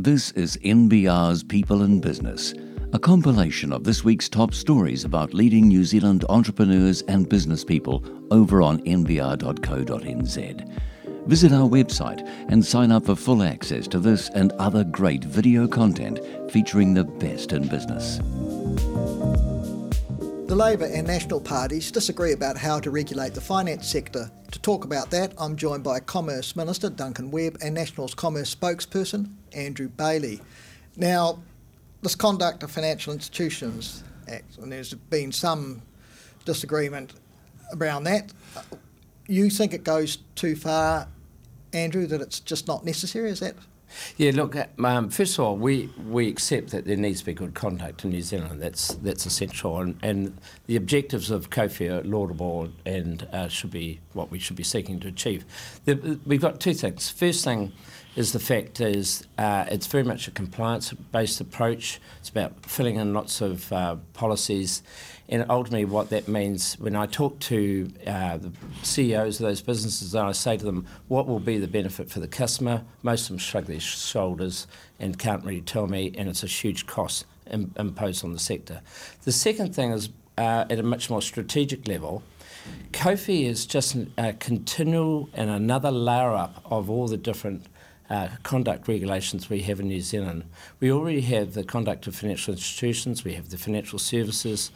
This 0.00 0.30
is 0.30 0.56
NBR's 0.58 1.42
People 1.42 1.82
in 1.82 2.00
Business, 2.00 2.54
a 2.92 3.00
compilation 3.00 3.72
of 3.72 3.82
this 3.82 4.04
week's 4.04 4.28
top 4.28 4.54
stories 4.54 5.04
about 5.04 5.34
leading 5.34 5.66
New 5.66 5.84
Zealand 5.84 6.24
entrepreneurs 6.28 7.02
and 7.08 7.28
business 7.28 7.64
people 7.64 8.04
over 8.30 8.62
on 8.62 8.78
nbr.co.nz. 8.84 10.78
Visit 11.26 11.52
our 11.52 11.68
website 11.68 12.24
and 12.48 12.64
sign 12.64 12.92
up 12.92 13.06
for 13.06 13.16
full 13.16 13.42
access 13.42 13.88
to 13.88 13.98
this 13.98 14.28
and 14.36 14.52
other 14.52 14.84
great 14.84 15.24
video 15.24 15.66
content 15.66 16.20
featuring 16.52 16.94
the 16.94 17.02
best 17.02 17.52
in 17.52 17.66
business. 17.66 18.18
The 20.46 20.54
Labor 20.56 20.86
and 20.86 21.08
National 21.08 21.40
parties 21.40 21.90
disagree 21.90 22.34
about 22.34 22.56
how 22.56 22.78
to 22.78 22.92
regulate 22.92 23.34
the 23.34 23.40
finance 23.40 23.88
sector. 23.88 24.30
To 24.52 24.60
talk 24.60 24.84
about 24.84 25.10
that, 25.10 25.32
I'm 25.38 25.56
joined 25.56 25.82
by 25.82 25.98
Commerce 25.98 26.54
Minister 26.54 26.88
Duncan 26.88 27.32
Webb 27.32 27.58
and 27.60 27.74
National's 27.74 28.14
Commerce 28.14 28.54
spokesperson 28.54 29.30
Andrew 29.54 29.88
Bayly. 29.88 30.40
Now, 30.96 31.38
this 32.02 32.14
Conduct 32.14 32.62
of 32.62 32.70
Financial 32.70 33.12
Institutions 33.12 34.04
Act, 34.28 34.58
and 34.58 34.70
there's 34.70 34.94
been 34.94 35.32
some 35.32 35.82
disagreement 36.44 37.14
around 37.74 38.04
that. 38.04 38.32
You 39.26 39.50
think 39.50 39.74
it 39.74 39.84
goes 39.84 40.18
too 40.34 40.56
far, 40.56 41.08
Andrew, 41.72 42.06
that 42.06 42.20
it's 42.20 42.40
just 42.40 42.66
not 42.66 42.84
necessary? 42.84 43.30
Is 43.30 43.40
that 43.40 43.54
yeah, 44.16 44.32
look. 44.34 44.56
Um, 44.84 45.10
first 45.10 45.38
of 45.38 45.44
all, 45.44 45.56
we, 45.56 45.90
we 46.08 46.28
accept 46.28 46.70
that 46.70 46.84
there 46.84 46.96
needs 46.96 47.20
to 47.20 47.26
be 47.26 47.32
good 47.32 47.54
conduct 47.54 48.04
in 48.04 48.10
New 48.10 48.22
Zealand. 48.22 48.60
That's 48.60 48.94
that's 48.96 49.26
essential, 49.26 49.78
and, 49.78 49.98
and 50.02 50.36
the 50.66 50.76
objectives 50.76 51.30
of 51.30 51.50
COFI 51.50 51.90
are 51.90 52.04
laudable 52.04 52.68
and 52.84 53.26
uh, 53.32 53.48
should 53.48 53.70
be 53.70 54.00
what 54.12 54.30
we 54.30 54.38
should 54.38 54.56
be 54.56 54.62
seeking 54.62 55.00
to 55.00 55.08
achieve. 55.08 55.44
The, 55.84 56.18
we've 56.26 56.40
got 56.40 56.60
two 56.60 56.74
things. 56.74 57.08
First 57.08 57.44
thing 57.44 57.72
is 58.18 58.32
the 58.32 58.40
fact 58.40 58.80
is 58.80 59.24
uh, 59.38 59.64
it's 59.70 59.86
very 59.86 60.02
much 60.02 60.26
a 60.26 60.32
compliance-based 60.32 61.40
approach. 61.40 62.00
It's 62.18 62.28
about 62.28 62.66
filling 62.66 62.96
in 62.96 63.14
lots 63.14 63.40
of 63.40 63.72
uh, 63.72 63.94
policies, 64.12 64.82
and 65.28 65.46
ultimately 65.48 65.84
what 65.84 66.10
that 66.10 66.26
means 66.26 66.74
when 66.80 66.96
I 66.96 67.06
talk 67.06 67.38
to 67.38 67.88
uh, 68.04 68.38
the 68.38 68.50
CEOs 68.82 69.38
of 69.38 69.46
those 69.46 69.62
businesses, 69.62 70.16
I 70.16 70.32
say 70.32 70.56
to 70.56 70.64
them, 70.64 70.84
"What 71.06 71.28
will 71.28 71.38
be 71.38 71.58
the 71.58 71.68
benefit 71.68 72.10
for 72.10 72.18
the 72.18 72.26
customer?" 72.26 72.82
Most 73.04 73.22
of 73.22 73.28
them 73.28 73.38
shrug 73.38 73.66
their 73.66 73.78
shoulders 73.78 74.66
and 74.98 75.16
can't 75.16 75.44
really 75.44 75.60
tell 75.60 75.86
me, 75.86 76.12
and 76.18 76.28
it's 76.28 76.42
a 76.42 76.48
huge 76.48 76.86
cost 76.86 77.24
Im- 77.52 77.72
imposed 77.78 78.24
on 78.24 78.32
the 78.32 78.40
sector. 78.40 78.80
The 79.22 79.32
second 79.32 79.76
thing 79.76 79.92
is 79.92 80.08
uh, 80.36 80.64
at 80.68 80.80
a 80.80 80.82
much 80.82 81.08
more 81.08 81.22
strategic 81.22 81.86
level. 81.86 82.24
COFI 82.90 83.44
is 83.44 83.64
just 83.64 83.96
a 84.18 84.32
continual 84.32 85.30
and 85.34 85.48
another 85.48 85.92
layer 85.92 86.32
up 86.32 86.60
of 86.68 86.90
all 86.90 87.06
the 87.06 87.16
different 87.16 87.64
uh, 88.10 88.28
conduct 88.42 88.88
regulations 88.88 89.50
we 89.50 89.62
have 89.62 89.80
in 89.80 89.88
New 89.88 90.00
Zealand. 90.00 90.44
We 90.80 90.90
already 90.90 91.20
have 91.22 91.54
the 91.54 91.64
conduct 91.64 92.06
of 92.06 92.14
financial 92.14 92.54
institutions, 92.54 93.24
we 93.24 93.34
have 93.34 93.50
the 93.50 93.58
financial 93.58 93.98
services 93.98 94.70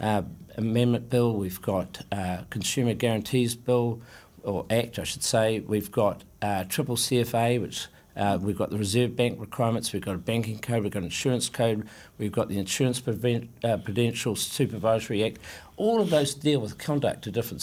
uh, 0.00 0.22
amendment 0.56 1.10
bill, 1.10 1.34
we've 1.34 1.60
got 1.60 2.02
uh, 2.12 2.38
consumer 2.50 2.94
guarantees 2.94 3.54
bill, 3.54 4.00
or 4.42 4.64
act, 4.70 4.98
I 4.98 5.04
should 5.04 5.24
say. 5.24 5.60
We've 5.60 5.90
got 5.90 6.22
uh, 6.40 6.64
triple 6.64 6.96
CFA, 6.96 7.60
which 7.60 7.86
uh, 8.16 8.38
we've 8.40 8.56
got 8.56 8.70
the 8.70 8.78
Reserve 8.78 9.16
Bank 9.16 9.40
requirements, 9.40 9.92
we've 9.92 10.04
got 10.04 10.14
a 10.14 10.18
banking 10.18 10.58
code, 10.58 10.82
we've 10.82 10.92
got 10.92 11.00
an 11.00 11.06
insurance 11.06 11.48
code, 11.48 11.86
we've 12.18 12.32
got 12.32 12.48
the 12.48 12.58
Insurance 12.58 13.00
uh, 13.06 13.76
Prudential 13.78 14.34
Supervisory 14.34 15.24
Act. 15.24 15.38
All 15.76 16.00
of 16.00 16.10
those 16.10 16.34
deal 16.34 16.60
with 16.60 16.78
conduct 16.78 17.22
to 17.22 17.30
different, 17.30 17.62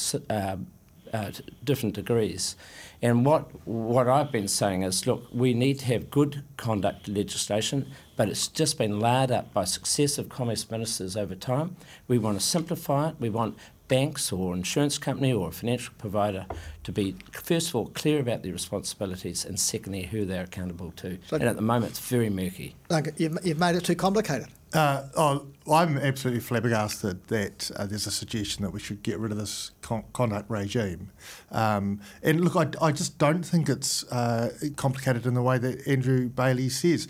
uh, 1.13 1.31
different 1.63 1.95
degrees. 1.95 2.55
And 3.01 3.25
what, 3.25 3.49
what 3.67 4.07
I've 4.07 4.31
been 4.31 4.47
saying 4.47 4.83
is 4.83 5.05
look, 5.05 5.27
we 5.31 5.53
need 5.53 5.79
to 5.79 5.85
have 5.85 6.09
good 6.09 6.43
conduct 6.57 7.07
legislation, 7.07 7.87
but 8.15 8.29
it's 8.29 8.47
just 8.47 8.77
been 8.77 8.99
laid 8.99 9.31
up 9.31 9.53
by 9.53 9.65
successive 9.65 10.29
commerce 10.29 10.69
ministers 10.71 11.15
over 11.15 11.35
time. 11.35 11.75
We 12.07 12.17
want 12.17 12.39
to 12.39 12.45
simplify 12.45 13.09
it. 13.09 13.15
We 13.19 13.29
want 13.29 13.57
banks 13.87 14.31
or 14.31 14.55
insurance 14.55 14.97
company 14.97 15.31
or 15.31 15.51
financial 15.51 15.93
provider 15.97 16.45
to 16.83 16.91
be, 16.91 17.15
first 17.31 17.69
of 17.69 17.75
all, 17.75 17.87
clear 17.87 18.19
about 18.19 18.41
their 18.41 18.51
responsibilities 18.51 19.45
and 19.45 19.59
secondly, 19.59 20.03
who 20.03 20.25
they're 20.25 20.43
accountable 20.43 20.91
to. 20.97 21.19
And 21.31 21.43
at 21.43 21.55
the 21.55 21.61
moment, 21.61 21.91
it's 21.91 21.99
very 21.99 22.29
murky. 22.29 22.75
You've 23.17 23.59
made 23.59 23.75
it 23.75 23.83
too 23.85 23.95
complicated. 23.95 24.47
Uh, 24.75 25.07
oh, 25.15 25.47
I'm 25.71 25.97
absolutely 25.97 26.41
flabbergasted 26.41 27.27
that 27.29 27.71
uh, 27.77 27.85
there's 27.85 28.07
a 28.07 28.11
suggestion 28.11 28.63
that 28.63 28.71
we 28.71 28.81
should 28.81 29.03
get 29.03 29.19
rid 29.19 29.31
of 29.31 29.37
this 29.37 29.71
con- 29.81 30.03
conduct 30.11 30.49
regime. 30.49 31.11
Um, 31.49 32.01
and 32.21 32.41
look, 32.43 32.57
I, 32.57 32.85
I, 32.85 32.91
just 32.91 33.17
don't 33.17 33.43
think 33.43 33.69
it's 33.69 34.03
uh, 34.11 34.51
complicated 34.75 35.25
in 35.25 35.33
the 35.33 35.41
way 35.41 35.57
that 35.59 35.87
Andrew 35.87 36.27
Bayly 36.27 36.67
says. 36.67 37.07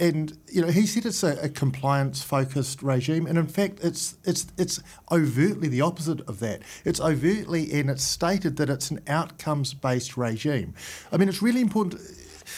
And 0.00 0.38
you 0.50 0.62
know, 0.62 0.68
he 0.68 0.86
said 0.86 1.04
it's 1.04 1.22
a, 1.22 1.36
a 1.42 1.50
compliance-focused 1.50 2.82
regime, 2.82 3.26
and 3.26 3.36
in 3.36 3.46
fact, 3.46 3.80
it's 3.82 4.16
it's 4.24 4.46
it's 4.56 4.80
overtly 5.10 5.68
the 5.68 5.82
opposite 5.82 6.22
of 6.22 6.40
that. 6.40 6.62
It's 6.86 6.98
overtly, 6.98 7.78
and 7.78 7.90
it's 7.90 8.02
stated 8.02 8.56
that 8.56 8.70
it's 8.70 8.90
an 8.90 9.00
outcomes-based 9.06 10.16
regime. 10.16 10.72
I 11.12 11.18
mean, 11.18 11.28
it's 11.28 11.42
really 11.42 11.60
important 11.60 12.00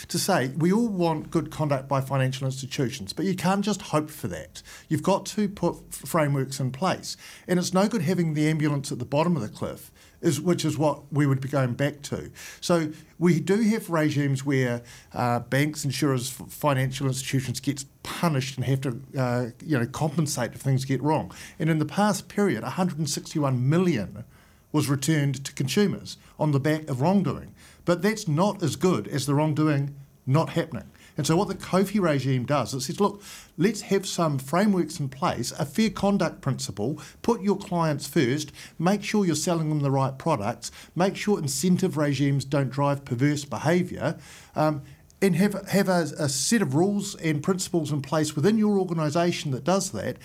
to 0.09 0.19
say 0.19 0.49
we 0.57 0.73
all 0.73 0.89
want 0.89 1.31
good 1.31 1.51
conduct 1.51 1.89
by 1.89 2.01
financial 2.01 2.47
institutions, 2.47 3.13
but 3.13 3.25
you 3.25 3.35
can't 3.35 3.65
just 3.65 3.83
hope 3.83 4.11
for 4.11 4.29
that. 4.29 4.63
You've 4.89 5.03
got 5.03 5.27
to 5.27 5.49
put 5.49 5.93
frameworks 5.93 6.61
in 6.61 6.71
place. 6.71 7.17
And 7.47 7.59
it's 7.59 7.75
no 7.75 7.89
good 7.89 8.03
having 8.03 8.35
the 8.35 8.49
ambulance 8.49 8.91
at 8.93 8.99
the 8.99 9.05
bottom 9.05 9.37
of 9.37 9.43
the 9.43 9.49
cliff, 9.49 9.91
is, 10.21 10.41
which 10.41 10.65
is 10.65 10.79
what 10.79 11.13
we 11.13 11.27
would 11.27 11.41
be 11.41 11.49
going 11.49 11.75
back 11.75 12.03
to. 12.03 12.31
So 12.61 12.93
we 13.19 13.41
do 13.41 13.61
have 13.63 13.91
regimes 13.91 14.45
where 14.45 14.83
uh, 15.13 15.41
banks, 15.41 15.85
insurers, 15.85 16.31
financial 16.31 17.07
institutions 17.07 17.61
get 17.61 17.85
punished 18.03 18.57
and 18.57 18.65
have 18.65 18.81
to 18.83 19.01
uh, 19.19 19.47
you 19.65 19.79
know, 19.79 19.87
compensate 19.87 20.55
if 20.55 20.61
things 20.61 20.85
get 20.85 21.03
wrong. 21.03 21.33
And 21.59 21.71
in 21.71 21.79
the 21.79 21.85
past 21.85 22.29
period, 22.29 22.63
161 22.63 23.69
million 23.69 24.25
was 24.73 24.89
returned 24.89 25.45
to 25.45 25.53
consumers 25.53 26.17
on 26.39 26.51
the 26.51 26.59
back 26.59 26.89
of 26.89 27.01
wrongdoing. 27.01 27.55
But 27.85 28.03
that's 28.03 28.27
not 28.27 28.63
as 28.63 28.77
good 28.77 29.09
as 29.09 29.27
the 29.27 29.35
wrongdoing 29.35 29.95
not 30.27 30.51
happening. 30.51 30.91
And 31.17 31.27
so, 31.27 31.37
what 31.37 31.49
the 31.49 31.55
COFI 31.55 32.01
regime 32.01 32.45
does, 32.45 32.75
it 32.75 32.81
says, 32.81 33.01
look, 33.01 33.23
let's 33.57 33.83
have 33.83 34.05
some 34.05 34.39
frameworks 34.39 34.99
in 34.99 35.09
place, 35.09 35.53
a 35.53 35.65
fair 35.65 35.91
conduct 35.91 36.41
principle, 36.41 37.01
put 37.23 37.41
your 37.41 37.57
clients 37.57 38.07
first, 38.07 38.51
make 38.79 39.05
sure 39.05 39.25
you're 39.25 39.37
selling 39.37 39.69
them 39.69 39.81
the 39.81 39.93
right 39.93 40.19
products, 40.19 40.73
make 40.97 41.15
sure 41.15 41.39
incentive 41.39 41.97
regimes 41.97 42.45
don't 42.45 42.71
drive 42.71 43.05
perverse 43.05 43.45
behaviour, 43.45 44.19
um, 44.57 44.83
and 45.23 45.37
have, 45.37 45.69
have 45.69 45.89
a, 45.89 46.09
a 46.19 46.29
set 46.29 46.63
of 46.63 46.75
rules 46.75 47.15
and 47.17 47.43
principles 47.43 47.93
in 47.93 48.03
place 48.03 48.35
within 48.35 48.59
your 48.59 48.79
organisation 48.79 49.53
that 49.53 49.63
does 49.63 49.93
that. 49.93 50.17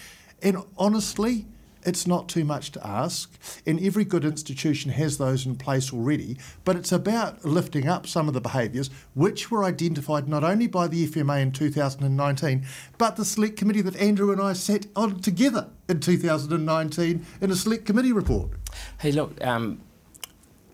And 0.41 0.57
honestly, 0.75 1.45
it's 1.83 2.05
not 2.05 2.27
too 2.27 2.43
much 2.43 2.71
to 2.71 2.85
ask, 2.85 3.31
and 3.65 3.81
every 3.81 4.03
good 4.05 4.25
institution 4.25 4.91
has 4.91 5.17
those 5.17 5.45
in 5.45 5.55
place 5.55 5.93
already. 5.93 6.37
But 6.65 6.75
it's 6.75 6.91
about 6.91 7.45
lifting 7.45 7.87
up 7.87 8.07
some 8.07 8.27
of 8.27 8.33
the 8.33 8.41
behaviours 8.41 8.89
which 9.13 9.49
were 9.49 9.63
identified 9.63 10.27
not 10.27 10.43
only 10.43 10.67
by 10.67 10.87
the 10.87 11.07
FMA 11.07 11.41
in 11.41 11.51
2019, 11.51 12.65
but 12.97 13.15
the 13.15 13.25
select 13.25 13.57
committee 13.57 13.81
that 13.81 13.95
Andrew 13.97 14.31
and 14.31 14.41
I 14.41 14.53
sat 14.53 14.87
on 14.95 15.19
together 15.21 15.69
in 15.87 15.99
2019 15.99 17.25
in 17.41 17.51
a 17.51 17.55
select 17.55 17.85
committee 17.85 18.11
report. 18.13 18.51
Hey, 18.99 19.11
look, 19.11 19.43
um, 19.45 19.81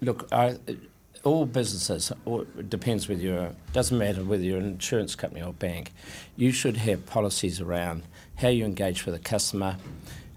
look, 0.02 0.28
I, 0.32 0.58
all 1.24 1.46
businesses, 1.46 2.12
it 2.26 2.70
depends 2.70 3.10
whether 3.10 3.22
you're, 3.22 3.52
doesn't 3.74 3.98
matter 3.98 4.24
whether 4.24 4.44
you're 4.44 4.60
an 4.60 4.66
insurance 4.66 5.16
company 5.16 5.42
or 5.42 5.54
bank, 5.54 5.92
you 6.36 6.52
should 6.52 6.78
have 6.78 7.06
policies 7.06 7.60
around 7.60 8.04
how 8.36 8.50
you 8.50 8.64
engage 8.66 9.06
with 9.06 9.16
a 9.16 9.20
customer 9.20 9.78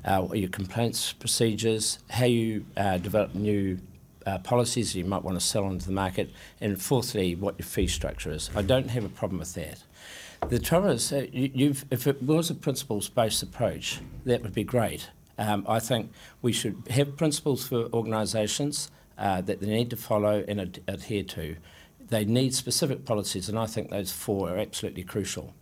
uh, 0.04 0.26
your 0.32 0.48
complaints 0.48 1.12
procedures, 1.12 1.98
how 2.10 2.26
you 2.26 2.64
uh, 2.76 2.98
develop 2.98 3.34
new 3.34 3.78
uh, 4.26 4.38
policies 4.38 4.94
you 4.94 5.04
might 5.04 5.22
want 5.22 5.38
to 5.38 5.44
sell 5.44 5.66
into 5.69 5.86
the 5.86 5.92
market, 5.92 6.31
and 6.60 6.81
fourthly, 6.81 7.34
what 7.34 7.59
your 7.59 7.66
fee 7.66 7.86
structure 7.86 8.31
is. 8.31 8.50
I 8.54 8.62
don't 8.62 8.88
have 8.91 9.04
a 9.04 9.09
problem 9.09 9.38
with 9.38 9.54
that. 9.54 9.82
The 10.48 10.59
trouble 10.59 10.91
is, 10.91 11.12
uh, 11.12 11.26
you, 11.32 11.74
if 11.91 12.06
it 12.06 12.22
was 12.22 12.50
a 12.50 12.54
principles-based 12.54 13.42
approach, 13.42 14.00
that 14.24 14.42
would 14.42 14.54
be 14.54 14.65
great. 14.65 15.10
Um, 15.39 15.65
I 15.68 15.78
think 15.78 16.12
we 16.42 16.53
should 16.53 16.83
have 16.91 17.16
principles 17.16 17.66
for 17.66 17.89
organisations 17.92 18.91
uh, 19.16 19.41
that 19.42 19.60
they 19.60 19.66
need 19.66 19.91
to 19.91 19.97
follow 19.97 20.45
and 20.47 20.60
ad- 20.60 20.80
adhere 20.86 21.24
to. 21.24 21.56
They 22.09 22.24
need 22.24 22.54
specific 22.54 23.04
policies, 23.04 23.48
and 23.48 23.59
I 23.59 23.66
think 23.66 23.91
those 23.91 24.12
four 24.12 24.50
are 24.50 24.59
absolutely 24.59 25.04
crucial. 25.04 25.54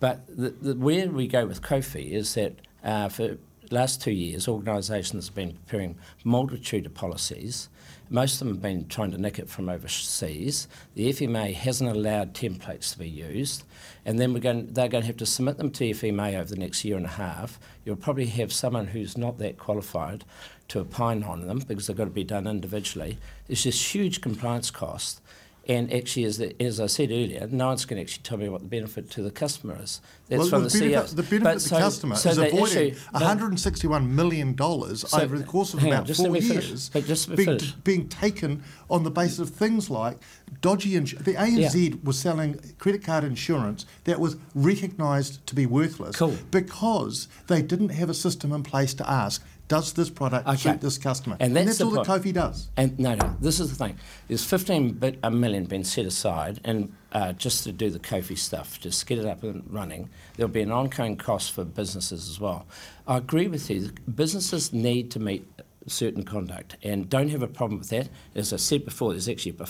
But 0.00 0.26
the, 0.26 0.50
the, 0.50 0.74
where 0.74 1.08
we 1.08 1.26
go 1.28 1.46
with 1.46 1.62
COFI 1.62 2.12
is 2.12 2.34
that 2.34 2.54
uh, 2.82 3.08
for 3.08 3.38
last 3.70 4.02
two 4.02 4.12
years, 4.12 4.48
organisations 4.48 5.26
have 5.26 5.34
been 5.34 5.52
preparing 5.52 5.96
multitude 6.24 6.86
of 6.86 6.94
policies. 6.94 7.68
Most 8.10 8.34
of 8.34 8.38
them 8.40 8.56
have 8.56 8.62
been 8.62 8.86
trying 8.88 9.10
to 9.12 9.18
nick 9.18 9.38
it 9.38 9.48
from 9.48 9.68
overseas. 9.68 10.68
The 10.94 11.10
FMA 11.10 11.54
hasn't 11.54 11.90
allowed 11.90 12.34
templates 12.34 12.92
to 12.92 12.98
be 12.98 13.08
used, 13.08 13.64
and 14.04 14.18
then 14.18 14.32
we're 14.32 14.40
going, 14.40 14.72
they're 14.72 14.88
going 14.88 15.02
to 15.02 15.06
have 15.06 15.16
to 15.18 15.26
submit 15.26 15.56
them 15.56 15.70
to 15.70 15.90
FMA 15.90 16.34
over 16.34 16.50
the 16.50 16.60
next 16.60 16.84
year 16.84 16.96
and 16.96 17.06
a 17.06 17.10
half. 17.10 17.58
You'll 17.84 17.96
probably 17.96 18.26
have 18.26 18.52
someone 18.52 18.88
who's 18.88 19.16
not 19.16 19.38
that 19.38 19.58
qualified 19.58 20.24
to 20.68 20.80
opine 20.80 21.22
on 21.22 21.46
them 21.46 21.60
because 21.60 21.86
they've 21.86 21.96
got 21.96 22.04
to 22.04 22.10
be 22.10 22.24
done 22.24 22.46
individually. 22.46 23.18
There's 23.46 23.64
this 23.64 23.94
huge 23.94 24.20
compliance 24.20 24.70
cost. 24.70 25.20
And 25.66 25.90
actually, 25.94 26.24
as, 26.24 26.36
the, 26.36 26.54
as 26.62 26.78
I 26.78 26.86
said 26.86 27.10
earlier, 27.10 27.48
no 27.50 27.68
one's 27.68 27.86
going 27.86 27.96
to 27.96 28.02
actually 28.02 28.22
tell 28.22 28.36
me 28.36 28.50
what 28.50 28.60
the 28.60 28.68
benefit 28.68 29.10
to 29.12 29.22
the 29.22 29.30
customer 29.30 29.78
is. 29.82 30.02
That's 30.28 30.40
well, 30.40 30.48
from 30.50 30.62
the, 30.64 30.68
the, 30.68 30.78
benefit, 30.90 31.16
the 31.16 31.22
benefit 31.22 31.42
But 31.42 31.50
to 31.52 31.54
the 31.54 31.60
so- 31.68 31.78
customer 31.78 32.16
so 32.16 32.30
is 32.30 32.36
the 32.36 32.46
avoiding 32.48 32.88
issue- 32.90 33.00
$161 33.14 34.06
million 34.08 34.56
So- 34.58 35.20
over 35.20 35.38
the 35.38 35.44
course 35.44 35.72
of 35.72 35.80
on, 35.80 35.86
about 35.86 36.08
let 36.08 36.16
four 36.18 36.26
finish. 36.34 36.68
years 36.68 36.90
But 36.90 37.06
just 37.06 37.28
being, 37.34 37.46
finish. 37.58 37.72
being 37.72 38.08
taken 38.08 38.62
on 38.90 39.04
the 39.04 39.10
basis 39.10 39.38
of 39.38 39.50
things 39.50 39.88
like 39.88 40.18
dodgy 40.60 40.96
insurance. 40.96 41.24
The 41.24 41.34
ANZ 41.34 42.04
was 42.04 42.18
selling 42.18 42.60
credit 42.78 43.02
card 43.02 43.24
insurance 43.24 43.86
that 44.04 44.20
was 44.20 44.36
recognised 44.54 45.46
to 45.46 45.54
be 45.54 45.64
worthless 45.66 46.16
Cool. 46.16 46.36
because 46.50 47.28
they 47.46 47.62
didn't 47.62 47.88
have 47.90 48.10
a 48.10 48.14
system 48.14 48.52
in 48.52 48.62
place 48.62 48.92
to 48.94 49.08
ask, 49.10 49.42
does 49.74 49.92
this 49.92 50.08
product 50.08 50.46
Okay. 50.46 50.56
suit 50.56 50.80
this 50.80 50.98
customer? 50.98 51.36
And 51.40 51.56
that's 51.56 51.78
the 51.78 51.84
all 51.84 51.90
that. 51.92 52.06
COFI 52.06 52.32
does. 52.32 52.68
And 52.76 52.96
no, 52.96 53.14
no, 53.16 53.36
this 53.40 53.58
is 53.58 53.70
the 53.70 53.76
thing. 53.84 53.96
There's 54.28 54.44
15 54.44 54.92
bit, 54.92 55.18
a 55.24 55.30
million 55.32 55.64
been 55.64 55.82
set 55.82 56.06
aside, 56.06 56.60
and 56.64 56.92
uh, 57.10 57.32
just 57.32 57.64
to 57.64 57.72
do 57.72 57.90
the 57.90 57.98
COFI 57.98 58.38
stuff, 58.38 58.78
just 58.80 59.04
get 59.06 59.18
it 59.18 59.26
up 59.26 59.42
and 59.42 59.64
running. 59.68 60.10
There'll 60.36 60.52
be 60.52 60.62
an 60.62 60.70
ongoing 60.70 61.16
cost 61.16 61.50
for 61.52 61.64
businesses 61.64 62.28
as 62.30 62.38
well. 62.38 62.66
I 63.08 63.16
agree 63.16 63.48
with 63.48 63.68
you. 63.68 63.90
Businesses 64.14 64.72
need 64.72 65.10
to 65.10 65.18
meet 65.18 65.44
certain 65.88 66.22
conduct, 66.24 66.76
and 66.82 67.10
don't 67.10 67.28
have 67.30 67.42
a 67.42 67.48
problem 67.48 67.80
with 67.80 67.88
that. 67.90 68.08
As 68.36 68.52
I 68.52 68.56
said 68.56 68.84
before, 68.84 69.10
there's 69.12 69.28
actually 69.28 69.56
a 69.58 69.66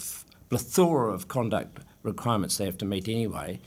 plethora 0.50 1.12
of 1.14 1.28
conduct 1.28 1.78
requirements 2.02 2.58
they 2.58 2.66
have 2.66 2.78
to 2.78 2.84
meet 2.84 3.08
anyway. 3.08 3.58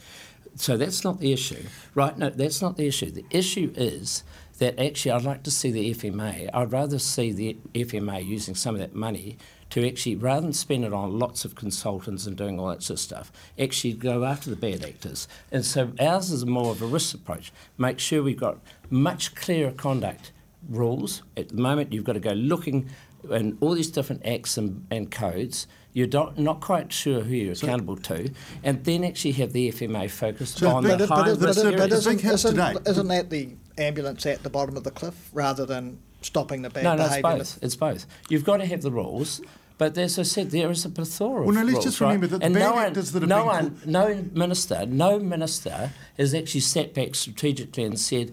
So 0.55 0.77
that's 0.77 1.03
not 1.03 1.19
the 1.19 1.33
issue, 1.33 1.63
right? 1.95 2.17
No, 2.17 2.29
that's 2.29 2.61
not 2.61 2.77
the 2.77 2.87
issue. 2.87 3.11
The 3.11 3.25
issue 3.31 3.71
is 3.75 4.23
that 4.57 4.79
actually 4.79 5.11
I'd 5.11 5.23
like 5.23 5.43
to 5.43 5.51
see 5.51 5.71
the 5.71 5.93
FMA. 5.93 6.49
I'd 6.53 6.71
rather 6.71 6.99
see 6.99 7.31
the 7.31 7.57
FMA 7.73 8.25
using 8.25 8.55
some 8.55 8.75
of 8.75 8.81
that 8.81 8.95
money 8.95 9.37
to 9.69 9.85
actually, 9.87 10.15
rather 10.15 10.41
than 10.41 10.53
spend 10.53 10.85
it 10.85 10.93
on 10.93 11.19
lots 11.19 11.43
of 11.45 11.55
consultants 11.55 12.25
and 12.25 12.37
doing 12.37 12.59
all 12.59 12.67
that 12.69 12.81
sort 12.81 12.95
of 12.97 13.01
stuff, 13.01 13.31
actually 13.59 13.93
go 13.93 14.23
after 14.23 14.49
the 14.49 14.55
bad 14.55 14.83
actors. 14.83 15.27
And 15.51 15.65
so 15.65 15.91
ours 15.99 16.31
is 16.31 16.45
more 16.45 16.71
of 16.71 16.81
a 16.81 16.85
risk 16.87 17.13
approach. 17.15 17.51
Make 17.77 17.99
sure 17.99 18.23
we've 18.23 18.39
got 18.39 18.59
much 18.89 19.35
clearer 19.35 19.71
conduct 19.71 20.31
rules. 20.69 21.21
At 21.35 21.49
the 21.49 21.55
moment, 21.61 21.91
you've 21.93 22.05
got 22.05 22.13
to 22.13 22.19
go 22.21 22.31
looking 22.31 22.89
in 23.29 23.57
all 23.59 23.73
these 23.73 23.91
different 23.91 24.25
acts 24.25 24.57
and, 24.57 24.85
and 24.89 25.11
codes. 25.11 25.67
You're 25.91 26.07
not, 26.07 26.37
not 26.39 26.61
quite 26.61 26.93
sure 26.93 27.21
who 27.21 27.35
you're 27.35 27.53
accountable 27.53 27.97
to, 27.97 28.31
and 28.63 28.83
then 28.85 29.03
actually 29.03 29.31
have 29.33 29.51
the 29.51 29.69
FMA 29.71 30.09
focused 30.09 30.59
So 30.59 30.69
on 30.69 30.83
but- 30.83 30.97
the 30.99 31.07
but- 31.07 31.15
high 31.15 31.33
but- 31.33 31.39
risk 31.41 31.59
but- 31.63 31.65
areas. 31.73 31.79
but- 31.81 31.91
isn't, 31.91 32.23
isn't, 32.23 32.87
isn't 32.87 33.07
that 33.07 33.29
the 33.29 33.55
ambulance 33.77 34.25
at 34.25 34.43
the 34.43 34.49
bottom 34.49 34.77
of 34.77 34.83
the 34.83 34.91
cliff 34.91 35.29
rather 35.33 35.65
than 35.65 35.99
stopping 36.21 36.61
the 36.61 36.69
bad 36.69 36.83
No, 36.83 36.95
no, 36.95 37.05
it's 37.05 37.15
behaviour? 37.17 37.37
both. 37.37 37.59
It's 37.61 37.75
both. 37.75 38.05
You've 38.29 38.43
got 38.43 38.57
to 38.57 38.65
have 38.65 38.81
the 38.81 38.91
rules, 38.91 39.41
but 39.77 39.97
as 39.97 40.17
I 40.17 40.23
said, 40.23 40.51
there 40.51 40.69
is 40.71 40.83
a 40.85 40.89
plethora 40.89 41.41
Well, 41.41 41.49
of 41.49 41.55
no, 41.55 41.61
let's 41.61 41.73
rules, 41.73 41.85
just 41.85 42.01
right? 42.01 42.07
remember 42.07 42.27
that 42.27 42.39
the 42.39 42.45
and 42.45 42.53
bad 42.55 42.59
no 42.61 42.73
one, 42.73 42.85
actors 42.87 43.11
that 43.11 43.21
have 43.21 43.29
no 43.29 43.37
been 43.37 43.45
one, 43.45 43.81
no 43.85 44.25
minister, 44.33 44.85
no 44.87 45.19
minister 45.19 45.91
has 46.17 46.33
actually 46.33 46.61
sat 46.61 46.93
back 46.93 47.15
strategically 47.15 47.83
and 47.83 47.99
said. 47.99 48.31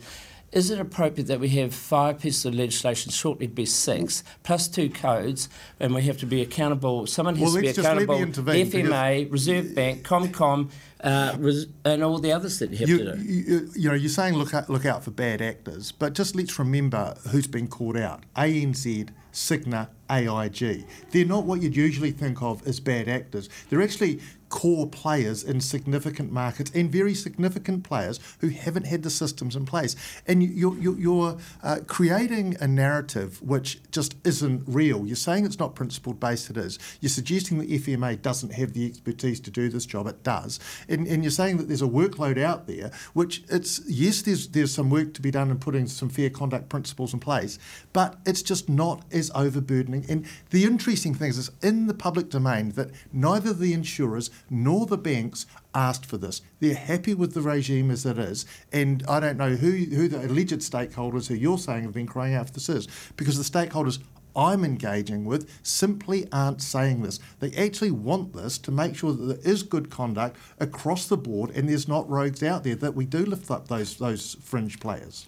Is 0.54 0.70
it 0.70 0.78
appropriate 0.78 1.26
that 1.26 1.40
we 1.40 1.48
have 1.50 1.74
five 1.74 2.20
pieces 2.20 2.44
of 2.46 2.54
legislation, 2.54 3.10
shortly 3.10 3.48
be 3.48 3.66
six, 3.66 4.22
plus 4.44 4.68
two 4.68 4.88
codes, 4.88 5.48
and 5.80 5.92
we 5.92 6.02
have 6.02 6.16
to 6.18 6.26
be 6.26 6.42
accountable? 6.42 7.08
Someone 7.08 7.34
has 7.34 7.42
Well, 7.42 7.54
to 7.54 7.60
be 7.60 7.66
let's 7.66 7.76
just 7.76 7.84
let 7.88 7.96
me 7.96 8.04
accountable. 8.04 8.52
intervene, 8.54 8.86
FMA, 8.86 9.32
Reserve 9.32 9.74
Bank, 9.74 10.04
Comcom, 10.04 10.70
uh, 11.02 11.34
res- 11.40 11.66
and 11.84 12.04
all 12.04 12.18
the 12.20 12.30
others 12.30 12.60
that 12.60 12.70
you 12.70 12.76
have 12.78 12.88
You, 12.88 12.98
to 12.98 13.16
do. 13.16 13.22
you, 13.24 13.70
you 13.74 13.88
know, 13.88 13.94
you're 13.94 14.08
saying 14.08 14.34
look 14.34 14.54
out, 14.54 14.70
look 14.70 14.86
out 14.86 15.02
for 15.02 15.10
bad 15.10 15.42
actors, 15.42 15.90
but 15.90 16.12
just 16.14 16.36
let's 16.36 16.56
remember 16.56 17.14
who's 17.30 17.48
been 17.48 17.66
called 17.66 17.96
out: 17.96 18.22
ANZ, 18.36 19.08
Cigna, 19.32 19.88
AIG. 20.08 20.86
They're 21.10 21.24
not 21.26 21.46
what 21.46 21.62
you'd 21.62 21.74
usually 21.74 22.12
think 22.12 22.40
of 22.42 22.64
as 22.66 22.78
bad 22.78 23.08
actors. 23.08 23.48
They're 23.68 23.82
actually 23.82 24.20
core 24.54 24.86
players 24.86 25.42
in 25.42 25.60
significant 25.60 26.30
markets 26.30 26.70
and 26.76 26.88
very 26.88 27.12
significant 27.12 27.82
players 27.82 28.20
who 28.38 28.50
haven't 28.50 28.86
had 28.86 29.02
the 29.02 29.10
systems 29.10 29.56
in 29.56 29.66
place. 29.66 29.96
And 30.28 30.44
you- 30.44 30.50
you're, 30.54 30.78
you're, 30.78 30.98
you're 31.00 31.38
uh, 31.64 31.80
creating 31.88 32.56
a 32.60 32.68
narrative 32.68 33.42
which 33.42 33.80
just 33.90 34.14
isn't 34.22 34.62
real. 34.68 35.06
You're 35.08 35.16
saying 35.16 35.44
it's 35.44 35.58
not 35.58 35.74
principled 35.74 36.20
based, 36.20 36.50
it 36.50 36.56
is. 36.56 36.78
You're 37.00 37.10
suggesting 37.10 37.58
the 37.58 37.78
FMA 37.80 38.22
doesn't 38.22 38.52
have 38.52 38.74
the 38.74 38.86
expertise 38.86 39.40
to 39.40 39.50
do 39.50 39.68
this 39.68 39.86
job, 39.86 40.06
it 40.06 40.22
does. 40.22 40.60
And, 40.88 41.08
and 41.08 41.24
you're 41.24 41.32
saying 41.32 41.56
that 41.56 41.66
there's 41.66 41.82
a 41.82 41.86
workload 41.88 42.40
out 42.40 42.68
there, 42.68 42.92
which 43.12 43.42
it's, 43.48 43.80
yes, 43.88 44.22
there's, 44.22 44.46
there's 44.46 44.72
some 44.72 44.88
work 44.88 45.14
to 45.14 45.20
be 45.20 45.32
done 45.32 45.50
in 45.50 45.58
putting 45.58 45.88
some 45.88 46.08
fair 46.08 46.30
conduct 46.30 46.68
principles 46.68 47.12
in 47.12 47.18
place, 47.18 47.58
but 47.92 48.18
it's 48.24 48.40
just 48.42 48.68
not 48.68 49.02
as 49.10 49.32
overburdening. 49.34 50.06
And 50.08 50.26
the 50.50 50.62
interesting 50.62 51.12
thing 51.12 51.30
is, 51.30 51.38
it's 51.40 51.50
in 51.60 51.88
the 51.88 51.94
public 51.94 52.28
domain 52.30 52.70
that 52.76 52.90
neither 53.12 53.52
the 53.52 53.72
insurers 53.72 54.30
nor 54.50 54.86
the 54.86 54.98
banks 54.98 55.46
asked 55.74 56.06
for 56.06 56.16
this. 56.16 56.42
They're 56.60 56.74
happy 56.74 57.14
with 57.14 57.34
the 57.34 57.42
regime 57.42 57.90
as 57.90 58.06
it 58.06 58.18
is, 58.18 58.46
and 58.72 59.04
I 59.08 59.20
don't 59.20 59.38
know 59.38 59.56
who, 59.56 59.70
who 59.70 60.08
the 60.08 60.26
alleged 60.26 60.60
stakeholders 60.60 61.28
who 61.28 61.34
you're 61.34 61.58
saying 61.58 61.84
have 61.84 61.94
been 61.94 62.06
crying 62.06 62.34
out 62.34 62.48
for 62.48 62.54
this 62.54 62.68
is, 62.68 62.88
because 63.16 63.36
the 63.36 63.58
stakeholders 63.58 63.98
I'm 64.36 64.64
engaging 64.64 65.24
with 65.24 65.48
simply 65.62 66.26
aren't 66.32 66.60
saying 66.60 67.02
this. 67.02 67.20
They 67.38 67.52
actually 67.52 67.92
want 67.92 68.32
this 68.32 68.58
to 68.58 68.72
make 68.72 68.96
sure 68.96 69.12
that 69.12 69.24
there 69.24 69.52
is 69.52 69.62
good 69.62 69.90
conduct 69.90 70.36
across 70.58 71.06
the 71.06 71.16
board 71.16 71.50
and 71.50 71.68
there's 71.68 71.86
not 71.86 72.08
rogues 72.10 72.42
out 72.42 72.64
there, 72.64 72.74
that 72.74 72.94
we 72.94 73.04
do 73.04 73.24
lift 73.24 73.50
up 73.50 73.68
those, 73.68 73.96
those 73.96 74.34
fringe 74.42 74.80
players. 74.80 75.26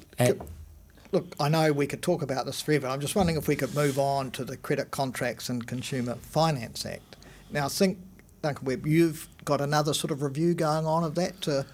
Look, 1.12 1.36
I 1.38 1.48
know 1.48 1.72
we 1.72 1.86
could 1.86 2.02
talk 2.02 2.22
about 2.22 2.46
this 2.46 2.60
forever. 2.60 2.88
I'm 2.88 3.00
just 3.00 3.14
wondering 3.14 3.38
if 3.38 3.46
we 3.46 3.54
could 3.54 3.74
move 3.76 3.98
on 3.98 4.32
to 4.32 4.44
the 4.44 4.56
Credit 4.56 4.90
Contracts 4.90 5.48
and 5.48 5.64
Consumer 5.64 6.16
Finance 6.16 6.84
Act. 6.84 7.14
Now, 7.52 7.66
I 7.66 7.68
think, 7.68 7.98
Duncan 8.46 8.64
Webb, 8.64 8.86
you've 8.86 9.28
got 9.44 9.60
another 9.60 9.92
sort 9.92 10.12
of 10.12 10.22
review 10.22 10.54
going 10.54 10.86
on 10.86 11.02
of 11.02 11.16
that 11.16 11.40
to 11.42 11.66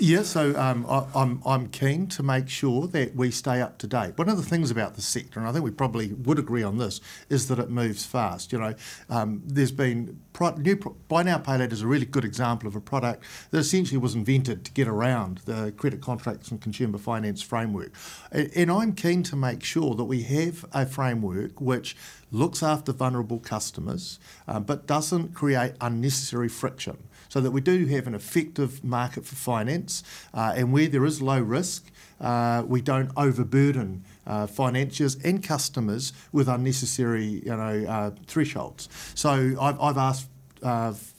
Yeah, 0.00 0.22
so 0.22 0.54
um, 0.60 0.84
I, 0.86 1.06
I'm, 1.14 1.40
I'm 1.46 1.68
keen 1.68 2.08
to 2.08 2.22
make 2.22 2.50
sure 2.50 2.86
that 2.88 3.16
we 3.16 3.30
stay 3.30 3.62
up 3.62 3.78
to 3.78 3.86
date. 3.86 4.18
One 4.18 4.28
of 4.28 4.36
the 4.36 4.42
things 4.42 4.70
about 4.70 4.96
the 4.96 5.00
sector, 5.00 5.40
and 5.40 5.48
I 5.48 5.52
think 5.52 5.64
we 5.64 5.70
probably 5.70 6.12
would 6.12 6.38
agree 6.38 6.62
on 6.62 6.76
this, 6.76 7.00
is 7.30 7.48
that 7.48 7.58
it 7.58 7.70
moves 7.70 8.04
fast. 8.04 8.52
You 8.52 8.58
know, 8.58 8.74
um, 9.08 9.42
there's 9.46 9.72
been 9.72 10.20
pro- 10.34 10.54
new 10.56 10.76
pro- 10.76 10.94
buy 11.08 11.22
now 11.22 11.38
pay 11.38 11.56
later 11.56 11.72
is 11.72 11.80
a 11.80 11.86
really 11.86 12.04
good 12.04 12.24
example 12.24 12.68
of 12.68 12.76
a 12.76 12.82
product 12.82 13.24
that 13.50 13.58
essentially 13.58 13.96
was 13.96 14.14
invented 14.14 14.66
to 14.66 14.72
get 14.72 14.88
around 14.88 15.38
the 15.46 15.72
credit 15.72 16.02
contracts 16.02 16.50
and 16.50 16.60
consumer 16.60 16.98
finance 16.98 17.40
framework. 17.40 17.92
And, 18.30 18.50
and 18.54 18.70
I'm 18.70 18.92
keen 18.92 19.22
to 19.24 19.36
make 19.36 19.64
sure 19.64 19.94
that 19.94 20.04
we 20.04 20.22
have 20.24 20.66
a 20.74 20.84
framework 20.84 21.62
which 21.62 21.96
looks 22.30 22.62
after 22.62 22.92
vulnerable 22.92 23.38
customers, 23.38 24.18
uh, 24.46 24.60
but 24.60 24.86
doesn't 24.86 25.34
create 25.34 25.72
unnecessary 25.80 26.48
friction 26.48 26.98
so 27.28 27.40
that 27.40 27.50
we 27.50 27.60
do 27.60 27.86
have 27.86 28.06
an 28.06 28.14
effective 28.14 28.82
market 28.82 29.24
for 29.24 29.34
finance, 29.34 30.02
uh, 30.34 30.54
and 30.56 30.72
where 30.72 30.88
there 30.88 31.04
is 31.04 31.20
low 31.20 31.40
risk, 31.40 31.90
uh, 32.20 32.62
we 32.66 32.80
don't 32.80 33.10
overburden 33.16 34.04
uh, 34.26 34.46
financiers 34.46 35.16
and 35.24 35.42
customers 35.42 36.12
with 36.32 36.48
unnecessary, 36.48 37.42
you 37.44 37.56
know, 37.56 37.84
uh, 37.88 38.10
thresholds. 38.26 38.88
So 39.14 39.56
I've, 39.60 39.80
I've 39.80 39.98
asked. 39.98 40.28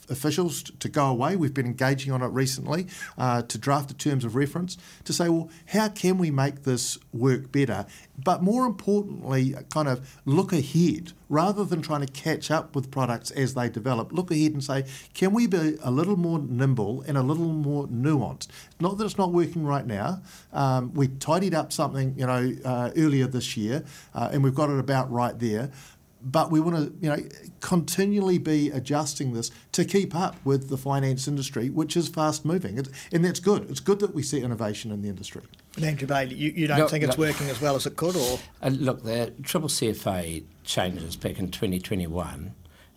Uh, 0.09 0.13
officials 0.19 0.63
to 0.79 0.89
go 0.89 1.07
away. 1.07 1.35
We've 1.35 1.53
been 1.53 1.65
engaging 1.65 2.11
on 2.11 2.21
it 2.21 2.27
recently 2.27 2.87
uh, 3.17 3.41
to 3.43 3.57
draft 3.57 3.87
the 3.87 3.93
terms 3.93 4.25
of 4.25 4.35
reference 4.35 4.77
to 5.05 5.13
say, 5.13 5.29
well, 5.29 5.49
how 5.67 5.89
can 5.89 6.17
we 6.17 6.29
make 6.29 6.63
this 6.63 6.97
work 7.13 7.51
better? 7.51 7.85
But 8.23 8.43
more 8.43 8.65
importantly, 8.65 9.55
kind 9.69 9.87
of 9.87 10.19
look 10.25 10.51
ahead 10.51 11.13
rather 11.29 11.63
than 11.63 11.81
trying 11.81 12.05
to 12.05 12.11
catch 12.11 12.51
up 12.51 12.75
with 12.75 12.91
products 12.91 13.31
as 13.31 13.53
they 13.53 13.69
develop. 13.69 14.11
Look 14.11 14.29
ahead 14.29 14.51
and 14.51 14.63
say, 14.63 14.85
can 15.13 15.33
we 15.33 15.47
be 15.47 15.77
a 15.81 15.89
little 15.89 16.17
more 16.17 16.39
nimble 16.39 17.01
and 17.07 17.17
a 17.17 17.23
little 17.23 17.47
more 17.47 17.87
nuanced? 17.87 18.47
Not 18.79 18.97
that 18.97 19.05
it's 19.05 19.17
not 19.17 19.31
working 19.31 19.65
right 19.65 19.85
now. 19.85 20.21
Um, 20.51 20.93
we 20.93 21.07
tidied 21.07 21.53
up 21.53 21.71
something, 21.71 22.13
you 22.17 22.25
know, 22.25 22.53
uh, 22.65 22.91
earlier 22.97 23.27
this 23.27 23.55
year, 23.55 23.85
uh, 24.13 24.29
and 24.31 24.43
we've 24.43 24.55
got 24.55 24.69
it 24.69 24.79
about 24.79 25.11
right 25.11 25.37
there 25.39 25.71
but 26.21 26.51
we 26.51 26.59
want 26.59 26.75
to, 26.75 26.93
you 27.01 27.09
know, 27.09 27.23
continually 27.61 28.37
be 28.37 28.69
adjusting 28.71 29.33
this 29.33 29.51
to 29.71 29.85
keep 29.85 30.15
up 30.15 30.35
with 30.43 30.69
the 30.69 30.77
finance 30.77 31.27
industry, 31.27 31.69
which 31.69 31.95
is 31.95 32.07
fast 32.07 32.45
moving, 32.45 32.77
it, 32.77 32.89
and 33.11 33.23
that's 33.23 33.39
good. 33.39 33.69
It's 33.69 33.79
good 33.79 33.99
that 33.99 34.13
we 34.13 34.23
see 34.23 34.41
innovation 34.41 34.91
in 34.91 35.01
the 35.01 35.09
industry. 35.09 35.41
Andrew 35.81 36.07
Bayly. 36.07 36.35
You, 36.35 36.51
you 36.51 36.67
don't 36.67 36.79
No, 36.79 36.87
think 36.87 37.03
it's 37.03 37.17
no. 37.17 37.23
working 37.25 37.47
as 37.49 37.61
well 37.61 37.75
as 37.75 37.85
it 37.85 37.95
could, 37.95 38.15
or 38.15 38.39
Uh, 38.61 38.69
look, 38.69 39.03
the 39.03 39.33
triple 39.43 39.69
CFA 39.69 40.43
changes 40.63 41.15
back 41.15 41.39
in 41.39 41.51
2021 41.51 42.53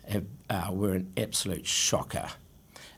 have, 0.09 0.25
uh, 0.49 0.69
were 0.71 0.93
an 0.93 1.11
absolute 1.15 1.65
shocker. 1.65 2.27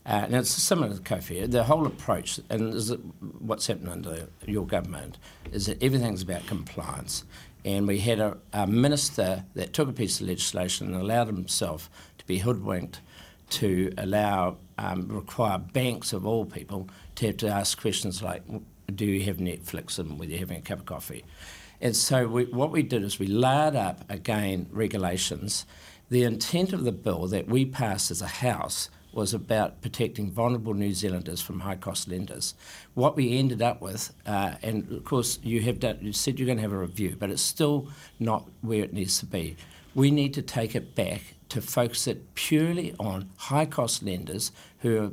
Uh, 0.07 0.27
now, 0.29 0.37
it's 0.37 0.51
similar 0.51 0.93
to 0.93 1.01
COFI. 1.01 1.49
The 1.49 1.63
whole 1.63 1.87
approach, 1.87 2.39
and 2.51 2.71
this 2.73 2.91
is 2.91 2.97
what's 3.39 3.65
happened 3.65 3.89
under 3.89 4.27
your 4.45 4.67
government, 4.67 5.17
is 5.51 5.65
that 5.65 5.81
everything's 5.81 6.21
about 6.21 6.45
compliance. 6.45 7.23
And 7.65 7.87
we 7.87 7.99
had 7.99 8.19
a, 8.19 8.37
a 8.53 8.67
minister 8.67 9.43
that 9.55 9.73
took 9.73 9.89
a 9.89 9.93
piece 9.93 10.21
of 10.21 10.27
legislation 10.27 10.93
and 10.93 11.01
allowed 11.01 11.27
himself 11.27 11.89
to 12.19 12.25
be 12.25 12.37
hoodwinked 12.37 13.01
to 13.49 13.91
allow, 13.97 14.57
um, 14.77 15.07
require 15.09 15.57
banks 15.57 16.13
of 16.13 16.25
all 16.25 16.45
people 16.45 16.87
to 17.15 17.25
have 17.27 17.37
to 17.37 17.47
ask 17.47 17.81
questions 17.81 18.21
like, 18.21 18.43
do 18.93 19.05
you 19.05 19.23
have 19.25 19.37
Netflix 19.37 19.99
and 19.99 20.19
whether 20.19 20.31
you're 20.31 20.39
having 20.39 20.59
a 20.59 20.61
cup 20.61 20.79
of 20.79 20.85
coffee? 20.85 21.25
And 21.81 21.95
so 21.95 22.27
we, 22.27 22.45
what 22.45 22.71
we 22.71 22.83
did 22.83 23.03
is 23.03 23.19
we 23.19 23.27
layered 23.27 23.75
up 23.75 24.09
again 24.09 24.67
regulations 24.71 25.65
The 26.09 26.23
intent 26.23 26.71
of 26.71 26.83
the 26.83 26.91
bill 26.91 27.27
that 27.27 27.47
we 27.47 27.65
passed 27.65 28.11
as 28.11 28.21
a 28.21 28.27
House 28.27 28.89
was 29.15 29.33
about 29.33 29.81
protecting 29.81 30.29
vulnerable 30.29 30.73
New 30.73 30.93
Zealanders 30.93 31.41
from 31.41 31.61
high 31.61 31.77
cost 31.77 32.07
lenders. 32.09 32.53
What 32.93 33.15
we 33.15 33.37
ended 33.39 33.61
up 33.61 33.81
with, 33.81 34.13
uh, 34.27 34.55
and 34.61 34.91
of 34.91 35.05
course 35.05 35.39
you 35.41 35.61
have 35.61 35.79
done, 35.79 35.99
you 36.01 36.11
said 36.11 36.37
you're 36.37 36.45
going 36.45 36.57
to 36.57 36.61
have 36.61 36.73
a 36.73 36.77
review, 36.77 37.15
but 37.17 37.29
it's 37.29 37.41
still 37.41 37.87
not 38.19 38.47
where 38.61 38.83
it 38.83 38.93
needs 38.93 39.17
to 39.19 39.25
be. 39.25 39.55
We 39.95 40.11
need 40.11 40.33
to 40.33 40.41
take 40.41 40.75
it 40.75 40.93
back 40.95 41.21
to 41.49 41.61
focus 41.61 42.07
it 42.07 42.35
purely 42.35 42.93
on 42.99 43.29
high 43.37 43.65
cost 43.65 44.03
lenders 44.03 44.51
who 44.79 45.01
are 45.01 45.11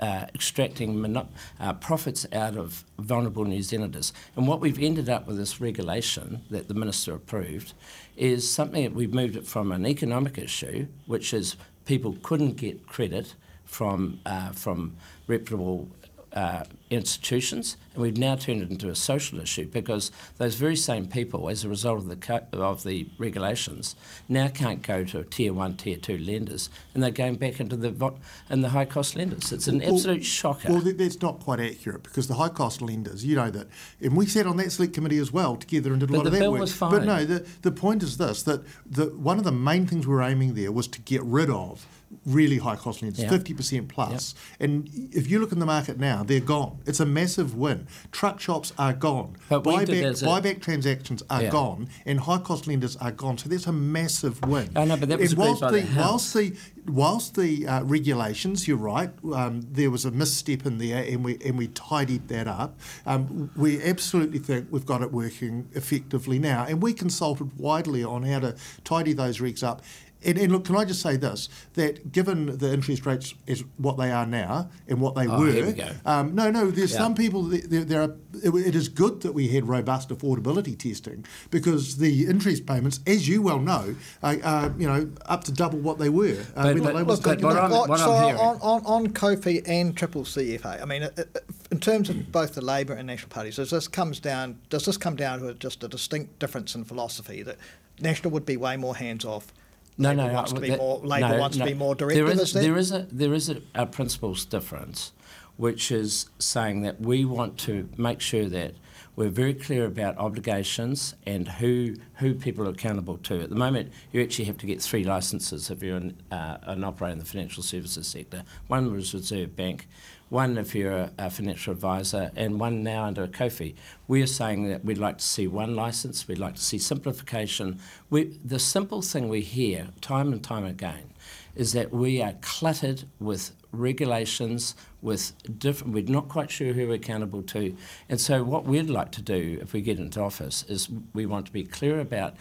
uh, 0.00 0.26
extracting 0.34 1.00
mono- 1.00 1.28
uh, 1.58 1.72
profits 1.74 2.26
out 2.32 2.56
of 2.56 2.84
vulnerable 2.98 3.44
New 3.44 3.62
Zealanders. 3.62 4.12
And 4.36 4.46
what 4.46 4.60
we've 4.60 4.78
ended 4.80 5.08
up 5.08 5.26
with 5.26 5.36
this 5.36 5.60
regulation 5.60 6.42
that 6.50 6.68
the 6.68 6.74
Minister 6.74 7.14
approved 7.14 7.74
is 8.16 8.50
something 8.50 8.82
that 8.82 8.94
we've 8.94 9.12
moved 9.12 9.36
it 9.36 9.46
from 9.46 9.72
an 9.72 9.86
economic 9.86 10.38
issue, 10.38 10.86
which 11.06 11.34
is 11.34 11.56
people 11.90 12.16
couldn't 12.22 12.52
get 12.52 12.86
credit 12.86 13.34
from, 13.64 14.20
uh, 14.24 14.52
from 14.52 14.94
reputable 15.26 15.88
uh, 16.32 16.64
institutions, 16.90 17.76
and 17.94 18.02
we've 18.02 18.16
now 18.16 18.36
turned 18.36 18.62
it 18.62 18.70
into 18.70 18.88
a 18.88 18.94
social 18.94 19.40
issue 19.40 19.66
because 19.66 20.12
those 20.38 20.54
very 20.54 20.76
same 20.76 21.06
people, 21.06 21.48
as 21.48 21.64
a 21.64 21.68
result 21.68 21.98
of 21.98 22.06
the 22.08 22.16
co- 22.16 22.46
of 22.52 22.84
the 22.84 23.08
regulations, 23.18 23.96
now 24.28 24.48
can't 24.48 24.82
go 24.82 25.02
to 25.04 25.24
tier 25.24 25.52
one, 25.52 25.76
tier 25.76 25.96
two 25.96 26.18
lenders, 26.18 26.70
and 26.94 27.02
they're 27.02 27.10
going 27.10 27.34
back 27.36 27.58
into 27.60 27.76
the 27.76 27.90
vo- 27.90 28.18
and 28.48 28.62
the 28.62 28.68
high 28.70 28.84
cost 28.84 29.16
lenders. 29.16 29.50
It's 29.52 29.66
an 29.68 29.80
Well- 29.80 29.94
absolute 29.94 30.24
shocker. 30.24 30.72
Well, 30.72 30.80
that's 30.82 31.20
not 31.20 31.40
quite 31.40 31.60
accurate 31.60 32.02
because 32.04 32.28
the 32.28 32.34
high 32.34 32.48
cost 32.48 32.80
lenders, 32.82 33.24
you 33.24 33.36
know 33.36 33.50
that, 33.50 33.66
and 34.00 34.16
we 34.16 34.26
sat 34.26 34.46
on 34.46 34.56
that 34.58 34.70
select 34.70 34.94
committee 34.94 35.18
as 35.18 35.32
well 35.32 35.56
together 35.56 35.90
and 35.92 36.00
did 36.00 36.10
a 36.10 36.12
But 36.12 36.18
lot 36.18 36.26
of 36.26 36.32
that 36.32 36.38
bill 36.40 36.52
work. 36.52 36.60
was 36.60 36.72
fine. 36.72 36.90
But 36.92 37.04
no, 37.04 37.24
the, 37.24 37.46
the 37.62 37.72
point 37.72 38.02
is 38.02 38.16
this 38.18 38.42
that 38.44 38.62
the, 38.86 39.06
one 39.06 39.38
of 39.38 39.44
the 39.44 39.52
main 39.52 39.86
things 39.86 40.06
we 40.06 40.14
were 40.14 40.22
aiming 40.22 40.54
there 40.54 40.70
was 40.72 40.86
to 40.88 41.00
get 41.00 41.22
rid 41.24 41.50
of 41.50 41.86
really 42.26 42.58
high 42.58 42.76
cost 42.76 43.02
lenders, 43.02 43.20
Yeah. 43.20 43.28
50% 43.30 43.88
plus. 43.88 44.34
And 44.58 44.88
if 45.12 45.30
you 45.30 45.38
look 45.38 45.52
in 45.52 45.58
the 45.60 45.66
market 45.66 45.98
now, 45.98 46.22
they're 46.24 46.40
gone. 46.40 46.78
It's 46.86 47.00
a 47.00 47.06
massive 47.06 47.54
win. 47.56 47.86
Truck 48.10 48.40
shops 48.40 48.72
are 48.78 48.92
gone. 48.92 49.36
But 49.48 49.62
buyback, 49.64 50.22
a- 50.22 50.26
buyback 50.26 50.60
transactions 50.60 51.22
are 51.30 51.44
Yeah. 51.44 51.50
gone, 51.50 51.88
and 52.04 52.20
high 52.20 52.38
cost 52.38 52.66
lenders 52.66 52.96
are 52.96 53.12
gone. 53.12 53.38
So 53.38 53.48
that's 53.48 53.66
a 53.66 53.72
massive 53.72 54.40
win. 54.46 54.70
I 54.74 54.84
know, 54.84 54.96
but 54.96 55.08
that 55.08 55.20
was 55.20 55.36
whilst 55.36 55.60
the, 55.60 55.70
the 55.70 55.86
whilst 55.96 56.34
the 56.34 56.52
whilst 56.86 57.34
the 57.36 57.66
uh, 57.68 57.82
regulations, 57.84 58.66
you're 58.66 58.76
right, 58.76 59.10
um, 59.32 59.60
there 59.70 59.90
was 59.90 60.04
a 60.04 60.10
misstep 60.10 60.66
in 60.66 60.78
there, 60.78 61.04
and 61.04 61.24
we 61.24 61.38
and 61.44 61.56
we 61.56 61.68
tidied 61.68 62.26
that 62.28 62.48
up. 62.48 62.78
Um, 63.06 63.50
we 63.56 63.80
absolutely 63.82 64.40
think 64.40 64.66
we've 64.70 64.86
got 64.86 65.00
it 65.02 65.12
working 65.12 65.68
effectively 65.74 66.38
now, 66.38 66.64
and 66.68 66.82
we 66.82 66.92
consulted 66.92 67.56
widely 67.58 68.02
on 68.02 68.24
how 68.24 68.40
to 68.40 68.56
tidy 68.84 69.12
those 69.12 69.38
regs 69.38 69.62
up. 69.62 69.82
And, 70.22 70.36
and 70.38 70.52
look, 70.52 70.66
can 70.66 70.76
I 70.76 70.84
just 70.84 71.00
say 71.00 71.16
this? 71.16 71.48
That 71.74 72.12
given 72.12 72.58
the 72.58 72.72
interest 72.72 73.06
rates 73.06 73.34
is 73.46 73.64
what 73.78 73.96
they 73.96 74.10
are 74.10 74.26
now 74.26 74.68
and 74.86 75.00
what 75.00 75.14
they 75.14 75.26
Oh, 75.26 75.40
were, 75.40 75.50
here 75.50 75.66
we 75.66 75.72
go. 75.72 75.88
um, 76.04 76.34
no, 76.34 76.50
no. 76.50 76.70
There's 76.70 76.92
Yeah. 76.92 76.98
some 76.98 77.14
people. 77.14 77.42
There, 77.44 77.84
there 77.84 78.02
are. 78.02 78.14
It, 78.42 78.54
it 78.54 78.74
is 78.74 78.88
good 78.88 79.22
that 79.22 79.32
we 79.32 79.48
had 79.48 79.66
robust 79.66 80.10
affordability 80.10 80.78
testing 80.78 81.24
because 81.50 81.96
the 81.96 82.26
interest 82.26 82.66
payments, 82.66 83.00
as 83.06 83.28
you 83.28 83.40
well 83.42 83.58
know, 83.60 83.96
are, 84.22 84.36
are 84.44 84.74
you 84.78 84.86
know 84.86 85.10
up 85.26 85.44
to 85.44 85.52
double 85.52 85.78
what 85.78 85.98
they 85.98 86.08
were. 86.10 86.36
uh, 86.54 86.74
But- 86.74 86.82
but 86.82 86.94
they 86.94 87.02
look, 87.02 87.22
but 87.22 87.42
what. 87.42 87.56
I'm- 87.56 87.70
what 87.70 87.98
so 87.98 88.12
I'm 88.12 88.36
on, 88.38 88.56
on, 88.60 88.82
on 88.84 89.06
COFI 89.08 89.62
and 89.66 89.96
Triple 89.96 90.24
CFA, 90.24 90.82
I 90.82 90.84
mean, 90.84 91.02
uh, 91.04 91.10
uh, 91.16 91.22
in 91.70 91.80
terms 91.80 92.08
of 92.10 92.30
both 92.30 92.54
the 92.54 92.60
Labor 92.64 92.92
and 92.92 93.06
National 93.06 93.28
parties, 93.30 93.56
does 93.56 93.70
this 93.70 93.88
comes 93.88 94.20
down? 94.20 94.58
Does 94.68 94.84
this 94.84 94.96
come 94.96 95.16
down 95.16 95.40
to 95.40 95.54
just 95.54 95.82
a 95.82 95.88
distinct 95.88 96.38
difference 96.38 96.74
in 96.74 96.84
philosophy 96.84 97.42
that 97.42 97.56
National 98.00 98.30
would 98.32 98.44
be 98.46 98.56
way 98.56 98.76
more 98.76 98.96
hands 98.96 99.24
off? 99.24 99.52
No, 100.00 100.12
no, 100.14 100.32
wants 100.32 100.52
to 100.52 100.60
be 100.60 100.76
more. 100.76 100.98
Labor 101.00 101.28
no, 101.28 101.38
wants 101.38 101.56
no. 101.56 101.64
to 101.64 101.70
be 101.70 101.76
more 101.76 101.94
There 101.94 102.08
directive. 102.08 102.28
is, 102.30 102.40
is 102.40 102.52
that? 102.54 102.60
there 102.62 102.76
is 102.76 102.90
a 102.92 103.06
there 103.12 103.34
is 103.34 103.50
a, 103.50 103.62
a 103.74 103.86
principles 103.86 104.44
difference, 104.44 105.12
which 105.56 105.92
is 105.92 106.26
saying 106.38 106.82
that 106.82 107.00
we 107.00 107.24
want 107.24 107.58
to 107.58 107.88
make 107.98 108.20
sure 108.20 108.48
that 108.48 108.74
we're 109.16 109.28
very 109.28 109.54
clear 109.54 109.84
about 109.84 110.16
obligations 110.18 111.14
and 111.26 111.46
who 111.46 111.96
who 112.14 112.34
people 112.34 112.66
are 112.66 112.70
accountable 112.70 113.18
to. 113.18 113.40
At 113.40 113.50
the 113.50 113.56
moment, 113.56 113.92
you 114.12 114.22
actually 114.22 114.46
have 114.46 114.58
to 114.58 114.66
get 114.66 114.80
three 114.80 115.04
licences 115.04 115.70
if 115.70 115.82
you're 115.82 115.96
an, 115.96 116.22
uh, 116.30 116.58
an 116.62 116.84
operator 116.84 117.12
in 117.12 117.18
the 117.18 117.24
financial 117.24 117.62
services 117.62 118.06
sector. 118.06 118.44
One 118.68 118.92
was 118.92 119.12
Reserve 119.12 119.56
Bank, 119.56 119.88
one 120.28 120.56
if 120.56 120.74
you're 120.74 120.92
a, 120.92 121.12
a 121.18 121.30
financial 121.30 121.72
advisor, 121.72 122.30
and 122.36 122.60
one 122.60 122.82
now 122.82 123.04
under 123.04 123.24
a 123.24 123.28
COFI. 123.28 123.74
We 124.08 124.22
are 124.22 124.26
saying 124.26 124.68
that 124.68 124.84
we'd 124.84 124.98
like 124.98 125.18
to 125.18 125.24
see 125.24 125.46
one 125.46 125.74
licence, 125.74 126.26
we'd 126.26 126.38
like 126.38 126.54
to 126.54 126.62
see 126.62 126.78
simplification. 126.78 127.80
We, 128.08 128.38
the 128.44 128.58
simple 128.58 129.02
thing 129.02 129.28
we 129.28 129.42
hear 129.42 129.88
time 130.00 130.32
and 130.32 130.42
time 130.42 130.64
again 130.64 131.10
is 131.56 131.72
that 131.72 131.92
we 131.92 132.22
are 132.22 132.34
cluttered 132.40 133.04
with 133.18 133.52
regulations, 133.72 134.74
with 135.02 135.32
different, 135.58 135.94
we're 135.94 136.04
not 136.04 136.28
quite 136.28 136.50
sure 136.50 136.72
who 136.72 136.88
we're 136.88 136.94
accountable 136.94 137.42
to. 137.42 137.76
And 138.08 138.20
so, 138.20 138.42
what 138.42 138.64
we'd 138.64 138.90
like 138.90 139.12
to 139.12 139.22
do 139.22 139.58
if 139.60 139.72
we 139.72 139.80
get 139.80 139.98
into 139.98 140.20
office 140.20 140.64
is 140.68 140.88
we 141.14 141.26
want 141.26 141.46
to 141.46 141.52
be 141.52 141.64
clear 141.64 142.00
about 142.00 142.34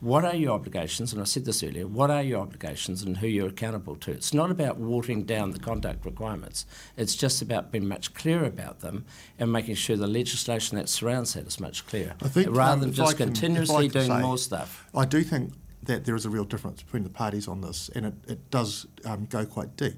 what 0.00 0.24
are 0.24 0.34
your 0.34 0.52
obligations, 0.52 1.12
and 1.12 1.22
I 1.22 1.24
said 1.24 1.46
this 1.46 1.62
earlier, 1.62 1.86
what 1.86 2.10
are 2.10 2.22
your 2.22 2.40
obligations 2.40 3.02
and 3.02 3.16
who 3.16 3.26
you're 3.26 3.48
accountable 3.48 3.96
to. 3.96 4.10
It's 4.10 4.34
not 4.34 4.50
about 4.50 4.76
watering 4.76 5.24
down 5.24 5.52
the 5.52 5.58
conduct 5.58 6.04
requirements, 6.04 6.66
it's 6.96 7.16
just 7.16 7.40
about 7.40 7.72
being 7.72 7.88
much 7.88 8.12
clearer 8.12 8.44
about 8.44 8.80
them 8.80 9.06
and 9.38 9.50
making 9.50 9.76
sure 9.76 9.96
the 9.96 10.06
legislation 10.06 10.76
that 10.76 10.88
surrounds 10.88 11.32
that 11.34 11.46
is 11.46 11.58
much 11.58 11.86
clearer, 11.86 12.14
I 12.22 12.28
think, 12.28 12.54
rather 12.54 12.74
um, 12.74 12.80
than 12.80 12.92
just 12.92 13.16
can- 13.16 13.28
continuously 13.28 13.88
doing 13.88 14.06
say- 14.06 14.20
more 14.20 14.38
stuff. 14.38 14.86
I 14.94 15.06
do 15.06 15.22
think 15.22 15.54
that 15.84 16.04
there 16.04 16.14
is 16.14 16.26
a 16.26 16.30
real 16.30 16.44
difference 16.44 16.82
between 16.82 17.04
the 17.04 17.10
parties 17.10 17.48
on 17.48 17.62
this, 17.62 17.88
and 17.94 18.06
it, 18.06 18.14
it 18.28 18.50
does 18.50 18.86
um, 19.04 19.24
go 19.26 19.46
quite 19.46 19.76
deep. 19.76 19.96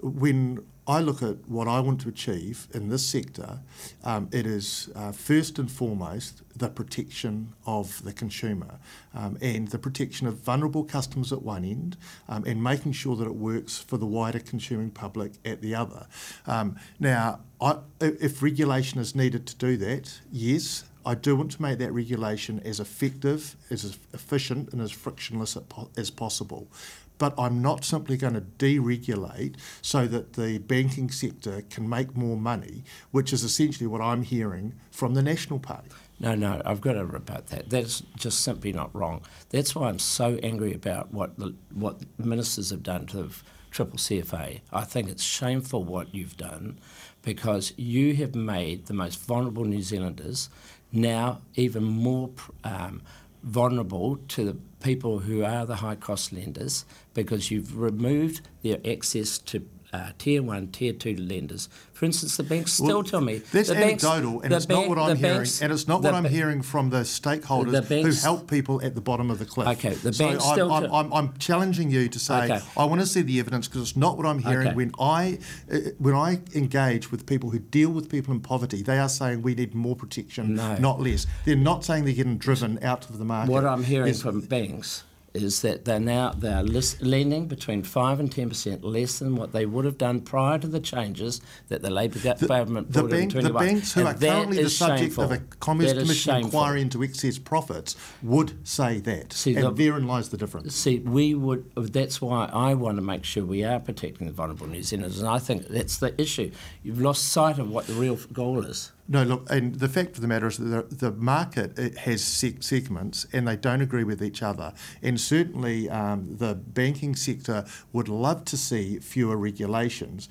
When 0.00 0.64
I 0.88 1.00
look 1.00 1.20
at 1.22 1.48
what 1.48 1.66
I 1.66 1.80
want 1.80 2.00
to 2.02 2.08
achieve 2.08 2.68
in 2.72 2.88
this 2.88 3.04
sector, 3.04 3.58
um, 4.04 4.28
it 4.30 4.46
is 4.46 4.88
uh, 4.94 5.10
first 5.10 5.58
and 5.58 5.70
foremost 5.70 6.42
the 6.54 6.68
protection 6.68 7.54
of 7.66 8.02
the 8.04 8.12
consumer 8.12 8.78
um, 9.12 9.36
and 9.40 9.68
the 9.68 9.78
protection 9.78 10.28
of 10.28 10.38
vulnerable 10.38 10.84
customers 10.84 11.32
at 11.32 11.42
one 11.42 11.64
end 11.64 11.96
um, 12.28 12.44
and 12.44 12.62
making 12.62 12.92
sure 12.92 13.16
that 13.16 13.26
it 13.26 13.34
works 13.34 13.78
for 13.78 13.96
the 13.96 14.06
wider 14.06 14.38
consuming 14.38 14.90
public 14.90 15.32
at 15.44 15.60
the 15.60 15.74
other. 15.74 16.06
Um, 16.46 16.76
now, 17.00 17.40
I, 17.60 17.78
if 18.00 18.40
regulation 18.40 19.00
is 19.00 19.16
needed 19.16 19.46
to 19.48 19.56
do 19.56 19.76
that, 19.78 20.20
yes, 20.30 20.84
I 21.04 21.14
do 21.14 21.34
want 21.36 21.52
to 21.52 21.62
make 21.62 21.78
that 21.78 21.92
regulation 21.92 22.60
as 22.64 22.80
effective, 22.80 23.56
as 23.70 23.96
efficient, 24.12 24.72
and 24.72 24.80
as 24.80 24.90
frictionless 24.90 25.56
as 25.96 26.10
possible. 26.10 26.68
But 27.18 27.34
I'm 27.38 27.62
not 27.62 27.84
simply 27.84 28.16
going 28.16 28.34
to 28.34 28.40
deregulate 28.40 29.56
so 29.80 30.06
that 30.06 30.34
the 30.34 30.58
banking 30.58 31.10
sector 31.10 31.62
can 31.70 31.88
make 31.88 32.16
more 32.16 32.36
money, 32.36 32.84
which 33.10 33.32
is 33.32 33.42
essentially 33.42 33.86
what 33.86 34.00
I'm 34.00 34.22
hearing 34.22 34.74
from 34.90 35.14
the 35.14 35.22
National 35.22 35.58
Party. 35.58 35.88
No, 36.18 36.34
no, 36.34 36.62
I've 36.64 36.80
got 36.80 36.94
to 36.94 37.04
rebut 37.04 37.48
that. 37.48 37.68
That's 37.68 38.02
just 38.16 38.40
simply 38.40 38.72
not 38.72 38.94
wrong. 38.94 39.22
That's 39.50 39.74
why 39.74 39.88
I'm 39.88 39.98
so 39.98 40.38
angry 40.42 40.72
about 40.72 41.12
what 41.12 41.38
the, 41.38 41.54
what 41.74 42.00
ministers 42.18 42.70
have 42.70 42.82
done 42.82 43.06
to 43.06 43.24
the 43.24 43.34
triple 43.70 43.98
CFA. 43.98 44.60
I 44.72 44.84
think 44.84 45.10
it's 45.10 45.22
shameful 45.22 45.84
what 45.84 46.14
you've 46.14 46.36
done 46.38 46.78
because 47.22 47.74
you 47.76 48.14
have 48.16 48.34
made 48.34 48.86
the 48.86 48.94
most 48.94 49.20
vulnerable 49.20 49.64
New 49.64 49.82
Zealanders 49.82 50.48
now 50.92 51.42
even 51.56 51.84
more 51.84 52.30
um, 52.64 53.02
vulnerable 53.42 54.16
to 54.28 54.44
the 54.44 54.56
people 54.82 55.20
who 55.20 55.44
are 55.44 55.66
the 55.66 55.76
high 55.76 55.96
cost 55.96 56.32
lenders 56.32 56.84
because 57.14 57.50
you've 57.50 57.76
removed 57.78 58.40
their 58.62 58.78
access 58.84 59.38
to 59.38 59.66
uh, 59.92 60.10
tier 60.18 60.42
one, 60.42 60.68
tier 60.68 60.92
two 60.92 61.16
lenders. 61.16 61.68
For 61.92 62.04
instance, 62.04 62.36
the 62.36 62.42
banks 62.42 62.72
still 62.74 62.86
Well, 62.86 63.02
tell 63.02 63.20
me 63.22 63.38
that's 63.38 63.68
the 63.68 63.74
banks- 63.74 64.04
anecdotal, 64.04 64.42
and 64.42 64.52
it's 64.52 64.68
not 64.68 64.88
what 64.88 64.98
I'm 64.98 65.16
hearing, 65.16 65.36
banks- 65.38 65.62
and 65.62 65.72
it's 65.72 65.88
not 65.88 66.02
what 66.02 66.12
I'm 66.12 66.24
ba- 66.24 66.28
hearing 66.28 66.60
from 66.60 66.90
the 66.90 67.00
stakeholders 67.00 67.72
The 67.72 67.82
banks- 67.82 68.20
who 68.22 68.22
help 68.28 68.50
people 68.50 68.82
at 68.82 68.94
the 68.94 69.00
bottom 69.00 69.30
of 69.30 69.38
the 69.38 69.46
cliff. 69.46 69.68
Okay, 69.68 69.94
the 69.94 70.12
so 70.12 70.26
banks 70.28 70.44
I'm, 70.44 70.52
still 70.52 70.72
I'm, 70.72 70.82
tell- 70.84 70.94
I'm, 70.94 71.12
I'm 71.12 71.32
challenging 71.38 71.90
you 71.90 72.08
to 72.08 72.18
say 72.18 72.44
Okay. 72.44 72.60
I 72.76 72.84
want 72.84 73.00
to 73.00 73.06
see 73.06 73.22
the 73.22 73.38
evidence 73.40 73.68
because 73.68 73.82
it's 73.82 73.96
not 73.96 74.16
what 74.18 74.26
I'm 74.26 74.40
hearing 74.40 74.68
Okay. 74.68 74.76
when 74.76 74.92
I 75.00 75.38
uh, 75.72 75.76
when 75.98 76.14
I 76.14 76.40
engage 76.54 77.10
with 77.10 77.24
people 77.26 77.50
who 77.50 77.58
deal 77.60 77.90
with 77.90 78.10
people 78.10 78.34
in 78.34 78.40
poverty. 78.40 78.82
They 78.82 78.98
are 78.98 79.08
saying 79.08 79.42
we 79.42 79.54
need 79.54 79.74
more 79.74 79.96
protection, 79.96 80.56
No. 80.56 80.76
not 80.76 81.00
less. 81.00 81.26
They're 81.46 81.56
not 81.56 81.84
saying 81.84 82.04
they're 82.04 82.12
getting 82.14 82.36
driven 82.38 82.78
out 82.82 83.08
of 83.08 83.18
the 83.18 83.24
market. 83.24 83.50
What 83.52 83.64
I'm 83.64 83.84
hearing 83.84 84.12
from 84.14 84.40
banks 84.42 85.04
is 85.42 85.62
that 85.62 85.84
they're 85.84 86.00
now 86.00 86.30
they 86.30 86.52
are 86.52 86.62
lis- 86.62 87.00
lending 87.00 87.46
between 87.46 87.82
five 87.82 88.20
and 88.20 88.30
ten 88.30 88.48
percent 88.48 88.82
less 88.84 89.18
than 89.18 89.36
what 89.36 89.52
they 89.52 89.66
would 89.66 89.84
have 89.84 89.98
done 89.98 90.20
prior 90.20 90.58
to 90.58 90.66
the 90.66 90.80
changes 90.80 91.40
that 91.68 91.82
the 91.82 91.90
Labor 91.90 92.18
go- 92.18 92.34
government 92.46 92.92
the, 92.92 93.00
brought 93.00 93.12
in 93.12 93.28
bank, 93.28 93.44
the 93.44 93.52
banks 93.52 93.92
who 93.92 94.00
And 94.00 94.08
are 94.08 94.14
currently 94.14 94.62
the 94.62 94.70
subject 94.70 95.18
of 95.18 95.30
a 95.30 95.36
shameful. 95.36 95.56
Commerce 95.60 95.88
That 95.92 95.96
is 95.98 96.02
Commission 96.04 96.36
inquiry 96.36 96.80
into 96.82 97.02
excess 97.02 97.38
profits 97.38 97.96
would 98.22 98.66
say 98.66 99.00
that. 99.00 99.32
See, 99.32 99.54
and 99.54 99.64
the- 99.64 99.70
therein 99.72 100.06
lies 100.06 100.28
the 100.30 100.36
difference. 100.36 100.74
See, 100.74 100.98
we 101.00 101.34
would. 101.34 101.70
That's 101.76 102.20
why 102.20 102.48
I 102.52 102.74
want 102.74 102.96
to 102.96 103.02
make 103.02 103.24
sure 103.24 103.44
we 103.44 103.64
are 103.64 103.78
protecting 103.80 104.26
the 104.26 104.32
vulnerable 104.32 104.66
New 104.66 104.82
Zealanders, 104.82 105.18
and 105.20 105.28
I 105.28 105.38
think 105.38 105.68
that's 105.68 105.98
the 105.98 106.18
issue. 106.20 106.50
You've 106.82 107.00
lost 107.00 107.28
sight 107.28 107.58
of 107.58 107.70
what 107.70 107.86
the 107.86 107.94
real 107.94 108.16
goal 108.32 108.64
is. 108.64 108.92
No, 109.08 109.22
look, 109.22 109.50
and 109.50 109.76
the 109.76 109.88
fact 109.88 110.16
of 110.16 110.20
the 110.20 110.26
matter 110.26 110.48
is 110.48 110.56
that 110.58 110.90
the, 110.90 110.96
the 110.96 111.12
market 111.12 111.78
it 111.78 111.98
has 111.98 112.24
segments 112.24 113.26
and 113.32 113.46
they 113.46 113.56
don't 113.56 113.80
agree 113.80 114.04
with 114.04 114.22
each 114.22 114.42
other. 114.42 114.72
And 115.02 115.20
certainly 115.20 115.88
um, 115.88 116.36
the 116.36 116.54
banking 116.54 117.14
sector 117.14 117.64
would 117.92 118.08
love 118.08 118.44
to 118.46 118.56
see 118.56 118.98
fewer 118.98 119.36
regulations. 119.36 120.28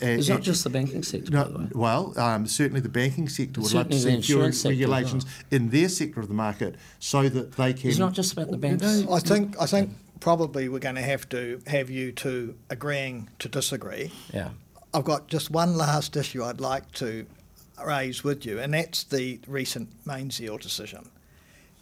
It's 0.00 0.28
not 0.28 0.42
just 0.42 0.64
the 0.64 0.70
banking 0.70 1.02
sector, 1.02 1.30
no, 1.30 1.68
Well, 1.72 2.18
um, 2.18 2.46
certainly 2.46 2.80
the 2.80 2.88
banking 2.88 3.28
sector 3.28 3.60
would 3.60 3.72
love 3.72 3.90
to 3.90 3.98
see 3.98 4.20
fewer 4.20 4.50
regulations 4.50 5.24
well. 5.24 5.34
in 5.52 5.70
their 5.70 5.88
sector 5.88 6.20
of 6.20 6.28
the 6.28 6.34
market 6.34 6.76
so 6.98 7.28
that 7.28 7.52
they 7.52 7.72
can. 7.72 7.90
It's 7.90 7.98
not 7.98 8.12
just 8.12 8.32
about 8.32 8.50
the 8.50 8.58
banks. 8.58 8.84
I 8.84 9.20
think, 9.20 9.60
I 9.60 9.66
think 9.66 9.90
probably 10.20 10.68
we're 10.68 10.78
going 10.78 10.94
to 10.96 11.02
have 11.02 11.28
to 11.28 11.60
have 11.66 11.90
you 11.90 12.10
two 12.10 12.56
agreeing 12.70 13.30
to 13.38 13.48
disagree. 13.48 14.12
Yeah. 14.32 14.50
I've 14.92 15.04
got 15.04 15.28
just 15.28 15.50
one 15.50 15.76
last 15.76 16.16
issue 16.16 16.42
I'd 16.42 16.60
like 16.60 16.90
to 16.92 17.26
raise 17.84 18.24
with 18.24 18.46
you, 18.46 18.58
and 18.58 18.72
that's 18.74 19.04
the 19.04 19.40
recent 19.46 20.04
Mainzeal 20.04 20.60
decision. 20.60 21.08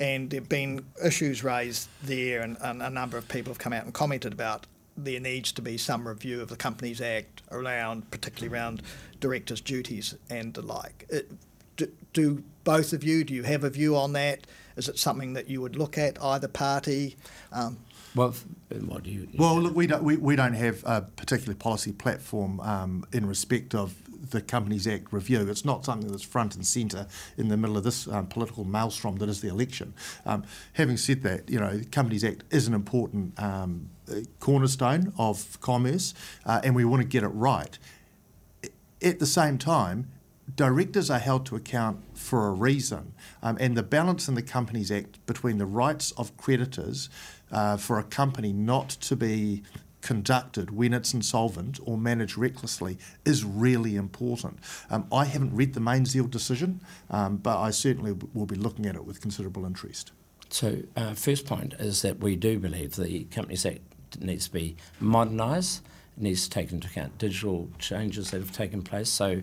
And 0.01 0.31
there 0.31 0.41
have 0.41 0.49
been 0.49 0.85
issues 1.05 1.45
raised 1.45 1.89
there, 2.03 2.43
and, 2.43 2.57
and, 2.61 2.83
a 2.83 2.91
number 2.91 3.17
of 3.17 3.29
people 3.29 3.53
have 3.53 3.59
come 3.59 3.73
out 3.73 3.85
and 3.85 3.95
commented 3.95 4.33
about 4.33 4.67
there 4.97 5.21
needs 5.21 5.53
to 5.53 5.63
be 5.63 5.77
some 5.77 6.07
review 6.07 6.41
of 6.41 6.49
the 6.49 6.57
Companies 6.57 7.01
Act 7.01 7.43
around, 7.51 8.11
particularly 8.11 8.55
around 8.55 8.83
directors' 9.21 9.61
duties 9.61 10.15
and 10.31 10.55
the 10.55 10.63
like. 10.63 11.07
It, 11.09 11.31
do, 11.77 11.91
do, 12.13 12.45
both 12.63 12.93
of 12.93 13.03
you, 13.03 13.25
do 13.25 13.35
you 13.35 13.43
have 13.43 13.65
a 13.65 13.71
view 13.71 13.97
on 13.97 14.13
that? 14.13 14.47
Is 14.77 14.89
it 14.89 14.99
something 14.99 15.33
that 15.35 15.49
you 15.49 15.61
would 15.61 15.77
look 15.77 15.99
at, 15.99 16.23
either 16.23 16.49
party? 16.49 17.17
Um, 17.53 17.79
well, 18.15 18.35
what 18.87 19.03
do 19.03 19.11
you? 19.11 19.29
Well, 19.37 19.61
look, 19.61 19.75
we 19.75 19.87
don't 19.87 20.05
we, 20.05 20.17
we 20.17 20.37
don't 20.37 20.55
have 20.55 20.85
a 20.85 21.03
particular 21.03 21.55
policy 21.55 21.93
platform 21.93 22.61
um, 22.61 23.05
in 23.13 23.27
respect 23.27 23.75
of 23.75 23.95
the 24.31 24.41
Companies 24.41 24.87
Act 24.87 25.13
review. 25.13 25.49
It's 25.49 25.65
not 25.65 25.85
something 25.85 26.11
that's 26.11 26.23
front 26.23 26.55
and 26.55 26.67
centre 26.67 27.07
in 27.37 27.49
the 27.49 27.57
middle 27.57 27.77
of 27.77 27.85
this 27.85 28.09
um, 28.09 28.27
political 28.27 28.65
maelstrom 28.65 29.17
that 29.17 29.29
is 29.29 29.41
the 29.41 29.49
election. 29.49 29.95
Um, 30.27 30.45
having 30.75 30.97
said 30.97 31.23
that, 31.23 31.49
you 31.49 31.59
know, 31.59 31.79
the 31.79 31.85
Companies 31.85 32.25
Act 32.25 32.45
is 32.51 32.67
an 32.67 32.75
important 32.75 33.41
um, 33.41 33.91
cornerstone 34.41 35.13
of 35.19 35.61
commerce, 35.61 36.15
uh, 36.45 36.61
and 36.65 36.75
we 36.75 36.85
want 36.85 37.03
to 37.03 37.09
get 37.09 37.23
it 37.23 37.29
right. 37.29 37.79
At 39.03 39.19
the 39.19 39.27
same 39.27 39.59
time, 39.59 40.11
directors 40.57 41.11
are 41.11 41.19
held 41.19 41.47
to 41.47 41.57
account 41.57 42.01
for 42.15 42.49
a 42.49 42.53
reason, 42.53 43.15
um, 43.43 43.57
and 43.61 43.77
the 43.77 43.83
balance 43.83 44.29
in 44.29 44.35
the 44.35 44.43
Companies 44.43 44.91
Act 44.91 45.25
between 45.27 45.59
the 45.59 45.67
rights 45.67 46.13
of 46.13 46.37
creditors 46.37 47.09
uh, 47.51 47.77
for 47.77 47.99
a 47.99 48.05
company 48.05 48.53
not 48.53 48.89
to 48.91 49.17
be 49.17 49.63
conducted 50.05 50.71
when 50.71 50.93
it's 50.93 51.15
insolvent 51.15 51.81
or 51.83 51.97
managed 51.97 52.37
recklessly 52.37 52.99
is 53.25 53.43
really 53.43 53.97
important. 53.97 54.59
Um, 54.91 55.07
I 55.11 55.25
haven't 55.25 55.57
read 55.57 55.73
the 55.73 55.81
Mainzeal 55.81 56.31
decision, 56.31 56.83
um, 57.11 57.39
but 57.39 57.59
I 57.59 57.71
certainly 57.71 58.13
will 58.35 58.45
be 58.45 58.55
looking 58.55 58.85
at 58.85 58.97
it 58.97 59.07
with 59.07 59.23
considerable 59.23 59.65
interest. 59.65 60.13
So, 60.51 60.83
uh, 60.95 61.15
first 61.15 61.47
point 61.47 61.73
is 61.79 62.03
that 62.03 62.19
we 62.21 62.37
do 62.37 62.59
believe 62.59 62.97
the 62.97 63.25
Companies 63.25 63.65
Act 63.65 63.81
needs 64.21 64.47
to 64.47 64.53
be 64.53 64.77
modernised, 65.01 65.83
needs 66.19 66.45
to 66.45 66.51
take 66.51 66.71
into 66.71 66.87
account 66.87 67.17
digital 67.17 67.71
changes 67.79 68.31
that 68.31 68.41
have 68.41 68.53
taken 68.53 68.83
place. 68.83 69.09
So, 69.09 69.41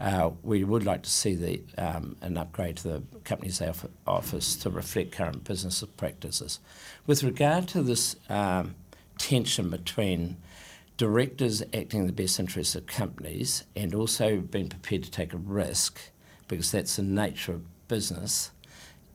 uh, 0.00 0.30
we 0.42 0.64
would 0.64 0.84
like 0.84 1.02
to 1.02 1.10
see 1.10 1.34
the, 1.34 1.62
um, 1.78 2.16
an 2.20 2.36
upgrade 2.36 2.76
to 2.76 2.88
the 2.88 3.02
Companies 3.24 3.62
Act 3.62 3.86
Office 4.06 4.54
to 4.56 4.68
reflect 4.68 5.12
current 5.12 5.44
business 5.44 5.82
practices. 5.96 6.60
With 7.06 7.22
regard 7.22 7.68
to 7.68 7.82
this 7.82 8.16
um, 8.28 8.74
tension 9.18 9.70
between 9.70 10.36
directors 10.96 11.62
acting 11.72 12.00
in 12.00 12.06
the 12.06 12.12
best 12.12 12.38
interests 12.38 12.74
of 12.74 12.86
companies 12.86 13.64
and 13.74 13.94
also 13.94 14.38
being 14.38 14.68
prepared 14.68 15.02
to 15.02 15.10
take 15.10 15.32
a 15.32 15.36
risk, 15.36 15.98
because 16.48 16.70
that's 16.70 16.96
the 16.96 17.02
nature 17.02 17.52
of 17.54 17.88
business, 17.88 18.50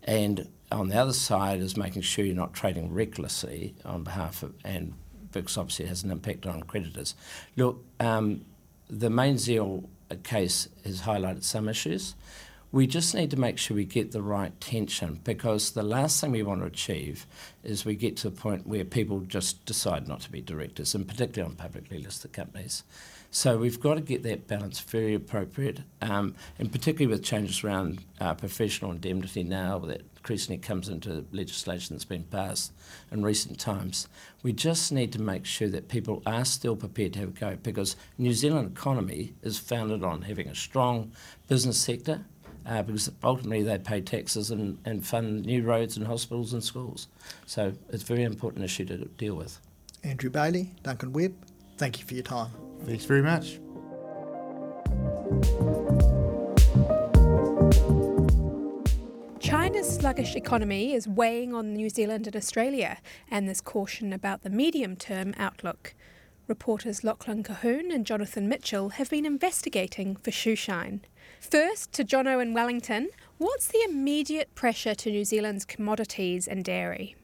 and 0.04 0.50
on 0.72 0.90
the 0.90 0.98
other 0.98 1.14
side 1.14 1.60
is 1.60 1.76
making 1.78 2.02
sure 2.02 2.26
you're 2.26 2.36
not 2.36 2.54
trading 2.54 2.94
recklessly 2.94 3.76
on 3.86 4.04
behalf 4.04 4.44
of, 4.44 4.54
and 4.64 4.94
because 5.32 5.58
obviously 5.58 5.86
has 5.86 6.04
an 6.04 6.12
impact 6.12 6.46
on 6.46 6.64
creditors. 6.64 7.16
Look, 7.56 7.84
um, 8.00 8.46
the 8.90 9.10
Mainzeal 9.10 9.88
case 10.24 10.70
has 10.84 11.02
highlighted 11.02 11.44
some 11.44 11.70
issues. 11.70 12.16
We 12.72 12.86
just 12.86 13.16
need 13.16 13.32
to 13.32 13.40
make 13.40 13.58
sure 13.58 13.76
we 13.76 13.86
get 13.86 14.12
the 14.12 14.22
right 14.22 14.60
tension 14.62 15.22
because 15.24 15.72
the 15.72 15.82
last 15.82 16.22
thing 16.22 16.32
we 16.32 16.44
want 16.44 16.62
to 16.62 16.68
achieve 16.68 17.26
is 17.64 17.84
we 17.84 17.96
get 17.96 18.16
to 18.18 18.30
the 18.30 18.36
point 18.36 18.68
where 18.68 18.86
people 18.86 19.22
just 19.22 19.66
decide 19.66 20.08
not 20.08 20.22
to 20.22 20.32
be 20.32 20.40
directors, 20.40 20.94
and 20.94 21.08
particularly 21.08 21.50
on 21.50 21.56
publicly 21.56 21.98
listed 21.98 22.32
companies. 22.32 22.84
So 23.32 23.58
we've 23.58 23.80
got 23.80 23.96
to 23.96 24.02
get 24.02 24.22
that 24.24 24.48
balance 24.48 24.80
very 24.80 25.16
appropriate, 25.16 25.82
um, 26.02 26.36
and 26.60 26.72
particularly 26.72 27.08
with 27.08 27.24
changes 27.24 27.64
around 27.64 28.04
uh, 28.20 28.36
professional 28.36 28.92
indemnity 28.92 29.44
now 29.44 29.80
that 29.80 30.02
increasingly 30.18 30.60
comes 30.60 30.90
into 30.90 31.26
legislation 31.32 31.96
that's 31.96 32.06
been 32.06 32.24
passed 32.24 32.72
in 33.12 33.24
recent 33.24 33.60
times. 33.60 34.08
We 34.44 34.54
just 34.54 34.92
need 34.92 35.12
to 35.14 35.22
make 35.22 35.46
sure 35.46 35.70
that 35.70 35.90
people 35.90 36.22
are 36.26 36.46
still 36.46 36.76
prepared 36.76 37.14
to 37.14 37.20
have 37.20 37.30
a 37.30 37.32
go 37.32 37.58
because 37.62 37.96
New 38.20 38.34
Zealand 38.34 38.72
economy 38.78 39.34
is 39.42 39.58
founded 39.58 40.04
on 40.04 40.24
having 40.24 40.48
a 40.48 40.56
strong 40.56 41.12
business 41.48 41.80
sector 41.80 42.26
uh, 42.70 42.84
because 42.84 43.12
ultimately 43.24 43.64
they 43.64 43.80
pay 43.80 44.00
taxes 44.00 44.52
and, 44.52 44.78
and 44.86 45.06
fund 45.06 45.46
new 45.46 45.64
roads 45.64 45.98
and 45.98 46.06
hospitals 46.06 46.54
and 46.54 46.64
schools. 46.64 47.08
So 47.48 47.74
it's 47.90 48.04
a 48.04 48.06
very 48.06 48.24
important 48.24 48.64
issue 48.64 48.86
to 48.86 48.98
deal 49.18 49.36
with. 49.36 49.60
Andrew 50.04 50.30
Bayly, 50.30 50.72
Duncan 50.84 51.12
Webb, 51.12 51.34
thank 51.78 52.00
you 52.00 52.06
for 52.06 52.14
your 52.14 52.24
time. 52.24 52.52
Thanks 52.84 53.06
very 53.06 53.24
much. 53.24 53.60
China's 59.40 59.90
sluggish 59.90 60.36
economy 60.36 60.94
is 60.94 61.08
weighing 61.08 61.56
on 61.56 61.74
New 61.74 61.90
Zealand 61.90 62.28
and 62.28 62.36
Australia, 62.36 63.00
and 63.32 63.48
there's 63.48 63.62
caution 63.62 64.14
about 64.14 64.44
the 64.44 64.50
medium 64.50 64.96
term 64.96 65.34
outlook. 65.38 65.96
Reporters 66.48 67.04
Lachlan 67.04 67.44
Colquhoun 67.44 67.94
and 67.94 68.06
Jonathan 68.06 68.48
Mitchell 68.48 68.90
have 68.90 69.10
been 69.10 69.26
investigating 69.26 70.16
for 70.16 70.32
shoeshine. 70.32 71.02
First, 71.40 71.94
to 71.94 72.04
Jono 72.04 72.42
in 72.42 72.54
Wellington, 72.54 73.10
what's 73.38 73.68
the 73.68 73.82
immediate 73.88 74.54
pressure 74.56 74.94
to 74.94 75.10
New 75.10 75.24
Zealand's 75.24 75.66
commodities 75.66 76.48
and 76.48 76.64
dairy? 76.64 77.16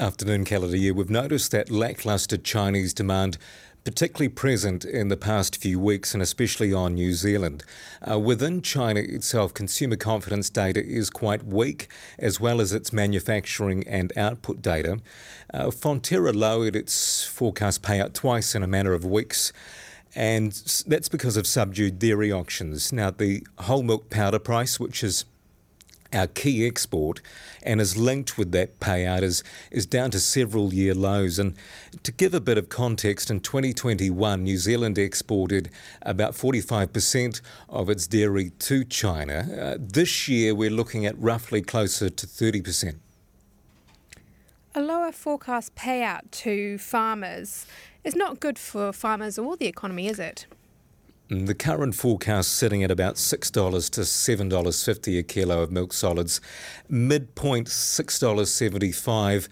Afternoon, 0.00 0.44
calendar 0.44 0.76
year. 0.76 0.94
We've 0.94 1.10
noticed 1.10 1.52
that 1.52 1.70
lacklustre 1.70 2.38
Chinese 2.38 2.94
demand 2.94 3.38
particularly 3.84 4.28
present 4.28 4.84
in 4.84 5.06
the 5.08 5.16
past 5.16 5.56
few 5.56 5.78
weeks 5.78 6.12
and 6.12 6.20
especially 6.20 6.72
on 6.72 6.94
New 6.94 7.12
Zealand. 7.12 7.62
Uh, 8.10 8.18
within 8.18 8.60
China 8.60 8.98
itself, 8.98 9.54
consumer 9.54 9.94
confidence 9.94 10.50
data 10.50 10.84
is 10.84 11.08
quite 11.08 11.44
weak, 11.44 11.86
as 12.18 12.40
well 12.40 12.60
as 12.60 12.72
its 12.72 12.92
manufacturing 12.92 13.86
and 13.86 14.12
output 14.18 14.60
data. 14.60 14.98
Uh, 15.54 15.66
Fonterra 15.66 16.34
lowered 16.34 16.74
its 16.74 17.24
forecast 17.24 17.82
payout 17.82 18.12
twice 18.12 18.56
in 18.56 18.64
a 18.64 18.66
matter 18.66 18.92
of 18.92 19.04
weeks. 19.04 19.52
And 20.16 20.52
that's 20.86 21.10
because 21.10 21.36
of 21.36 21.46
subdued 21.46 21.98
dairy 21.98 22.32
auctions. 22.32 22.90
Now, 22.90 23.10
the 23.10 23.46
whole 23.58 23.82
milk 23.82 24.08
powder 24.08 24.38
price, 24.38 24.80
which 24.80 25.04
is 25.04 25.26
our 26.10 26.26
key 26.26 26.66
export 26.66 27.20
and 27.62 27.82
is 27.82 27.98
linked 27.98 28.38
with 28.38 28.50
that 28.52 28.80
payout 28.80 29.22
is, 29.22 29.44
is 29.70 29.84
down 29.84 30.10
to 30.12 30.20
several 30.20 30.72
year 30.72 30.94
lows. 30.94 31.38
And 31.38 31.54
to 32.02 32.12
give 32.12 32.32
a 32.32 32.40
bit 32.40 32.56
of 32.56 32.70
context, 32.70 33.30
in 33.30 33.40
2021, 33.40 34.42
New 34.42 34.56
Zealand 34.56 34.96
exported 34.96 35.68
about 36.00 36.32
45% 36.32 37.42
of 37.68 37.90
its 37.90 38.06
dairy 38.06 38.50
to 38.60 38.84
China. 38.84 39.48
Uh, 39.60 39.76
this 39.78 40.28
year, 40.28 40.54
we're 40.54 40.70
looking 40.70 41.04
at 41.04 41.18
roughly 41.18 41.60
closer 41.60 42.08
to 42.08 42.26
30%. 42.26 42.96
A 44.74 44.80
lower 44.80 45.12
forecast 45.12 45.74
payout 45.74 46.30
to 46.30 46.78
farmers 46.78 47.66
is 48.06 48.14
not 48.14 48.38
good 48.40 48.58
for 48.58 48.92
farmers 48.92 49.38
or 49.38 49.56
the 49.56 49.66
economy, 49.66 50.06
is 50.06 50.18
it? 50.18 50.46
The 51.28 51.54
current 51.54 51.96
forecast 51.96 52.52
sitting 52.52 52.84
at 52.84 52.90
about 52.92 53.16
$6 53.16 53.90
to 53.90 54.00
$7.50 54.00 55.18
a 55.18 55.22
kilo 55.24 55.60
of 55.60 55.72
milk 55.72 55.92
solids. 55.92 56.40
Midpoint 56.88 57.66
$6.75 57.66 59.48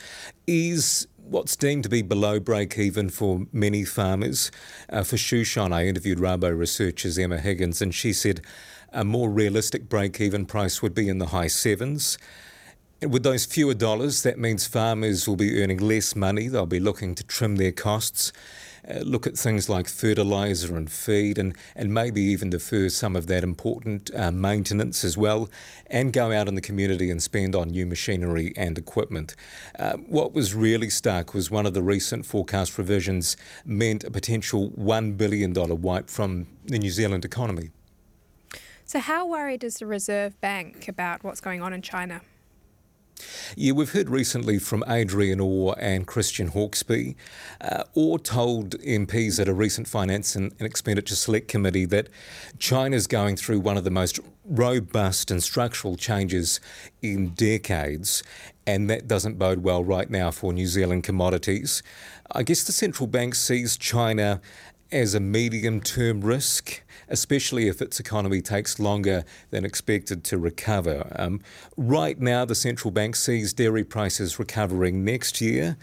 is 0.46 1.08
what's 1.16 1.56
deemed 1.56 1.82
to 1.82 1.88
be 1.88 2.02
below 2.02 2.38
break 2.38 2.78
even 2.78 3.10
for 3.10 3.46
many 3.52 3.84
farmers. 3.84 4.52
Uh, 4.88 5.02
for 5.02 5.16
Shoeshine, 5.16 5.72
I 5.72 5.86
interviewed 5.86 6.18
Rabo 6.18 6.56
researchers 6.56 7.18
Emma 7.18 7.38
Higgins, 7.38 7.82
and 7.82 7.92
she 7.92 8.12
said 8.12 8.40
a 8.92 9.04
more 9.04 9.28
realistic 9.28 9.88
break 9.88 10.20
even 10.20 10.46
price 10.46 10.80
would 10.80 10.94
be 10.94 11.08
in 11.08 11.18
the 11.18 11.26
high 11.26 11.48
sevens. 11.48 12.18
With 13.00 13.22
those 13.22 13.44
fewer 13.44 13.74
dollars, 13.74 14.22
that 14.22 14.38
means 14.38 14.66
farmers 14.66 15.28
will 15.28 15.36
be 15.36 15.62
earning 15.62 15.78
less 15.78 16.16
money. 16.16 16.48
They'll 16.48 16.64
be 16.64 16.80
looking 16.80 17.14
to 17.16 17.24
trim 17.24 17.56
their 17.56 17.72
costs 17.72 18.32
uh, 18.88 18.98
look 19.00 19.26
at 19.26 19.36
things 19.36 19.68
like 19.68 19.88
fertiliser 19.88 20.76
and 20.76 20.90
feed, 20.90 21.38
and, 21.38 21.56
and 21.74 21.92
maybe 21.92 22.20
even 22.20 22.50
defer 22.50 22.88
some 22.88 23.16
of 23.16 23.26
that 23.26 23.42
important 23.42 24.10
uh, 24.14 24.30
maintenance 24.30 25.04
as 25.04 25.16
well, 25.16 25.48
and 25.86 26.12
go 26.12 26.32
out 26.32 26.48
in 26.48 26.54
the 26.54 26.60
community 26.60 27.10
and 27.10 27.22
spend 27.22 27.54
on 27.54 27.68
new 27.68 27.86
machinery 27.86 28.52
and 28.56 28.76
equipment. 28.76 29.34
Uh, 29.78 29.94
what 29.94 30.34
was 30.34 30.54
really 30.54 30.90
stark 30.90 31.34
was 31.34 31.50
one 31.50 31.66
of 31.66 31.74
the 31.74 31.82
recent 31.82 32.26
forecast 32.26 32.76
revisions 32.76 33.36
meant 33.64 34.04
a 34.04 34.10
potential 34.10 34.70
$1 34.70 35.16
billion 35.16 35.52
wipe 35.80 36.10
from 36.10 36.46
the 36.64 36.78
New 36.78 36.90
Zealand 36.90 37.24
economy. 37.24 37.70
So, 38.84 38.98
how 38.98 39.26
worried 39.26 39.64
is 39.64 39.76
the 39.76 39.86
Reserve 39.86 40.38
Bank 40.42 40.88
about 40.88 41.24
what's 41.24 41.40
going 41.40 41.62
on 41.62 41.72
in 41.72 41.80
China? 41.80 42.20
Yeah, 43.56 43.72
we've 43.72 43.92
heard 43.92 44.08
recently 44.08 44.58
from 44.58 44.84
Adrian 44.88 45.40
Orr 45.40 45.76
and 45.78 46.06
Christian 46.06 46.50
Hawkesby. 46.50 47.14
Uh, 47.60 47.84
Orr 47.94 48.18
told 48.18 48.78
MPs 48.80 49.38
at 49.40 49.48
a 49.48 49.54
recent 49.54 49.86
Finance 49.86 50.34
and, 50.34 50.52
and 50.58 50.66
Expenditure 50.66 51.14
Select 51.14 51.48
Committee 51.48 51.84
that 51.86 52.08
China's 52.58 53.06
going 53.06 53.36
through 53.36 53.60
one 53.60 53.76
of 53.76 53.84
the 53.84 53.90
most 53.90 54.18
robust 54.44 55.30
and 55.30 55.42
structural 55.42 55.96
changes 55.96 56.60
in 57.02 57.30
decades, 57.30 58.22
and 58.66 58.90
that 58.90 59.06
doesn't 59.06 59.38
bode 59.38 59.62
well 59.62 59.84
right 59.84 60.10
now 60.10 60.30
for 60.30 60.52
New 60.52 60.66
Zealand 60.66 61.04
commodities. 61.04 61.82
I 62.32 62.42
guess 62.42 62.64
the 62.64 62.72
central 62.72 63.06
bank 63.06 63.34
sees 63.34 63.76
China 63.76 64.40
as 64.92 65.14
a 65.14 65.20
medium 65.20 65.80
term 65.80 66.20
risk 66.20 66.82
especially 67.08 67.68
if 67.68 67.82
its 67.82 68.00
economy 68.00 68.40
takes 68.40 68.78
longer 68.78 69.24
than 69.50 69.64
expected 69.64 70.24
to 70.24 70.38
recover. 70.38 71.06
Um, 71.16 71.40
right 71.76 72.18
now, 72.18 72.44
the 72.44 72.54
central 72.54 72.90
bank 72.90 73.16
sees 73.16 73.52
dairy 73.52 73.84
prices 73.84 74.38
recovering 74.38 75.04
next 75.04 75.40
year. 75.40 75.76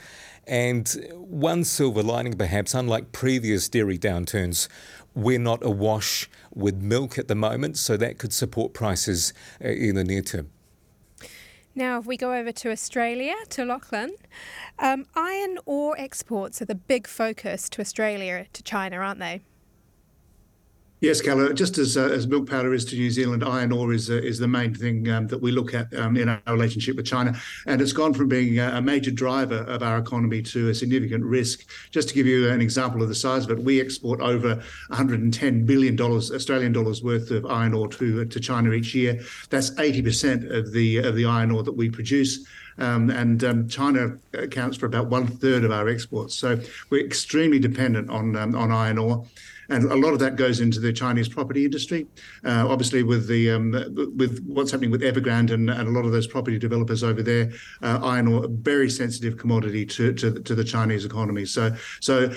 And 0.48 0.90
one 1.14 1.64
silver 1.64 2.02
lining, 2.02 2.34
perhaps, 2.34 2.74
unlike 2.74 3.12
previous 3.12 3.70
dairy 3.70 3.98
downturns, 3.98 4.68
we're 5.14 5.40
not 5.40 5.64
awash 5.64 6.30
with 6.54 6.76
milk 6.76 7.18
at 7.18 7.28
the 7.28 7.36
moment, 7.36 7.78
so 7.78 7.96
that 7.98 8.18
could 8.18 8.34
support 8.34 8.74
prices 8.74 9.34
uh, 9.64 9.68
in 9.68 9.96
the 9.96 10.04
near 10.04 10.22
term. 10.22 10.50
Now, 11.74 12.00
if 12.00 12.06
we 12.06 12.18
go 12.18 12.34
over 12.34 12.52
to 12.52 12.72
Australia, 12.72 13.34
to 13.50 13.64
Lachlan, 13.64 14.16
um, 14.78 15.06
iron 15.16 15.58
ore 15.66 15.96
exports 15.98 16.62
are 16.62 16.66
the 16.66 16.76
big 16.76 17.08
focus 17.08 17.70
to 17.70 17.82
Australia, 17.82 18.48
to 18.52 18.64
China, 18.64 18.98
aren't 18.98 19.20
they? 19.20 19.42
Yes, 21.02 21.20
Keller. 21.20 21.52
Just 21.52 21.80
as 21.80 21.98
uh, 21.98 22.10
as 22.10 22.28
milk 22.28 22.48
powder 22.48 22.76
is 22.76 22.86
to 22.86 22.96
New 22.96 23.10
Zealand, 23.10 23.44
iron 23.44 23.72
ore 23.72 23.92
is 23.92 24.12
uh, 24.12 24.14
is 24.14 24.38
the 24.38 24.48
main 24.48 24.76
thing 24.76 25.10
um, 25.10 25.26
that 25.30 25.42
we 25.42 25.52
look 25.52 25.74
at 25.74 25.92
um, 25.96 26.16
in 26.16 26.30
our 26.30 26.40
relationship 26.46 26.96
with 26.96 27.08
China, 27.08 27.36
and 27.66 27.82
it's 27.82 27.92
gone 27.92 28.14
from 28.14 28.28
being 28.28 28.60
a 28.60 28.80
major 28.84 29.10
driver 29.10 29.64
of 29.64 29.82
our 29.82 29.98
economy 29.98 30.44
to 30.44 30.70
a 30.70 30.76
significant 30.76 31.24
risk. 31.24 31.68
Just 31.90 32.10
to 32.10 32.14
give 32.14 32.28
you 32.28 32.52
an 32.52 32.62
example 32.62 33.02
of 33.02 33.10
the 33.10 33.16
size 33.16 33.46
of 33.46 33.50
it, 33.50 33.64
we 33.64 33.82
export 33.82 34.22
over 34.22 34.58
110 34.90 35.66
billion 35.66 35.96
dollars 35.96 36.32
Australian 36.32 36.72
dollars 36.72 37.02
worth 37.02 37.32
of 37.32 37.48
iron 37.48 37.74
ore 37.74 37.88
to 37.88 38.24
to 38.24 38.40
China 38.40 38.72
each 38.72 38.94
year. 38.94 39.20
That's 39.50 39.72
80% 39.72 40.56
of 40.56 40.72
the 40.72 40.98
of 40.98 41.16
the 41.16 41.26
iron 41.26 41.50
ore 41.50 41.64
that 41.64 41.76
we 41.76 41.90
produce. 41.90 42.46
Um, 42.78 43.10
and 43.10 43.44
um, 43.44 43.68
China 43.68 44.18
accounts 44.34 44.78
for 44.78 44.86
about 44.86 45.08
one 45.08 45.28
third 45.28 45.64
of 45.64 45.72
our 45.72 45.90
exports. 45.90 46.36
So 46.36 46.60
we're 46.92 47.06
extremely 47.06 47.60
dependent 47.60 48.12
on 48.12 48.36
um, 48.36 48.56
on 48.56 48.72
iron 48.72 49.00
ore 49.00 49.26
and 49.72 49.92
a 49.92 49.96
lot 49.96 50.14
of 50.14 50.20
that 50.20 50.36
goes 50.36 50.60
into 50.60 50.80
the 50.80 50.92
Chinese 50.92 51.30
property 51.30 51.66
industry. 51.66 52.06
Uh, 52.44 52.68
obviously, 52.68 53.04
with 53.04 53.28
the 53.28 53.52
um, 53.52 53.72
with 54.18 54.44
what's 54.46 54.72
happening 54.72 54.92
with 54.92 55.02
Evergrande 55.02 55.52
and, 55.52 55.70
and 55.70 55.88
a 55.88 55.92
lot 55.92 56.06
of 56.06 56.12
those 56.12 56.28
property 56.28 56.60
developers 56.60 57.04
over 57.04 57.24
there, 57.24 57.52
uh, 57.82 58.00
iron 58.04 58.28
ore, 58.28 58.46
a 58.46 58.48
very 58.48 58.90
sensitive 58.90 59.38
commodity 59.38 59.86
to, 59.86 60.14
to 60.14 60.40
to 60.42 60.56
the 60.56 60.64
Chinese 60.64 61.06
economy. 61.06 61.46
So 61.46 61.76
so 62.02 62.32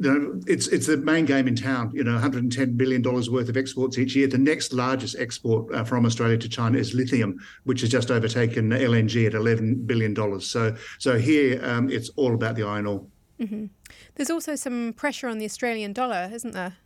you 0.00 0.12
know, 0.12 0.40
it's 0.46 0.66
it's 0.68 0.86
the 0.86 0.96
main 0.96 1.24
game 1.24 1.46
in 1.46 1.54
town. 1.54 1.92
You 1.94 2.04
know, 2.04 2.12
110 2.12 2.76
billion 2.76 3.02
dollars 3.02 3.30
worth 3.30 3.48
of 3.48 3.56
exports 3.56 3.98
each 3.98 4.16
year. 4.16 4.26
The 4.26 4.38
next 4.38 4.72
largest 4.72 5.16
export 5.18 5.72
uh, 5.74 5.84
from 5.84 6.04
Australia 6.04 6.38
to 6.38 6.48
China 6.48 6.78
is 6.78 6.94
lithium, 6.94 7.38
which 7.64 7.80
has 7.82 7.90
just 7.90 8.10
overtaken 8.10 8.70
LNG 8.70 9.26
at 9.26 9.34
11 9.34 9.86
billion 9.86 10.14
dollars. 10.14 10.46
So 10.46 10.76
so 10.98 11.18
here 11.18 11.60
um, 11.64 11.90
it's 11.90 12.10
all 12.16 12.34
about 12.34 12.56
the 12.56 12.64
iron 12.64 12.86
ore. 12.86 13.06
Mm-hmm. 13.40 13.66
There's 14.14 14.30
also 14.30 14.54
some 14.54 14.92
pressure 14.94 15.28
on 15.28 15.38
the 15.38 15.44
Australian 15.44 15.92
dollar, 15.92 16.30
isn't 16.32 16.52
there? 16.52 16.76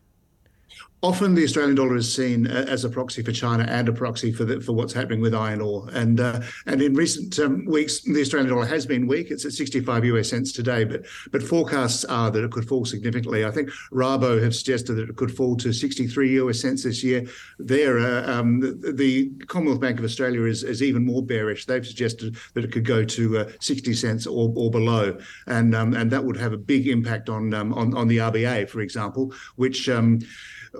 Often 1.02 1.34
the 1.34 1.44
Australian 1.44 1.76
dollar 1.76 1.96
is 1.96 2.12
seen 2.12 2.46
uh, 2.46 2.64
as 2.68 2.84
a 2.84 2.88
proxy 2.88 3.22
for 3.22 3.32
China 3.32 3.64
and 3.68 3.88
a 3.88 3.92
proxy 3.92 4.32
for 4.32 4.44
the, 4.44 4.60
for 4.60 4.72
what's 4.72 4.92
happening 4.92 5.20
with 5.20 5.34
iron 5.34 5.60
ore. 5.60 5.88
And 5.92 6.18
uh, 6.18 6.40
and 6.66 6.82
in 6.82 6.94
recent 6.94 7.38
um, 7.38 7.64
weeks, 7.66 8.00
the 8.00 8.20
Australian 8.20 8.50
dollar 8.50 8.66
has 8.66 8.84
been 8.84 9.06
weak. 9.06 9.30
It's 9.30 9.44
at 9.44 9.52
65 9.52 10.04
US 10.06 10.30
cents 10.30 10.52
today, 10.52 10.84
but 10.84 11.06
but 11.30 11.42
forecasts 11.42 12.04
are 12.04 12.30
that 12.30 12.44
it 12.44 12.50
could 12.50 12.66
fall 12.66 12.84
significantly. 12.84 13.44
I 13.44 13.50
think 13.50 13.70
Rabo 13.92 14.42
have 14.42 14.54
suggested 14.54 14.94
that 14.94 15.08
it 15.08 15.16
could 15.16 15.34
fall 15.34 15.56
to 15.56 15.72
63 15.72 16.38
US 16.40 16.60
cents 16.60 16.82
this 16.82 17.04
year. 17.04 17.26
There, 17.58 17.98
uh, 17.98 18.30
um, 18.30 18.60
the, 18.60 18.92
the, 18.92 19.30
Commonwealth 19.46 19.80
Bank 19.80 19.98
of 19.98 20.04
Australia 20.04 20.44
is, 20.44 20.62
is 20.62 20.82
even 20.82 21.04
more 21.04 21.22
bearish. 21.22 21.66
They've 21.66 21.86
suggested 21.86 22.36
that 22.54 22.64
it 22.64 22.72
could 22.72 22.84
go 22.84 23.04
to 23.04 23.38
uh, 23.38 23.50
60 23.60 23.94
cents 23.94 24.26
or, 24.26 24.52
or 24.56 24.70
below, 24.70 25.18
and 25.46 25.74
um, 25.74 25.94
and 25.94 26.10
that 26.10 26.24
would 26.24 26.36
have 26.36 26.52
a 26.52 26.58
big 26.58 26.88
impact 26.88 27.28
on 27.28 27.54
um, 27.54 27.72
on 27.74 27.96
on 27.96 28.08
the 28.08 28.18
RBA, 28.18 28.68
for 28.68 28.80
example, 28.80 29.32
which 29.56 29.88
um, 29.88 30.20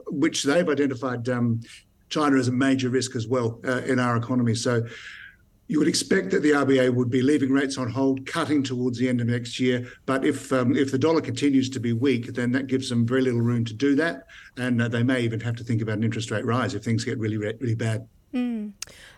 which 0.06 0.44
they've 0.44 0.68
identified 0.68 1.28
um, 1.28 1.60
China 2.08 2.36
as 2.38 2.48
a 2.48 2.52
major 2.52 2.88
risk 2.88 3.16
as 3.16 3.26
well 3.26 3.60
uh, 3.66 3.82
in 3.82 3.98
our 3.98 4.16
economy. 4.16 4.54
So 4.54 4.86
you 5.68 5.78
would 5.78 5.88
expect 5.88 6.30
that 6.30 6.42
the 6.42 6.52
RBA 6.52 6.94
would 6.94 7.10
be 7.10 7.20
leaving 7.20 7.50
rates 7.50 7.76
on 7.76 7.90
hold, 7.90 8.24
cutting 8.26 8.62
towards 8.62 8.98
the 8.98 9.08
end 9.08 9.20
of 9.20 9.26
next 9.26 9.60
year. 9.60 9.86
But 10.06 10.24
if 10.24 10.50
um, 10.52 10.74
if 10.74 10.90
the 10.90 10.98
dollar 10.98 11.20
continues 11.20 11.68
to 11.70 11.80
be 11.80 11.92
weak, 11.92 12.32
then 12.34 12.52
that 12.52 12.66
gives 12.66 12.88
them 12.88 13.06
very 13.06 13.20
little 13.20 13.42
room 13.42 13.64
to 13.66 13.74
do 13.74 13.94
that, 13.96 14.26
and 14.56 14.80
uh, 14.80 14.88
they 14.88 15.02
may 15.02 15.20
even 15.20 15.40
have 15.40 15.56
to 15.56 15.64
think 15.64 15.82
about 15.82 15.98
an 15.98 16.04
interest 16.04 16.30
rate 16.30 16.46
rise 16.46 16.74
if 16.74 16.82
things 16.82 17.04
get 17.04 17.18
really 17.18 17.36
really 17.36 17.74
bad. 17.74 18.08
Mm. 18.32 18.72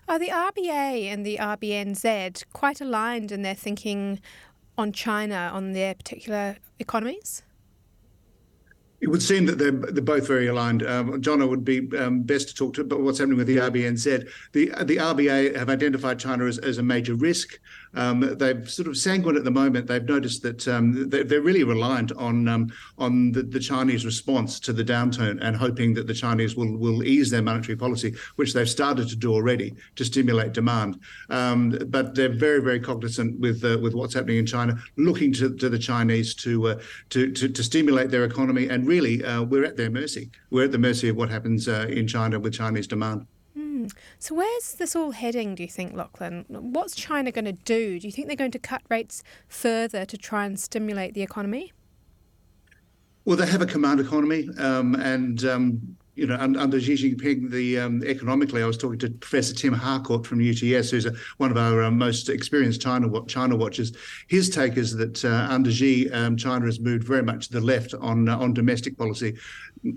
Are 0.09 0.19
the 0.19 0.29
RBA 0.29 1.05
and 1.05 1.25
the 1.25 1.37
RBNZ 1.39 2.45
quite 2.53 2.81
aligned 2.81 3.33
in 3.33 3.43
their 3.43 3.55
thinking 3.55 4.21
on 4.77 4.93
China 4.93 5.51
on 5.53 5.73
their 5.73 5.95
particular 5.95 6.57
economies? 6.79 7.43
It 9.01 9.09
would 9.09 9.23
seem 9.23 9.47
that 9.47 9.59
they're, 9.59 9.71
they're 9.71 10.03
both 10.03 10.27
very 10.27 10.49
aligned. 10.49 10.87
Um, 10.87 11.21
John, 11.23 11.41
it 11.41 11.47
would 11.47 11.65
be 11.65 11.89
um, 11.97 12.23
best 12.23 12.49
to 12.49 12.55
talk 12.55 12.75
to 12.75 12.83
about 12.83 13.01
what's 13.01 13.19
happening 13.19 13.39
with 13.39 13.47
the 13.47 13.57
RBNZ. 13.57 14.29
The 14.53 14.67
the 14.85 14.97
RBA 14.97 15.57
have 15.57 15.71
identified 15.71 16.19
China 16.19 16.45
as, 16.45 16.59
as 16.59 16.79
a 16.79 16.83
major 16.83 17.15
risk. 17.15 17.59
Um, 17.95 18.37
they've 18.39 18.71
sort 18.71 18.87
of 18.87 18.97
sanguine 18.97 19.37
at 19.37 19.45
the 19.45 19.51
moment. 19.51 19.89
They've 19.89 20.05
noticed 20.05 20.43
that 20.43 20.69
um, 20.69 21.09
they're, 21.09 21.25
they're, 21.25 21.41
really 21.41 21.65
reliant 21.65 22.13
on 22.13 22.47
um, 22.47 22.71
on 22.99 23.33
the, 23.33 23.43
the, 23.43 23.59
Chinese 23.59 24.05
response 24.05 24.61
to 24.61 24.73
the 24.73 24.85
downturn 24.85 25.39
and 25.43 25.57
hoping 25.57 25.95
that 25.95 26.07
the 26.07 26.15
Chinese 26.15 26.55
will 26.55 26.77
will 26.77 27.03
ease 27.03 27.31
their 27.31 27.43
monetary 27.43 27.77
policy, 27.77 28.15
which 28.37 28.53
they've 28.53 28.69
started 28.69 29.09
to 29.09 29.17
do 29.17 29.33
already 29.33 29.75
to 29.97 30.05
stimulate 30.05 30.53
demand. 30.53 31.01
Um, 31.31 31.71
but 31.89 32.15
they're 32.15 32.29
very 32.29 32.63
very 32.63 32.79
cognizant 32.79 33.41
with 33.41 33.65
uh, 33.65 33.79
with 33.81 33.95
what's 33.95 34.15
happening 34.15 34.37
in 34.37 34.47
China, 34.47 34.79
looking 34.97 35.33
to, 35.35 35.57
to 35.57 35.69
the 35.69 35.79
Chinese 35.79 36.35
to, 36.37 36.69
uh, 36.69 36.81
to, 37.09 37.33
to 37.33 37.49
to 37.49 37.63
stimulate 37.65 38.11
their 38.11 38.25
economy. 38.25 38.69
And 38.69 38.87
really, 38.91 39.25
uh, 39.25 39.43
we're 39.43 39.65
at 39.65 39.77
their 39.77 39.91
mercy. 39.91 40.31
We're 40.51 40.65
at 40.65 40.73
the 40.73 40.79
mercy 40.79 41.09
of 41.09 41.17
what 41.17 41.31
happens 41.31 41.69
uh, 41.69 41.87
in 41.89 42.07
China 42.09 42.41
with 42.41 42.53
Chinese 42.55 42.89
demand. 42.89 43.27
So, 44.19 44.35
where's 44.35 44.75
this 44.75 44.95
all 44.95 45.13
heading, 45.13 45.55
do 45.55 45.63
you 45.63 45.69
think, 45.69 45.95
Lachlan? 45.95 46.45
What's 46.49 46.95
China 46.95 47.33
going 47.33 47.47
to 47.47 47.53
do? 47.77 47.99
Do 47.99 48.07
you 48.07 48.13
think 48.13 48.27
they're 48.27 48.37
going 48.37 48.51
to 48.51 48.59
cut 48.59 48.83
rates 48.91 49.23
further 49.49 50.05
to 50.05 50.17
try 50.19 50.45
and 50.45 50.61
stimulate 50.61 51.15
the 51.15 51.23
economy? 51.23 51.73
Well, 53.25 53.37
they 53.37 53.47
have 53.47 53.63
a 53.63 53.67
command 53.67 54.01
economy, 54.01 54.51
um, 54.59 54.95
and 54.97 55.45
um, 55.45 55.97
you 56.21 56.27
know, 56.27 56.37
under 56.37 56.79
Xi 56.79 56.97
Jinping, 56.97 57.51
the 57.51 57.79
um, 57.79 58.03
economically, 58.05 58.63
I 58.63 58.67
was 58.67 58.77
talking 58.77 58.99
to 58.99 59.09
Professor 59.09 59.55
Tim 59.55 59.73
Harcourt 59.73 60.27
from 60.27 60.47
UTS, 60.47 60.91
who's 60.91 61.07
a, 61.07 61.15
one 61.39 61.51
of 61.51 61.57
our 61.57 61.83
um, 61.83 61.97
most 61.97 62.29
experienced 62.29 62.83
China 62.83 63.09
China 63.25 63.57
watchers. 63.57 63.93
His 64.29 64.51
take 64.51 64.77
is 64.77 64.95
that 64.97 65.25
uh, 65.25 65.47
under 65.49 65.73
Xi, 65.73 66.11
um, 66.11 66.37
China 66.37 66.67
has 66.67 66.79
moved 66.79 67.05
very 67.05 67.23
much 67.23 67.49
to 67.49 67.55
the 67.55 67.63
left 67.63 67.95
on 67.95 68.29
uh, 68.29 68.37
on 68.37 68.53
domestic 68.53 68.99
policy, 68.99 69.39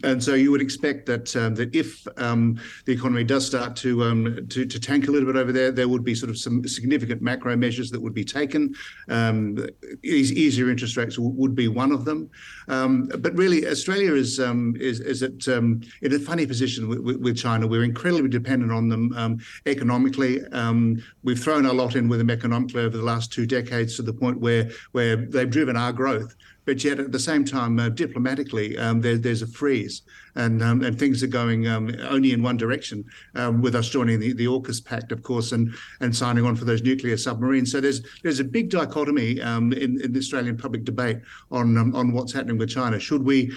and 0.03 0.23
so 0.23 0.33
you 0.33 0.49
would 0.51 0.61
expect 0.61 1.05
that 1.07 1.35
um, 1.35 1.55
that 1.55 1.75
if 1.75 2.07
um, 2.17 2.59
the 2.85 2.93
economy 2.93 3.23
does 3.23 3.45
start 3.45 3.75
to, 3.77 4.03
um, 4.03 4.47
to, 4.49 4.65
to 4.65 4.79
tank 4.79 5.07
a 5.07 5.11
little 5.11 5.31
bit 5.31 5.39
over 5.39 5.51
there, 5.51 5.71
there 5.71 5.89
would 5.89 6.03
be 6.03 6.15
sort 6.15 6.29
of 6.29 6.37
some 6.37 6.65
significant 6.67 7.21
macro 7.21 7.55
measures 7.57 7.91
that 7.91 8.01
would 8.01 8.13
be 8.13 8.23
taken. 8.23 8.73
Um, 9.09 9.67
easier 10.03 10.69
interest 10.69 10.95
rates 10.95 11.17
would 11.19 11.55
be 11.55 11.67
one 11.67 11.91
of 11.91 12.05
them. 12.05 12.29
Um, 12.69 13.09
but 13.19 13.35
really, 13.35 13.67
Australia 13.67 14.13
is 14.13 14.39
um, 14.39 14.75
is 14.79 14.99
is 15.01 15.21
at 15.21 15.47
in 15.47 15.83
a 16.13 16.19
funny 16.19 16.45
position 16.45 16.87
with, 16.87 17.17
with, 17.17 17.37
China. 17.37 17.67
We're 17.67 17.83
incredibly 17.83 18.29
dependent 18.29 18.71
on 18.71 18.87
them 18.87 19.39
economically. 19.65 20.39
we've 21.23 21.39
thrown 21.39 21.65
a 21.65 21.73
lot 21.73 21.95
in 21.95 22.07
with 22.07 22.19
them 22.19 22.29
economically 22.29 22.83
over 22.83 22.95
the 22.95 23.03
last 23.03 23.33
two 23.33 23.45
decades 23.45 23.95
to 23.97 24.01
the 24.01 24.13
point 24.13 24.39
where 24.39 24.69
where 24.93 25.15
they've 25.15 25.49
driven 25.49 25.75
our 25.75 25.91
growth 25.91 26.35
but 26.65 26.83
yet 26.83 26.99
at 26.99 27.11
the 27.11 27.19
same 27.19 27.43
time, 27.43 27.79
uh, 27.79 27.89
diplomatically, 27.89 28.77
um, 28.77 29.01
there, 29.01 29.17
there's 29.17 29.41
a 29.41 29.47
freeze, 29.47 30.03
and 30.35 30.63
um, 30.63 30.81
and 30.83 30.97
things 30.97 31.23
are 31.23 31.27
going 31.27 31.67
um, 31.67 31.95
only 32.09 32.31
in 32.31 32.41
one 32.41 32.57
direction. 32.57 33.03
Um, 33.35 33.61
with 33.61 33.75
us 33.75 33.89
joining 33.89 34.19
the, 34.19 34.33
the 34.33 34.45
AUKUS 34.45 34.83
Pact, 34.83 35.11
of 35.11 35.23
course, 35.23 35.51
and 35.51 35.73
and 35.99 36.15
signing 36.15 36.45
on 36.45 36.55
for 36.55 36.65
those 36.65 36.83
nuclear 36.83 37.17
submarines. 37.17 37.71
So 37.71 37.81
there's 37.81 38.01
there's 38.23 38.39
a 38.39 38.43
big 38.45 38.69
dichotomy 38.69 39.41
um, 39.41 39.73
in, 39.73 40.01
in 40.01 40.13
the 40.13 40.19
Australian 40.19 40.57
public 40.57 40.83
debate 40.83 41.17
on 41.51 41.77
um, 41.77 41.95
on 41.95 42.13
what's 42.13 42.33
happening 42.33 42.57
with 42.57 42.69
China. 42.69 42.99
Should 42.99 43.23
we 43.23 43.51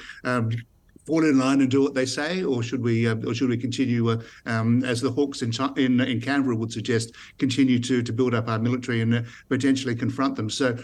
fall 1.06 1.24
in 1.24 1.38
line 1.38 1.60
and 1.60 1.70
do 1.70 1.80
what 1.80 1.94
they 1.94 2.04
say, 2.04 2.42
or 2.42 2.62
should 2.62 2.82
we, 2.82 3.06
uh, 3.06 3.14
or 3.26 3.32
should 3.32 3.48
we 3.48 3.56
continue, 3.56 4.10
uh, 4.10 4.20
um, 4.44 4.84
as 4.84 5.00
the 5.00 5.10
Hawks 5.10 5.42
in, 5.42 5.52
in 5.76 6.00
in 6.00 6.20
Canberra 6.20 6.56
would 6.56 6.72
suggest, 6.72 7.14
continue 7.38 7.78
to 7.78 8.02
to 8.02 8.12
build 8.12 8.34
up 8.34 8.48
our 8.48 8.58
military 8.58 9.00
and 9.00 9.14
uh, 9.14 9.22
potentially 9.48 9.94
confront 9.94 10.34
them? 10.36 10.50
So 10.50 10.76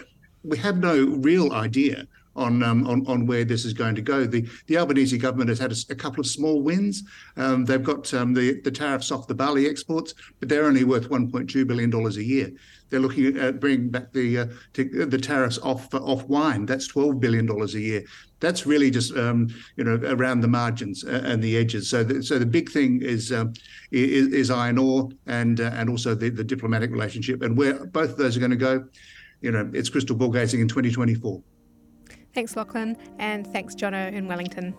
we 0.43 0.57
have 0.57 0.77
no 0.77 1.05
real 1.05 1.53
idea 1.53 2.07
on, 2.35 2.63
um, 2.63 2.87
on 2.87 3.05
on 3.07 3.25
where 3.25 3.45
this 3.45 3.65
is 3.65 3.73
going 3.73 3.95
to 3.95 4.01
go. 4.01 4.25
The 4.25 4.47
the 4.67 4.77
Albanese 4.77 5.17
government 5.17 5.49
has 5.49 5.59
had 5.59 5.71
a, 5.71 5.75
a 5.89 5.95
couple 5.95 6.19
of 6.19 6.27
small 6.27 6.61
wins. 6.61 7.03
Um, 7.37 7.65
they've 7.65 7.83
got 7.83 8.11
um, 8.13 8.33
the 8.33 8.59
the 8.61 8.71
tariffs 8.71 9.11
off 9.11 9.27
the 9.27 9.35
barley 9.35 9.67
exports, 9.69 10.13
but 10.39 10.49
they're 10.49 10.65
only 10.65 10.83
worth 10.83 11.09
1.2 11.09 11.67
billion 11.67 11.89
dollars 11.89 12.17
a 12.17 12.23
year. 12.23 12.51
They're 12.89 12.99
looking 12.99 13.37
at 13.37 13.59
bringing 13.59 13.89
back 13.89 14.11
the 14.13 14.39
uh, 14.39 14.45
the 14.73 15.19
tariffs 15.21 15.59
off 15.59 15.93
off 15.93 16.23
wine. 16.25 16.65
That's 16.65 16.87
12 16.87 17.19
billion 17.19 17.45
dollars 17.45 17.75
a 17.75 17.79
year. 17.79 18.03
That's 18.39 18.65
really 18.65 18.91
just 18.91 19.15
um, 19.15 19.47
you 19.77 19.83
know 19.83 19.99
around 20.11 20.41
the 20.41 20.47
margins 20.47 21.03
and 21.03 21.41
the 21.41 21.57
edges. 21.57 21.89
So 21.89 22.03
the, 22.03 22.21
so 22.21 22.37
the 22.39 22.45
big 22.45 22.69
thing 22.69 23.01
is 23.01 23.31
um, 23.31 23.53
is, 23.91 24.27
is, 24.27 24.51
iron 24.51 24.77
ore 24.77 25.09
and 25.27 25.61
uh, 25.61 25.71
and 25.73 25.89
also 25.89 26.13
the, 26.13 26.29
the 26.29 26.43
diplomatic 26.43 26.91
relationship 26.91 27.41
and 27.41 27.57
where 27.57 27.85
both 27.85 28.11
of 28.11 28.17
those 28.17 28.35
are 28.35 28.39
going 28.39 28.51
to 28.51 28.57
go. 28.57 28.85
You 29.43 29.51
know, 29.51 29.69
it's 29.73 29.89
crystal 29.89 30.15
ball 30.15 30.29
gazing 30.29 30.61
in 30.61 30.69
2024. 30.69 31.43
Thanks, 32.33 32.55
Lachlan, 32.55 32.95
and 33.19 33.45
thanks, 33.45 33.75
Jono 33.75 34.11
in 34.11 34.27
Wellington. 34.27 34.73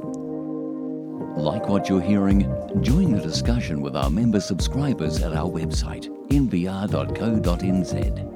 Like 1.36 1.68
what 1.68 1.88
you're 1.88 2.00
hearing? 2.00 2.40
Join 2.80 3.12
the 3.12 3.20
discussion 3.20 3.82
with 3.82 3.94
our 3.94 4.10
member 4.10 4.40
subscribers 4.40 5.22
at 5.22 5.32
our 5.32 5.48
website, 5.48 6.08
nbr.co.nz. 6.30 8.33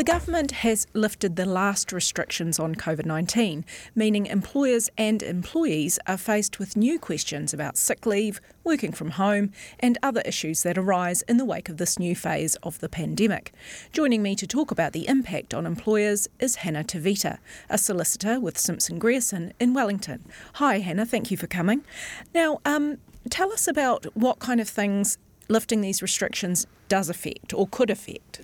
The 0.00 0.04
government 0.04 0.52
has 0.52 0.86
lifted 0.94 1.36
the 1.36 1.44
last 1.44 1.92
restrictions 1.92 2.58
on 2.58 2.74
COVID 2.74 3.04
19, 3.04 3.66
meaning 3.94 4.24
employers 4.24 4.88
and 4.96 5.22
employees 5.22 5.98
are 6.06 6.16
faced 6.16 6.58
with 6.58 6.74
new 6.74 6.98
questions 6.98 7.52
about 7.52 7.76
sick 7.76 8.06
leave, 8.06 8.40
working 8.64 8.92
from 8.92 9.10
home, 9.10 9.52
and 9.78 9.98
other 10.02 10.22
issues 10.22 10.62
that 10.62 10.78
arise 10.78 11.20
in 11.28 11.36
the 11.36 11.44
wake 11.44 11.68
of 11.68 11.76
this 11.76 11.98
new 11.98 12.16
phase 12.16 12.56
of 12.62 12.78
the 12.78 12.88
pandemic. 12.88 13.52
Joining 13.92 14.22
me 14.22 14.34
to 14.36 14.46
talk 14.46 14.70
about 14.70 14.94
the 14.94 15.06
impact 15.06 15.52
on 15.52 15.66
employers 15.66 16.28
is 16.38 16.54
Hannah 16.54 16.82
Tavita, 16.82 17.36
a 17.68 17.76
solicitor 17.76 18.40
with 18.40 18.56
Simpson 18.56 18.98
Grierson 18.98 19.52
in 19.60 19.74
Wellington. 19.74 20.24
Hi, 20.54 20.78
Hannah, 20.78 21.04
thank 21.04 21.30
you 21.30 21.36
for 21.36 21.46
coming. 21.46 21.84
Now, 22.34 22.62
um, 22.64 22.96
tell 23.28 23.52
us 23.52 23.68
about 23.68 24.06
what 24.16 24.38
kind 24.38 24.62
of 24.62 24.68
things 24.70 25.18
lifting 25.50 25.82
these 25.82 26.00
restrictions 26.00 26.66
does 26.88 27.10
affect 27.10 27.52
or 27.52 27.68
could 27.68 27.90
affect. 27.90 28.40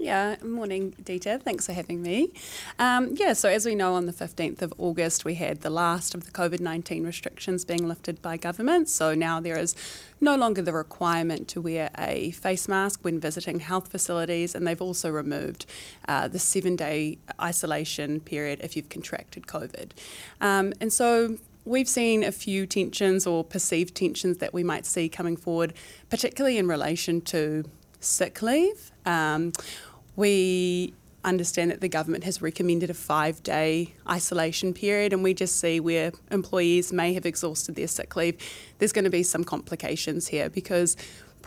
Yeah, 0.00 0.36
morning, 0.44 0.94
Dita. 1.02 1.40
Thanks 1.42 1.66
for 1.66 1.72
having 1.72 2.00
me. 2.00 2.32
Um, 2.78 3.16
yeah, 3.16 3.32
so 3.32 3.48
as 3.48 3.66
we 3.66 3.74
know, 3.74 3.94
on 3.94 4.06
the 4.06 4.12
15th 4.12 4.62
of 4.62 4.72
August, 4.78 5.24
we 5.24 5.34
had 5.34 5.62
the 5.62 5.70
last 5.70 6.14
of 6.14 6.24
the 6.24 6.30
COVID 6.30 6.60
19 6.60 7.04
restrictions 7.04 7.64
being 7.64 7.88
lifted 7.88 8.22
by 8.22 8.36
government. 8.36 8.88
So 8.88 9.16
now 9.16 9.40
there 9.40 9.58
is 9.58 9.74
no 10.20 10.36
longer 10.36 10.62
the 10.62 10.72
requirement 10.72 11.48
to 11.48 11.60
wear 11.60 11.90
a 11.98 12.30
face 12.30 12.68
mask 12.68 13.00
when 13.02 13.18
visiting 13.18 13.58
health 13.58 13.88
facilities, 13.88 14.54
and 14.54 14.64
they've 14.64 14.80
also 14.80 15.10
removed 15.10 15.66
uh, 16.06 16.28
the 16.28 16.38
seven 16.38 16.76
day 16.76 17.18
isolation 17.40 18.20
period 18.20 18.60
if 18.62 18.76
you've 18.76 18.88
contracted 18.88 19.48
COVID. 19.48 19.90
Um, 20.40 20.74
and 20.80 20.92
so 20.92 21.38
we've 21.64 21.88
seen 21.88 22.22
a 22.22 22.30
few 22.30 22.68
tensions 22.68 23.26
or 23.26 23.42
perceived 23.42 23.96
tensions 23.96 24.38
that 24.38 24.54
we 24.54 24.62
might 24.62 24.86
see 24.86 25.08
coming 25.08 25.36
forward, 25.36 25.74
particularly 26.08 26.56
in 26.56 26.68
relation 26.68 27.20
to 27.22 27.64
sick 28.00 28.42
leave. 28.42 28.92
Um, 29.04 29.52
we 30.18 30.92
understand 31.22 31.70
that 31.70 31.80
the 31.80 31.88
government 31.88 32.24
has 32.24 32.42
recommended 32.42 32.90
a 32.90 32.94
five 32.94 33.40
day 33.44 33.94
isolation 34.10 34.74
period, 34.74 35.12
and 35.12 35.22
we 35.22 35.32
just 35.32 35.60
see 35.60 35.78
where 35.78 36.10
employees 36.32 36.92
may 36.92 37.14
have 37.14 37.24
exhausted 37.24 37.76
their 37.76 37.86
sick 37.86 38.16
leave. 38.16 38.36
There's 38.78 38.92
going 38.92 39.04
to 39.04 39.10
be 39.10 39.22
some 39.22 39.44
complications 39.44 40.26
here 40.26 40.50
because 40.50 40.96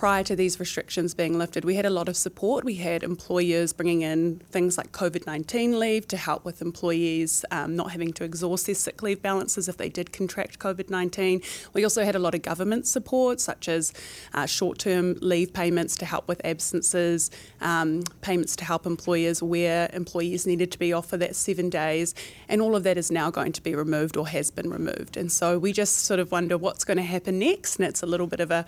prior 0.01 0.23
to 0.23 0.35
these 0.35 0.59
restrictions 0.59 1.13
being 1.13 1.37
lifted, 1.37 1.63
we 1.63 1.75
had 1.75 1.85
a 1.85 1.89
lot 1.91 2.09
of 2.09 2.17
support. 2.17 2.65
We 2.65 2.73
had 2.73 3.03
employers 3.03 3.71
bringing 3.71 4.01
in 4.01 4.39
things 4.49 4.75
like 4.75 4.91
COVID 4.91 5.27
19 5.27 5.77
leave 5.77 6.07
to 6.07 6.17
help 6.17 6.43
with 6.43 6.59
employees 6.59 7.45
um, 7.51 7.75
not 7.75 7.91
having 7.91 8.11
to 8.13 8.23
exhaust 8.23 8.65
their 8.65 8.73
sick 8.73 9.03
leave 9.03 9.21
balances 9.21 9.69
if 9.69 9.77
they 9.77 9.89
did 9.89 10.11
contract 10.11 10.57
COVID 10.57 10.89
19. 10.89 11.43
We 11.75 11.83
also 11.83 12.03
had 12.03 12.15
a 12.15 12.17
lot 12.17 12.33
of 12.33 12.41
government 12.41 12.87
support, 12.87 13.39
such 13.39 13.69
as 13.69 13.93
uh, 14.33 14.47
short 14.47 14.79
term 14.79 15.17
leave 15.21 15.53
payments 15.53 15.95
to 15.97 16.05
help 16.05 16.27
with 16.27 16.41
absences, 16.43 17.29
um, 17.61 18.01
payments 18.21 18.55
to 18.55 18.65
help 18.65 18.87
employers 18.87 19.43
where 19.43 19.87
employees 19.93 20.47
needed 20.47 20.71
to 20.71 20.79
be 20.79 20.91
off 20.91 21.09
for 21.09 21.17
that 21.17 21.35
seven 21.35 21.69
days. 21.69 22.15
And 22.49 22.59
all 22.59 22.75
of 22.75 22.81
that 22.85 22.97
is 22.97 23.11
now 23.11 23.29
going 23.29 23.51
to 23.51 23.61
be 23.61 23.75
removed 23.75 24.17
or 24.17 24.27
has 24.29 24.49
been 24.49 24.71
removed. 24.71 25.15
And 25.15 25.31
so 25.31 25.59
we 25.59 25.71
just 25.71 25.99
sort 26.05 26.19
of 26.19 26.31
wonder 26.31 26.57
what's 26.57 26.83
going 26.83 26.97
to 26.97 27.03
happen 27.03 27.37
next. 27.37 27.75
And 27.75 27.87
it's 27.87 28.01
a 28.01 28.07
little 28.07 28.25
bit 28.25 28.39
of 28.39 28.49
a 28.49 28.65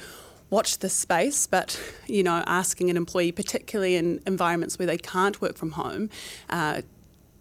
watch 0.49 0.79
this 0.79 0.93
space, 0.93 1.47
but 1.47 1.79
you 2.07 2.23
know, 2.23 2.43
asking 2.45 2.89
an 2.89 2.97
employee, 2.97 3.31
particularly 3.31 3.95
in 3.95 4.21
environments 4.25 4.77
where 4.77 4.85
they 4.85 4.97
can't 4.97 5.41
work 5.41 5.57
from 5.57 5.71
home, 5.71 6.09
uh, 6.49 6.81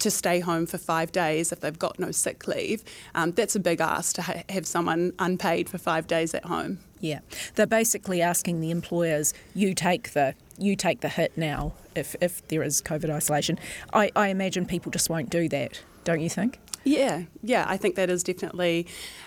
to 0.02 0.10
stay 0.10 0.40
home 0.40 0.66
for 0.66 0.78
five 0.78 1.12
days 1.12 1.52
if 1.52 1.60
they've 1.60 1.78
got 1.78 1.98
no 1.98 2.10
sick 2.10 2.48
leave, 2.48 2.82
um, 3.14 3.30
that's 3.32 3.54
a 3.54 3.60
big 3.60 3.80
ask 3.80 4.16
to 4.16 4.22
ha- 4.22 4.42
have 4.48 4.66
someone 4.66 5.12
unpaid 5.20 5.68
for 5.68 5.78
five 5.78 6.08
days 6.08 6.34
at 6.34 6.44
home. 6.44 6.80
Yeah, 7.00 7.20
they're 7.54 7.66
basically 7.66 8.20
asking 8.20 8.60
the 8.60 8.70
employers, 8.70 9.32
you 9.54 9.74
take 9.74 10.12
the 10.12 10.34
you 10.58 10.76
take 10.76 11.00
the 11.00 11.08
hit 11.08 11.36
now 11.36 11.72
if 11.94 12.14
if 12.20 12.46
there 12.48 12.62
is 12.62 12.82
COVID 12.82 13.10
isolation. 13.10 13.58
I, 13.92 14.10
I 14.16 14.28
imagine 14.28 14.66
people 14.66 14.90
just 14.90 15.08
won't 15.08 15.30
do 15.30 15.48
that, 15.48 15.82
don't 16.04 16.20
you 16.20 16.30
think? 16.30 16.58
Yeah, 16.84 17.24
yeah, 17.42 17.64
I 17.68 17.76
think 17.76 17.94
that 17.96 18.10
is 18.10 18.22
definitely 18.22 18.86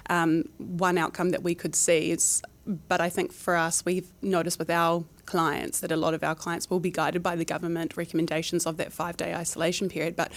um, 0.10 0.44
one 0.58 0.98
outcome 0.98 1.30
that 1.30 1.44
we 1.44 1.56
could 1.56 1.76
see. 1.76 2.12
It's 2.12 2.42
but 2.66 3.00
I 3.00 3.10
think 3.10 3.32
for 3.32 3.56
us, 3.56 3.86
we've 3.86 4.10
noticed 4.22 4.58
with 4.58 4.72
our 4.72 5.06
clients 5.26 5.82
that 5.82 5.92
a 5.92 5.96
lot 5.96 6.14
of 6.14 6.24
our 6.24 6.36
clients 6.36 6.70
will 6.70 6.80
be 6.80 6.92
guided 6.92 7.22
by 7.22 7.36
the 7.36 7.46
government 7.46 7.96
recommendations 7.96 8.66
of 8.66 8.78
that 8.78 8.92
five 8.92 9.18
day 9.18 9.34
isolation 9.34 9.88
period. 9.88 10.16
But 10.16 10.32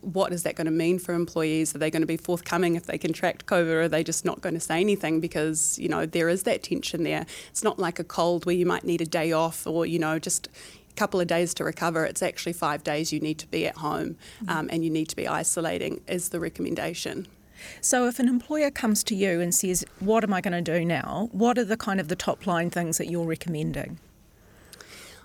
what 0.00 0.32
is 0.32 0.44
that 0.44 0.54
going 0.54 0.66
to 0.66 0.70
mean 0.70 0.98
for 0.98 1.14
employees? 1.14 1.74
Are 1.74 1.78
they 1.78 1.90
going 1.90 2.02
to 2.02 2.06
be 2.06 2.16
forthcoming 2.16 2.76
if 2.76 2.86
they 2.86 2.98
contract 2.98 3.46
COVID, 3.46 3.70
or 3.70 3.82
are 3.82 3.88
they 3.88 4.04
just 4.04 4.24
not 4.24 4.40
going 4.40 4.54
to 4.54 4.60
say 4.60 4.80
anything 4.80 5.20
because 5.20 5.78
you 5.78 5.88
know 5.88 6.06
there 6.06 6.28
is 6.28 6.44
that 6.44 6.62
tension 6.62 7.02
there? 7.02 7.26
It's 7.50 7.62
not 7.62 7.78
like 7.78 7.98
a 7.98 8.04
cold 8.04 8.46
where 8.46 8.54
you 8.54 8.66
might 8.66 8.84
need 8.84 9.00
a 9.00 9.06
day 9.06 9.32
off 9.32 9.66
or 9.66 9.86
you 9.86 9.98
know 9.98 10.18
just 10.18 10.48
couple 10.98 11.20
of 11.20 11.28
days 11.28 11.54
to 11.54 11.64
recover. 11.64 12.04
It's 12.04 12.22
actually 12.22 12.54
five 12.54 12.82
days 12.82 13.12
you 13.12 13.20
need 13.20 13.38
to 13.38 13.46
be 13.46 13.66
at 13.66 13.76
home 13.76 14.16
mm-hmm. 14.42 14.50
um, 14.50 14.68
and 14.70 14.84
you 14.84 14.90
need 14.90 15.08
to 15.08 15.16
be 15.16 15.28
isolating 15.28 16.00
is 16.08 16.30
the 16.30 16.40
recommendation. 16.40 17.28
So 17.80 18.06
if 18.08 18.18
an 18.18 18.28
employer 18.28 18.70
comes 18.70 19.02
to 19.04 19.14
you 19.14 19.40
and 19.40 19.54
says, 19.54 19.84
"What 20.00 20.24
am 20.24 20.32
I 20.32 20.40
going 20.40 20.64
to 20.64 20.78
do 20.78 20.84
now?" 20.84 21.28
What 21.32 21.58
are 21.58 21.64
the 21.64 21.76
kind 21.76 22.00
of 22.00 22.08
the 22.08 22.16
top 22.16 22.46
line 22.46 22.70
things 22.70 22.98
that 22.98 23.08
you're 23.10 23.26
recommending? 23.26 23.98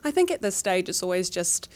I 0.04 0.12
think 0.12 0.32
at 0.32 0.42
this 0.42 0.56
stage 0.56 0.90
it's 0.90 1.04
always 1.04 1.30
just 1.30 1.70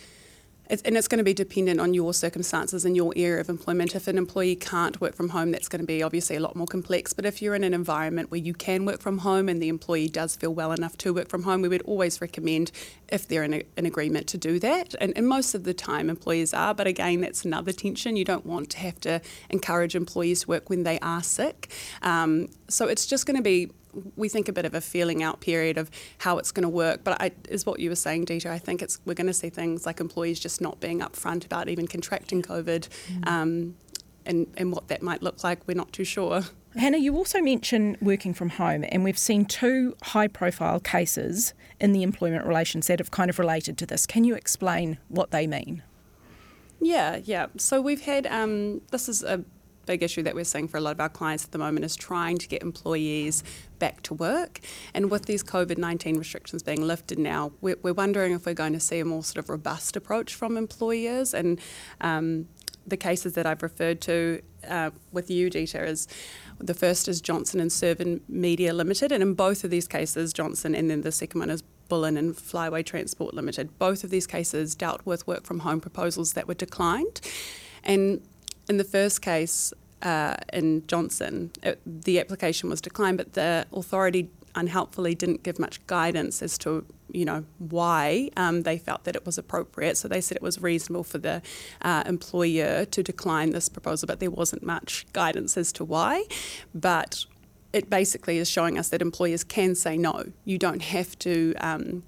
it's, 0.69 0.82
and 0.84 0.97
it's 0.97 1.08
going 1.08 1.17
to 1.17 1.23
be 1.23 1.34
dependent 1.34 1.80
on 1.80 1.93
your 1.93 2.13
circumstances 2.13 2.86
and 2.86 2.95
your 2.95 3.13
area 3.15 3.41
of 3.41 3.49
employment. 3.49 3.95
If 3.95 4.08
an 4.08 4.17
employee 4.17 4.56
can't 4.56 4.99
work 4.99 5.15
from 5.15 5.30
home, 5.30 5.51
that's 5.51 5.67
going 5.67 5.82
to 5.82 5.88
be 5.88 6.03
obviously 6.03 6.36
a 6.36 6.39
lot 6.39 6.56
more 6.56 6.67
complex. 6.67 7.13
But 7.13 7.25
if 7.25 7.41
you're 7.41 7.56
in 7.56 7.63
an 7.63 7.73
environment 7.73 8.32
where 8.32 8.39
you 8.39 8.53
can 8.53 8.86
work 8.86 9.01
from 9.01 9.19
home 9.19 9.49
and 9.49 9.62
the 9.62 9.69
employee 9.69 10.08
does 10.08 10.36
feel 10.36 10.53
well 10.53 10.71
enough 10.71 10.97
to 10.97 11.13
work 11.13 11.30
from 11.30 11.43
home, 11.43 11.62
we 11.62 11.69
would 11.69 11.84
always 11.84 12.21
recommend 12.21 12.71
if 13.10 13.27
they're 13.27 13.43
in 13.43 13.53
a, 13.53 13.63
an 13.77 13.86
agreement 13.86 14.27
to 14.27 14.38
do 14.38 14.60
that. 14.60 14.95
And, 14.99 15.13
and 15.15 15.27
most 15.27 15.56
of 15.56 15.63
the 15.63 15.73
time, 15.73 16.10
employers 16.10 16.53
are. 16.53 16.73
But 16.73 16.88
again, 16.88 17.21
that's 17.21 17.45
another 17.45 17.71
tension. 17.71 18.15
You 18.15 18.25
don't 18.25 18.45
want 18.45 18.69
to 18.71 18.77
have 18.80 18.99
to 19.01 19.21
encourage 19.49 19.95
employees 19.95 20.41
to 20.41 20.47
work 20.47 20.69
when 20.69 20.84
they 20.84 20.99
are 20.99 21.23
sick. 21.23 21.71
Um, 22.01 22.49
so 22.67 22.88
it's 22.88 23.06
just 23.06 23.25
going 23.25 23.38
to 23.38 23.43
be 23.43 23.71
we 24.15 24.30
think 24.30 24.47
a 24.47 24.54
bit 24.54 24.65
of 24.65 24.73
a 24.73 24.82
feeling 24.82 25.23
out 25.23 25.41
period 25.41 25.78
of 25.78 25.89
how 26.19 26.38
it's 26.38 26.52
going 26.52 26.63
to 26.63 26.69
work. 26.69 27.04
But 27.04 27.21
I, 27.21 27.32
is 27.50 27.65
what 27.65 27.80
you 27.80 27.89
were 27.89 27.95
saying, 27.95 28.26
Dita. 28.26 28.50
I 28.50 28.60
think 28.60 28.82
it's 28.82 29.00
we're 29.06 29.13
going 29.13 29.28
to 29.28 29.34
see 29.34 29.50
things 29.50 29.86
like 29.86 30.00
employees 30.00 30.39
just 30.39 30.62
not 30.62 30.80
being 30.80 31.00
upfront 31.00 31.45
about 31.45 31.69
even 31.69 31.88
contracting 31.88 32.41
COVID, 32.41 32.88
mm. 33.08 33.28
um, 33.28 33.76
and 34.26 34.47
and 34.58 34.71
what 34.71 34.88
that 34.88 35.02
might 35.02 35.21
look 35.21 35.43
like. 35.43 35.67
We're 35.67 35.78
not 35.78 35.91
too 35.91 36.04
sure. 36.04 36.43
Hannah, 36.76 36.97
you 36.97 37.15
also 37.15 37.41
mentioned 37.41 37.97
working 38.02 38.34
from 38.34 38.50
home, 38.50 38.86
and 38.89 39.04
we've 39.04 39.17
seen 39.17 39.45
two 39.45 39.95
high 40.04 40.28
profile 40.28 40.80
cases 40.80 41.54
in 41.80 41.91
the 41.91 42.04
employment 42.04 42.45
relations 42.45 42.88
that 42.88 43.00
have 43.00 43.10
kind 43.10 43.30
of 43.30 43.39
related 43.39 43.78
to 43.80 43.86
this. 43.86 44.06
Can 44.06 44.23
you 44.23 44.36
explain 44.36 45.00
what 45.08 45.32
they 45.32 45.47
mean? 45.47 45.82
Yeah, 46.80 47.19
yeah. 47.23 47.47
So 47.58 47.82
we've 47.82 48.02
had 48.02 48.28
um, 48.28 48.82
this 48.91 49.10
is 49.10 49.23
a 49.23 49.43
big 49.88 50.04
issue 50.04 50.21
that 50.23 50.36
we're 50.36 50.43
seeing 50.43 50.67
for 50.67 50.78
a 50.78 50.82
lot 50.82 50.91
of 50.91 51.00
our 51.00 51.10
clients 51.10 51.45
at 51.45 51.52
the 51.52 51.58
moment 51.58 51.84
is 51.86 51.95
trying 51.95 52.38
to 52.38 52.47
get 52.47 52.62
employees 52.62 53.43
back 53.80 54.04
to 54.04 54.13
work. 54.13 54.60
And 54.93 55.10
with 55.10 55.26
these 55.26 55.43
COVID 55.43 55.78
19 55.80 56.17
restrictions 56.17 56.62
being 56.62 56.86
lifted 56.86 57.17
now, 57.17 57.54
we're, 57.62 57.78
we're, 57.82 57.93
wondering 57.93 58.34
if 58.34 58.45
we're 58.45 58.54
going 58.54 58.73
to 58.73 58.80
see 58.80 59.00
a 59.00 59.06
more 59.06 59.23
sort 59.23 59.43
of 59.43 59.50
robust 59.50 59.95
approach 59.95 60.36
from 60.36 60.58
employers. 60.58 61.34
And 61.34 61.60
um, 62.02 62.47
the 62.86 62.97
cases 62.97 63.34
that 63.34 63.45
I've 63.45 63.63
referred 63.63 64.02
to 64.02 64.41
uh, 64.67 64.91
with 65.12 65.30
you, 65.30 65.50
Dita, 65.50 65.84
is 65.84 66.08
the 66.60 66.73
first 66.73 67.08
is 67.08 67.21
Johnson 67.21 67.60
and 67.60 67.71
Servan 67.71 68.21
Media 68.28 68.73
Limited, 68.73 69.12
and 69.12 69.21
in 69.21 69.34
both 69.34 69.63
of 69.63 69.69
these 69.69 69.88
cases, 69.88 70.34
Johnson, 70.34 70.73
and 70.76 70.89
then 70.89 71.02
the 71.02 71.12
second 71.12 71.39
one 71.39 71.50
is 71.50 71.62
Bullen 71.89 72.17
and 72.17 72.36
Flyway 72.36 72.86
Transport 72.86 73.34
Limited. 73.34 73.78
Both 73.78 74.04
of 74.04 74.10
these 74.10 74.28
cases 74.28 74.76
dealt 74.76 75.06
with 75.06 75.28
work 75.28 75.45
from 75.45 75.60
home 75.60 75.82
proposals 75.82 76.34
that 76.34 76.47
were 76.47 76.54
declined, 76.54 77.21
and 77.84 78.21
in 78.69 78.77
the 78.77 78.84
first 78.84 79.21
case, 79.21 79.73
uh, 80.01 80.36
in 80.53 80.86
Johnson, 80.88 81.51
it, 81.63 81.82
the 81.86 82.19
application 82.19 82.69
was 82.69 82.82
declined, 82.82 83.17
but 83.17 83.34
the 83.34 83.65
authority 83.73 84.30
unhelpfully 84.56 85.15
didn't 85.15 85.43
give 85.43 85.60
much 85.60 85.86
guidance 85.88 86.41
as 86.41 86.58
to 86.60 86.86
you 87.12 87.25
know, 87.25 87.45
why 87.58 88.30
um, 88.38 88.63
they 88.63 88.77
felt 88.77 89.03
that 89.06 89.15
it 89.15 89.25
was 89.25 89.38
appropriate. 89.38 89.97
So 89.97 90.08
they 90.08 90.21
said 90.21 90.38
it 90.38 90.43
was 90.43 90.62
reasonable 90.62 91.03
for 91.03 91.17
the 91.17 91.41
uh, 91.82 92.03
employer 92.06 92.86
to 92.86 93.03
decline 93.03 93.51
this 93.51 93.69
proposal, 93.69 94.08
but 94.08 94.19
there 94.19 94.32
wasn't 94.32 94.63
much 94.63 95.06
guidance 95.13 95.58
as 95.58 95.71
to 95.73 95.86
why. 95.86 96.25
But 96.73 97.25
it 97.73 97.89
basically 97.89 98.38
is 98.38 98.49
showing 98.49 98.77
us 98.77 98.89
that 98.89 99.01
employers 99.01 99.43
can 99.43 99.75
say 99.75 99.97
no. 99.97 100.25
You 100.45 100.58
don't 100.58 100.82
have 100.82 101.17
to 101.19 101.53
um, 101.60 102.03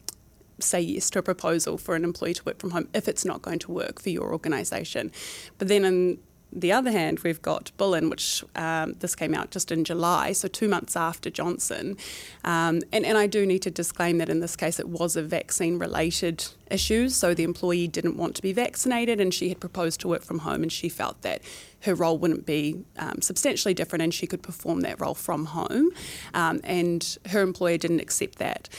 say 0.60 0.82
yes 0.82 1.10
to 1.12 1.20
a 1.20 1.24
proposal 1.24 1.78
for 1.78 1.96
an 1.96 2.04
employee 2.04 2.34
to 2.34 2.44
work 2.44 2.60
from 2.60 2.72
home 2.72 2.90
if 2.94 3.08
it's 3.08 3.26
not 3.26 3.42
going 3.42 3.60
to 3.60 3.72
work 3.72 4.02
for 4.02 4.10
your 4.10 4.32
organisation. 4.32 5.12
But 5.58 5.68
then 5.68 5.86
in 5.86 6.20
the 6.52 6.72
other 6.72 6.92
hand, 6.92 7.20
we've 7.20 7.42
got 7.42 7.72
Bullen, 7.78 8.10
which 8.10 8.44
um, 8.56 8.94
this 9.00 9.16
came 9.16 9.36
out 9.36 9.52
just 9.52 9.72
in 9.72 9.84
July, 9.84 10.32
so 10.32 10.48
two 10.48 10.68
months 10.68 10.96
after 10.96 11.30
Johnson. 11.30 11.96
Um, 12.44 12.82
and, 12.92 13.06
and 13.06 13.18
I 13.18 13.28
do 13.28 13.46
need 13.46 13.62
to 13.64 13.72
disclaim 13.72 14.18
that 14.18 14.30
in 14.30 14.40
this 14.40 14.56
case 14.56 14.80
it 14.80 14.90
was 14.90 15.16
a 15.16 15.22
vaccine 15.22 15.78
related 15.78 16.46
issue. 16.72 17.10
So 17.10 17.34
the 17.34 17.44
employee 17.44 17.88
didn't 17.88 18.18
want 18.18 18.36
to 18.36 18.42
be 18.42 18.52
vaccinated 18.52 19.22
and 19.22 19.34
she 19.34 19.50
had 19.50 19.60
proposed 19.60 20.00
to 20.02 20.08
work 20.08 20.24
from 20.24 20.40
home 20.40 20.64
and 20.64 20.72
she 20.72 20.90
felt 20.90 21.22
that 21.22 21.42
her 21.82 21.94
role 21.94 22.18
wouldn't 22.18 22.46
be 22.46 22.84
um, 22.98 23.22
substantially 23.22 23.74
different 23.74 24.02
and 24.02 24.14
she 24.14 24.26
could 24.26 24.42
perform 24.42 24.82
that 24.82 25.00
role 25.00 25.16
from 25.16 25.46
home. 25.46 25.90
Um, 26.34 26.62
and 26.64 27.18
her 27.28 27.42
employer 27.42 27.78
didn't 27.78 28.00
accept 28.00 28.40
that 28.40 28.70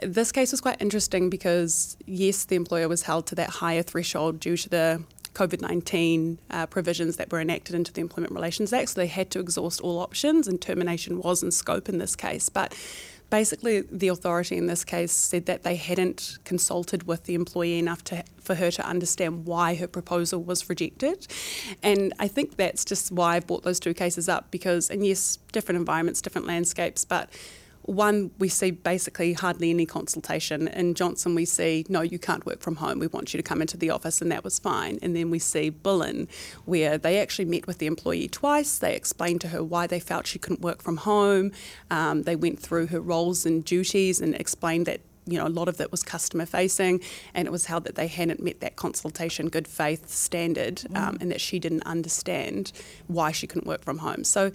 this 0.00 0.30
case 0.30 0.52
was 0.52 0.60
quite 0.60 0.80
interesting 0.80 1.28
because, 1.28 1.96
yes, 2.06 2.44
the 2.44 2.54
employer 2.54 2.88
was 2.88 3.02
held 3.02 3.26
to 3.26 3.34
that 3.34 3.50
higher 3.50 3.82
threshold 3.82 4.38
due 4.40 4.56
to 4.56 4.68
the 4.68 5.02
COVID 5.38 5.60
19 5.60 6.38
uh, 6.50 6.66
provisions 6.66 7.16
that 7.16 7.30
were 7.30 7.40
enacted 7.40 7.74
into 7.76 7.92
the 7.92 8.00
Employment 8.00 8.34
Relations 8.34 8.72
Act. 8.72 8.90
So 8.90 9.00
they 9.00 9.06
had 9.06 9.30
to 9.30 9.38
exhaust 9.38 9.80
all 9.80 10.00
options, 10.00 10.48
and 10.48 10.60
termination 10.60 11.20
was 11.20 11.44
in 11.44 11.52
scope 11.52 11.88
in 11.88 11.98
this 11.98 12.16
case. 12.16 12.48
But 12.48 12.74
basically, 13.30 13.82
the 13.82 14.08
authority 14.08 14.56
in 14.56 14.66
this 14.66 14.84
case 14.84 15.12
said 15.12 15.46
that 15.46 15.62
they 15.62 15.76
hadn't 15.76 16.38
consulted 16.44 17.04
with 17.04 17.24
the 17.24 17.34
employee 17.34 17.78
enough 17.78 18.02
to, 18.04 18.24
for 18.40 18.56
her 18.56 18.72
to 18.72 18.84
understand 18.84 19.44
why 19.46 19.76
her 19.76 19.86
proposal 19.86 20.42
was 20.42 20.68
rejected. 20.68 21.28
And 21.84 22.12
I 22.18 22.26
think 22.26 22.56
that's 22.56 22.84
just 22.84 23.12
why 23.12 23.36
I've 23.36 23.46
brought 23.46 23.62
those 23.62 23.78
two 23.78 23.94
cases 23.94 24.28
up 24.28 24.50
because, 24.50 24.90
and 24.90 25.06
yes, 25.06 25.38
different 25.52 25.78
environments, 25.78 26.20
different 26.20 26.48
landscapes, 26.48 27.04
but 27.04 27.30
one, 27.88 28.30
we 28.38 28.50
see 28.50 28.70
basically 28.70 29.32
hardly 29.32 29.70
any 29.70 29.86
consultation. 29.86 30.68
In 30.68 30.92
Johnson, 30.92 31.34
we 31.34 31.46
see, 31.46 31.86
no, 31.88 32.02
you 32.02 32.18
can't 32.18 32.44
work 32.44 32.60
from 32.60 32.76
home. 32.76 32.98
We 32.98 33.06
want 33.06 33.32
you 33.32 33.38
to 33.38 33.42
come 33.42 33.62
into 33.62 33.78
the 33.78 33.88
office, 33.88 34.20
and 34.20 34.30
that 34.30 34.44
was 34.44 34.58
fine. 34.58 34.98
And 35.00 35.16
then 35.16 35.30
we 35.30 35.38
see 35.38 35.70
Bullen, 35.70 36.28
where 36.66 36.98
they 36.98 37.18
actually 37.18 37.46
met 37.46 37.66
with 37.66 37.78
the 37.78 37.86
employee 37.86 38.28
twice. 38.28 38.78
They 38.78 38.94
explained 38.94 39.40
to 39.40 39.48
her 39.48 39.64
why 39.64 39.86
they 39.86 40.00
felt 40.00 40.26
she 40.26 40.38
couldn't 40.38 40.60
work 40.60 40.82
from 40.82 40.98
home. 40.98 41.50
Um, 41.90 42.24
they 42.24 42.36
went 42.36 42.60
through 42.60 42.88
her 42.88 43.00
roles 43.00 43.46
and 43.46 43.64
duties 43.64 44.20
and 44.20 44.34
explained 44.34 44.84
that 44.84 45.00
you 45.24 45.38
know, 45.38 45.46
a 45.46 45.48
lot 45.48 45.68
of 45.68 45.76
that 45.76 45.90
was 45.90 46.02
customer 46.02 46.46
facing, 46.46 47.00
and 47.34 47.46
it 47.46 47.50
was 47.50 47.66
held 47.66 47.84
that 47.84 47.96
they 47.96 48.06
hadn't 48.06 48.42
met 48.42 48.60
that 48.60 48.76
consultation 48.76 49.48
good 49.48 49.68
faith 49.68 50.08
standard, 50.08 50.82
um, 50.94 51.16
mm. 51.16 51.22
and 51.22 51.30
that 51.30 51.40
she 51.40 51.58
didn't 51.58 51.82
understand 51.82 52.72
why 53.08 53.30
she 53.30 53.46
couldn't 53.46 53.66
work 53.66 53.84
from 53.84 53.98
home. 53.98 54.24
So 54.24 54.52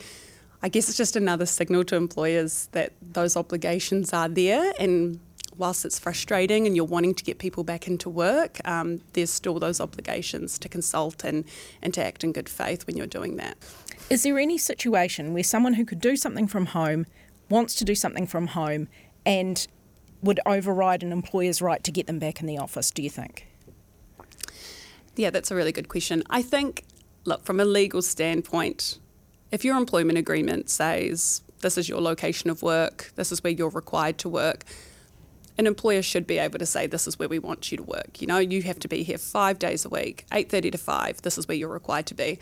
I 0.63 0.69
guess 0.69 0.87
it's 0.87 0.97
just 0.97 1.17
another 1.17 1.45
signal 1.45 1.83
to 1.85 1.97
employers 1.97 2.69
that 2.71 2.93
those 3.01 3.35
obligations 3.35 4.13
are 4.13 4.29
there 4.29 4.71
and 4.79 5.19
whilst 5.57 5.83
it's 5.83 5.99
frustrating 5.99 6.65
and 6.65 6.75
you're 6.75 6.85
wanting 6.85 7.13
to 7.13 7.23
get 7.23 7.37
people 7.37 7.65
back 7.65 7.85
into 7.87 8.09
work, 8.09 8.65
um, 8.65 9.01
there's 9.11 9.29
still 9.29 9.59
those 9.59 9.81
obligations 9.81 10.57
to 10.59 10.69
consult 10.69 11.23
and, 11.25 11.43
and 11.81 11.93
to 11.93 12.03
act 12.03 12.23
in 12.23 12.31
good 12.31 12.47
faith 12.47 12.87
when 12.87 12.95
you're 12.95 13.05
doing 13.05 13.35
that. 13.35 13.57
Is 14.09 14.23
there 14.23 14.39
any 14.39 14.57
situation 14.57 15.33
where 15.33 15.43
someone 15.43 15.73
who 15.73 15.85
could 15.85 15.99
do 15.99 16.15
something 16.15 16.47
from 16.47 16.67
home 16.67 17.05
wants 17.49 17.75
to 17.75 17.85
do 17.85 17.93
something 17.93 18.25
from 18.25 18.47
home 18.47 18.87
and 19.25 19.67
would 20.21 20.39
override 20.45 21.03
an 21.03 21.11
employer's 21.11 21.61
right 21.61 21.83
to 21.83 21.91
get 21.91 22.07
them 22.07 22.19
back 22.19 22.39
in 22.39 22.47
the 22.47 22.57
office, 22.57 22.89
do 22.89 23.01
you 23.01 23.09
think? 23.09 23.45
Yeah, 25.17 25.29
that's 25.29 25.51
a 25.51 25.55
really 25.55 25.73
good 25.73 25.89
question. 25.89 26.23
I 26.29 26.41
think, 26.41 26.85
look, 27.25 27.43
from 27.43 27.59
a 27.59 27.65
legal 27.65 28.01
standpoint, 28.01 28.97
if 29.53 29.63
your 29.63 29.77
employment 29.77 30.17
agreement 30.17 30.67
says 30.67 31.43
this 31.61 31.77
is 31.77 31.87
your 31.87 32.01
location 32.01 32.49
of 32.49 32.63
work, 32.63 33.11
this 33.15 33.31
is 33.31 33.43
where 33.43 33.53
you're 33.53 33.69
required 33.69 34.17
to 34.17 34.27
work, 34.27 34.63
an 35.59 35.67
employer 35.67 36.01
should 36.01 36.25
be 36.25 36.39
able 36.39 36.57
to 36.57 36.65
say 36.65 36.87
this 36.87 37.07
is 37.07 37.19
where 37.19 37.29
we 37.29 37.37
want 37.37 37.71
you 37.71 37.77
to 37.77 37.83
work. 37.83 38.19
You 38.19 38.25
know, 38.25 38.39
you 38.39 38.63
have 38.63 38.79
to 38.79 38.87
be 38.87 39.03
here 39.03 39.19
five 39.19 39.59
days 39.59 39.85
a 39.85 39.89
week, 39.89 40.25
8.30 40.31 40.71
to 40.71 40.77
5, 40.79 41.21
this 41.21 41.37
is 41.37 41.47
where 41.47 41.55
you're 41.55 41.69
required 41.69 42.07
to 42.07 42.15
be. 42.15 42.39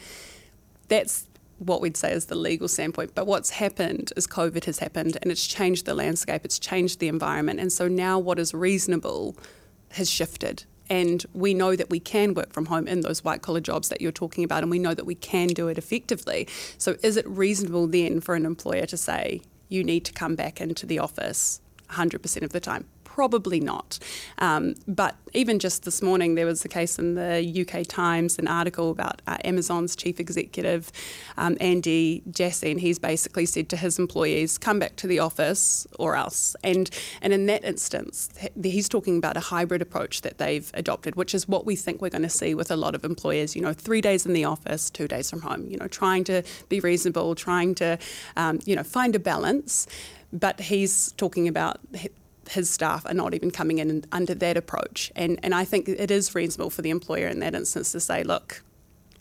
That's 0.88 1.28
what 1.58 1.82
we'd 1.82 1.98
say 1.98 2.14
is 2.14 2.28
the 2.28 2.36
legal 2.36 2.70
standpoint. 2.70 3.14
But 3.14 3.28
what's 3.28 3.50
happened 3.50 4.14
is 4.16 4.26
COVID 4.26 4.64
has 4.64 4.80
happened 4.80 5.18
and 5.22 5.30
it's 5.30 5.46
changed 5.46 5.86
the 5.86 5.94
landscape, 5.94 6.46
it's 6.46 6.60
changed 6.60 7.02
the 7.02 7.10
environment. 7.10 7.60
And 7.60 7.74
so 7.74 7.90
now 7.90 8.20
what 8.20 8.40
is 8.40 8.54
reasonable 8.54 9.36
has 9.92 10.10
shifted 10.10 10.64
and 10.92 11.26
we 11.34 11.54
know 11.54 11.78
that 11.78 11.90
we 11.90 12.02
can 12.02 12.34
work 12.34 12.52
from 12.52 12.66
home 12.66 12.86
in 12.86 13.00
those 13.00 13.24
white 13.24 13.42
collar 13.42 13.62
jobs 13.62 13.88
that 13.88 14.02
you're 14.02 14.12
talking 14.12 14.44
about, 14.44 14.62
and 14.62 14.70
we 14.70 14.78
know 14.78 14.94
that 14.94 15.06
we 15.06 15.16
can 15.16 15.48
do 15.48 15.70
it 15.70 15.78
effectively. 15.78 16.50
So, 16.78 16.98
is 17.02 17.16
it 17.16 17.26
reasonable 17.26 17.88
then 17.88 18.20
for 18.20 18.36
an 18.36 18.46
employer 18.46 18.86
to 18.88 18.98
say, 18.98 19.42
you 19.70 19.86
need 19.86 20.04
to 20.04 20.12
come 20.12 20.36
back 20.36 20.60
into 20.60 20.86
the 20.86 21.00
office 21.00 21.62
100% 21.92 22.42
of 22.42 22.52
the 22.52 22.60
time? 22.60 22.88
Probably 23.14 23.60
not. 23.60 24.00
Um, 24.38 24.76
but 24.88 25.18
even 25.34 25.60
just 25.60 25.84
this 25.84 26.02
morning, 26.02 26.36
there 26.36 26.46
was 26.46 26.64
a 26.64 26.70
case 26.70 26.98
in 26.98 27.16
the 27.16 27.68
UK 27.68 27.86
Times, 27.86 28.40
an 28.40 28.48
article 28.48 28.90
about 28.90 29.22
uh, 29.28 29.36
Amazon's 29.44 29.98
chief 29.98 30.18
executive, 30.18 30.94
um, 31.38 31.58
Andy 31.60 32.24
Jassy, 32.32 32.72
and 32.72 32.80
he's 32.80 33.00
basically 33.00 33.46
said 33.46 33.68
to 33.68 33.76
his 33.76 34.00
employees, 34.00 34.58
come 34.58 34.80
back 34.80 34.96
to 34.96 35.08
the 35.08 35.20
office 35.20 35.86
or 36.00 36.16
else. 36.16 36.56
And, 36.64 36.90
and 37.22 37.34
in 37.34 37.48
that 37.48 37.66
instance, 37.66 38.30
he's 38.64 38.88
talking 38.88 39.18
about 39.18 39.36
a 39.36 39.42
hybrid 39.42 39.82
approach 39.82 40.22
that 40.22 40.38
they've 40.38 40.72
adopted, 40.74 41.18
which 41.18 41.36
is 41.36 41.50
what 41.50 41.66
we 41.66 41.76
think 41.76 42.02
we're 42.02 42.10
going 42.10 42.22
to 42.22 42.30
see 42.30 42.56
with 42.56 42.72
a 42.72 42.78
lot 42.78 42.96
of 42.96 43.04
employers, 43.04 43.58
you 43.58 43.62
know, 43.62 43.74
three 43.74 44.00
days 44.00 44.26
in 44.26 44.32
the 44.32 44.46
office, 44.46 44.90
two 44.90 45.10
days 45.10 45.30
from 45.30 45.42
home, 45.42 45.68
you 45.70 45.76
know, 45.76 45.90
trying 45.90 46.24
to 46.24 46.44
be 46.70 46.80
reasonable, 46.80 47.36
trying 47.36 47.76
to, 47.76 47.98
um, 48.38 48.62
you 48.66 48.74
know, 48.74 48.84
find 48.84 49.18
a 49.18 49.20
balance 49.20 49.86
but 50.34 50.62
he's 50.62 51.12
talking 51.18 51.50
about 51.50 51.82
his 52.50 52.70
staff 52.70 53.06
are 53.06 53.14
not 53.14 53.34
even 53.34 53.52
coming 53.52 53.78
in 53.78 54.04
under 54.12 54.34
that 54.36 54.58
approach. 54.58 55.12
And, 55.16 55.40
and 55.44 55.54
I 55.54 55.64
think 55.64 55.88
it 55.88 56.12
is 56.12 56.34
reasonable 56.34 56.70
for 56.70 56.82
the 56.82 56.90
employer 56.90 57.28
in 57.28 57.40
that 57.40 57.56
instance 57.56 57.92
to 57.92 58.00
say, 58.00 58.24
look, 58.24 58.64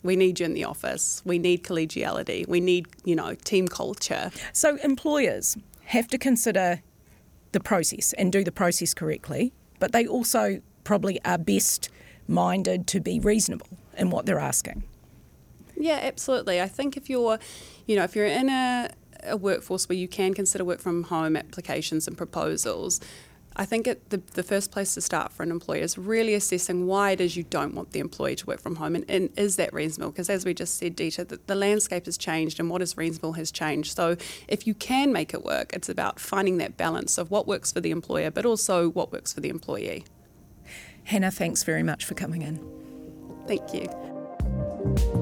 we 0.03 0.15
need 0.15 0.39
you 0.39 0.45
in 0.45 0.53
the 0.53 0.63
office. 0.63 1.21
We 1.25 1.37
need 1.37 1.63
collegiality. 1.63 2.47
We 2.47 2.59
need, 2.59 2.87
you 3.05 3.15
know, 3.15 3.35
team 3.35 3.67
culture. 3.67 4.31
So 4.51 4.77
employers 4.77 5.57
have 5.85 6.07
to 6.07 6.17
consider 6.17 6.81
the 7.51 7.59
process 7.59 8.13
and 8.13 8.31
do 8.31 8.43
the 8.43 8.51
process 8.51 8.93
correctly, 8.93 9.53
but 9.79 9.91
they 9.91 10.07
also 10.07 10.61
probably 10.83 11.23
are 11.23 11.37
best 11.37 11.89
minded 12.27 12.87
to 12.87 12.99
be 12.99 13.19
reasonable 13.19 13.67
in 13.97 14.09
what 14.09 14.25
they're 14.25 14.39
asking. 14.39 14.83
Yeah, 15.75 15.99
absolutely. 16.01 16.61
I 16.61 16.67
think 16.67 16.95
if 16.95 17.09
you're, 17.09 17.39
you 17.85 17.95
know, 17.95 18.03
if 18.03 18.15
you're 18.15 18.25
in 18.25 18.49
a 18.49 18.89
a 19.23 19.37
workforce 19.37 19.87
where 19.87 19.97
you 19.97 20.07
can 20.07 20.33
consider 20.33 20.63
work 20.63 20.79
from 20.79 21.03
home 21.03 21.35
applications 21.35 22.07
and 22.07 22.17
proposals, 22.17 22.99
I 23.55 23.65
think 23.65 23.85
it, 23.85 24.09
the, 24.09 24.21
the 24.33 24.43
first 24.43 24.71
place 24.71 24.93
to 24.93 25.01
start 25.01 25.33
for 25.33 25.43
an 25.43 25.51
employer 25.51 25.81
is 25.81 25.97
really 25.97 26.33
assessing 26.35 26.87
why 26.87 27.11
it 27.11 27.21
is 27.21 27.35
you 27.35 27.43
don't 27.43 27.75
want 27.75 27.91
the 27.91 27.99
employee 27.99 28.35
to 28.37 28.45
work 28.45 28.61
from 28.61 28.77
home 28.77 28.95
and, 28.95 29.03
and 29.09 29.29
is 29.37 29.57
that 29.57 29.73
reasonable? 29.73 30.11
Because 30.11 30.29
as 30.29 30.45
we 30.45 30.53
just 30.53 30.77
said, 30.77 30.95
Dita, 30.95 31.25
the, 31.25 31.39
the 31.47 31.55
landscape 31.55 32.05
has 32.05 32.17
changed 32.17 32.59
and 32.59 32.69
what 32.69 32.81
is 32.81 32.95
reasonable 32.95 33.33
has 33.33 33.51
changed. 33.51 33.95
So 33.95 34.15
if 34.47 34.65
you 34.65 34.73
can 34.73 35.11
make 35.11 35.33
it 35.33 35.43
work, 35.43 35.73
it's 35.73 35.89
about 35.89 36.19
finding 36.19 36.59
that 36.59 36.77
balance 36.77 37.17
of 37.17 37.29
what 37.29 37.45
works 37.45 37.73
for 37.73 37.81
the 37.81 37.91
employer 37.91 38.31
but 38.31 38.45
also 38.45 38.89
what 38.89 39.11
works 39.11 39.33
for 39.33 39.41
the 39.41 39.49
employee. 39.49 40.05
Hannah, 41.03 41.31
thanks 41.31 41.63
very 41.63 41.83
much 41.83 42.05
for 42.05 42.13
coming 42.13 42.43
in. 42.43 42.59
Thank 43.47 43.73
you. 43.73 45.20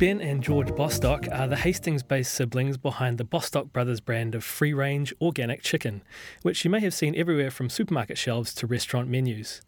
Ben 0.00 0.18
and 0.22 0.42
George 0.42 0.74
Bostock 0.74 1.26
are 1.30 1.46
the 1.46 1.56
Hastings 1.56 2.02
based 2.02 2.32
siblings 2.32 2.78
behind 2.78 3.18
the 3.18 3.24
Bostock 3.24 3.70
Brothers 3.70 4.00
brand 4.00 4.34
of 4.34 4.42
free 4.42 4.72
range 4.72 5.12
organic 5.20 5.60
chicken, 5.60 6.00
which 6.40 6.64
you 6.64 6.70
may 6.70 6.80
have 6.80 6.94
seen 6.94 7.14
everywhere 7.14 7.50
from 7.50 7.68
supermarket 7.68 8.16
shelves 8.16 8.54
to 8.54 8.66
restaurant 8.66 9.10
menus. 9.10 9.60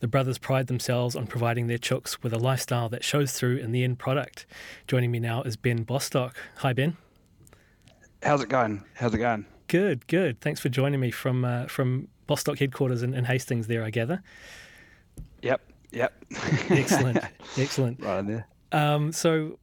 The 0.00 0.08
brothers 0.08 0.38
pride 0.38 0.66
themselves 0.66 1.14
on 1.14 1.28
providing 1.28 1.68
their 1.68 1.78
chooks 1.78 2.20
with 2.20 2.32
a 2.32 2.38
lifestyle 2.38 2.88
that 2.88 3.04
shows 3.04 3.30
through 3.30 3.58
in 3.58 3.70
the 3.70 3.84
end 3.84 4.00
product. 4.00 4.44
Joining 4.88 5.12
me 5.12 5.20
now 5.20 5.42
is 5.42 5.56
Ben 5.56 5.84
Bostock. 5.84 6.36
Hi, 6.56 6.72
Ben. 6.72 6.96
How's 8.24 8.42
it 8.42 8.48
going? 8.48 8.82
How's 8.94 9.14
it 9.14 9.18
going? 9.18 9.46
Good, 9.68 10.08
good. 10.08 10.40
Thanks 10.40 10.58
for 10.58 10.68
joining 10.68 10.98
me 10.98 11.12
from 11.12 11.44
uh, 11.44 11.66
from 11.66 12.08
Bostock 12.26 12.58
headquarters 12.58 13.04
in, 13.04 13.14
in 13.14 13.24
Hastings. 13.26 13.68
There, 13.68 13.84
I 13.84 13.90
gather. 13.90 14.20
Yep, 15.42 15.60
yep. 15.92 16.12
excellent, 16.70 17.18
excellent. 17.56 18.02
Right 18.02 18.18
in 18.18 18.26
there. 18.26 18.48
Um, 18.72 19.12
so, 19.12 19.60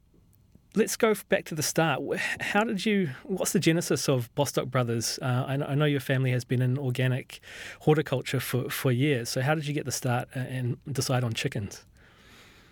let's 0.76 0.96
go 0.96 1.14
back 1.30 1.46
to 1.46 1.56
the 1.56 1.64
start. 1.64 2.02
How 2.40 2.64
did 2.64 2.86
you? 2.86 3.12
What's 3.24 3.54
the 3.54 3.60
genesis 3.60 4.10
of 4.10 4.34
Bostock 4.36 4.68
Brothers? 4.68 5.20
Uh, 5.22 5.46
I, 5.48 5.76
know 5.76 5.86
your 5.86 6.00
family 6.00 6.32
has 6.32 6.44
been 6.44 6.62
in 6.62 6.78
organic 6.78 7.40
horticulture 7.82 8.40
for, 8.40 8.70
for 8.70 8.92
years. 8.92 9.30
So 9.30 9.42
how 9.42 9.56
did 9.56 9.68
you 9.68 9.74
get 9.74 9.86
the 9.86 9.92
start 9.92 10.30
and 10.34 10.78
decide 10.92 11.24
on 11.24 11.34
chickens? 11.34 11.86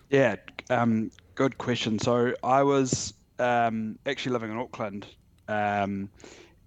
Yeah, 0.10 0.36
um, 0.70 1.12
good 1.36 1.58
question. 1.58 1.99
So 1.99 2.34
I 2.43 2.64
was 2.64 3.14
um, 3.39 3.97
actually 4.06 4.34
living 4.34 4.52
in 4.52 4.58
Auckland, 4.58 5.06
um, 5.47 6.10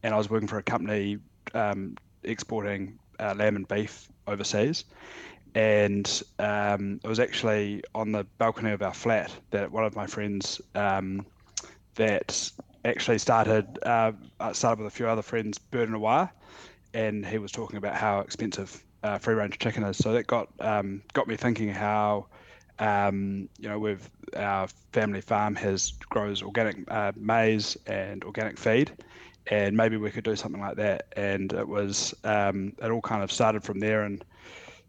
and 0.02 0.14
I 0.14 0.16
was 0.16 0.30
working 0.30 0.48
for 0.48 0.58
a 0.58 0.62
company 0.62 1.18
um, 1.52 1.96
exporting 2.22 2.98
uh, 3.20 3.34
lamb 3.36 3.56
and 3.56 3.68
beef 3.68 4.08
overseas. 4.26 4.84
And 5.54 6.22
um, 6.38 7.00
it 7.04 7.08
was 7.08 7.20
actually 7.20 7.82
on 7.94 8.12
the 8.12 8.24
balcony 8.38 8.72
of 8.72 8.82
our 8.82 8.94
flat 8.94 9.32
that 9.50 9.70
one 9.70 9.84
of 9.84 9.94
my 9.94 10.06
friends 10.06 10.60
um, 10.74 11.24
that 11.94 12.50
actually 12.84 13.18
started 13.18 13.78
uh, 13.84 14.12
started 14.52 14.82
with 14.82 14.92
a 14.92 14.96
few 14.96 15.06
other 15.08 15.22
friends 15.22 15.58
and 15.72 15.94
a 15.94 15.98
wire, 15.98 16.30
and 16.92 17.24
he 17.24 17.38
was 17.38 17.52
talking 17.52 17.76
about 17.76 17.94
how 17.94 18.20
expensive 18.20 18.84
uh, 19.02 19.18
free 19.18 19.34
range 19.34 19.58
chicken 19.58 19.84
is. 19.84 19.96
So 19.96 20.12
that 20.12 20.26
got 20.26 20.48
um, 20.60 21.02
got 21.12 21.28
me 21.28 21.36
thinking 21.36 21.68
how 21.68 22.26
um, 22.78 23.48
you 23.58 23.68
know 23.68 23.78
with 23.78 24.10
our 24.36 24.68
family 24.92 25.20
farm 25.20 25.54
has 25.56 25.92
grows 26.10 26.42
organic 26.42 26.90
uh, 26.90 27.12
maize 27.16 27.76
and 27.86 28.24
organic 28.24 28.58
feed, 28.58 28.92
and 29.46 29.76
maybe 29.76 29.96
we 29.96 30.10
could 30.10 30.24
do 30.24 30.36
something 30.36 30.60
like 30.60 30.76
that. 30.76 31.06
And 31.16 31.52
it 31.52 31.68
was 31.68 32.14
um, 32.24 32.72
it 32.82 32.90
all 32.90 33.00
kind 33.02 33.22
of 33.22 33.30
started 33.30 33.62
from 33.62 33.78
there 33.80 34.02
and 34.02 34.24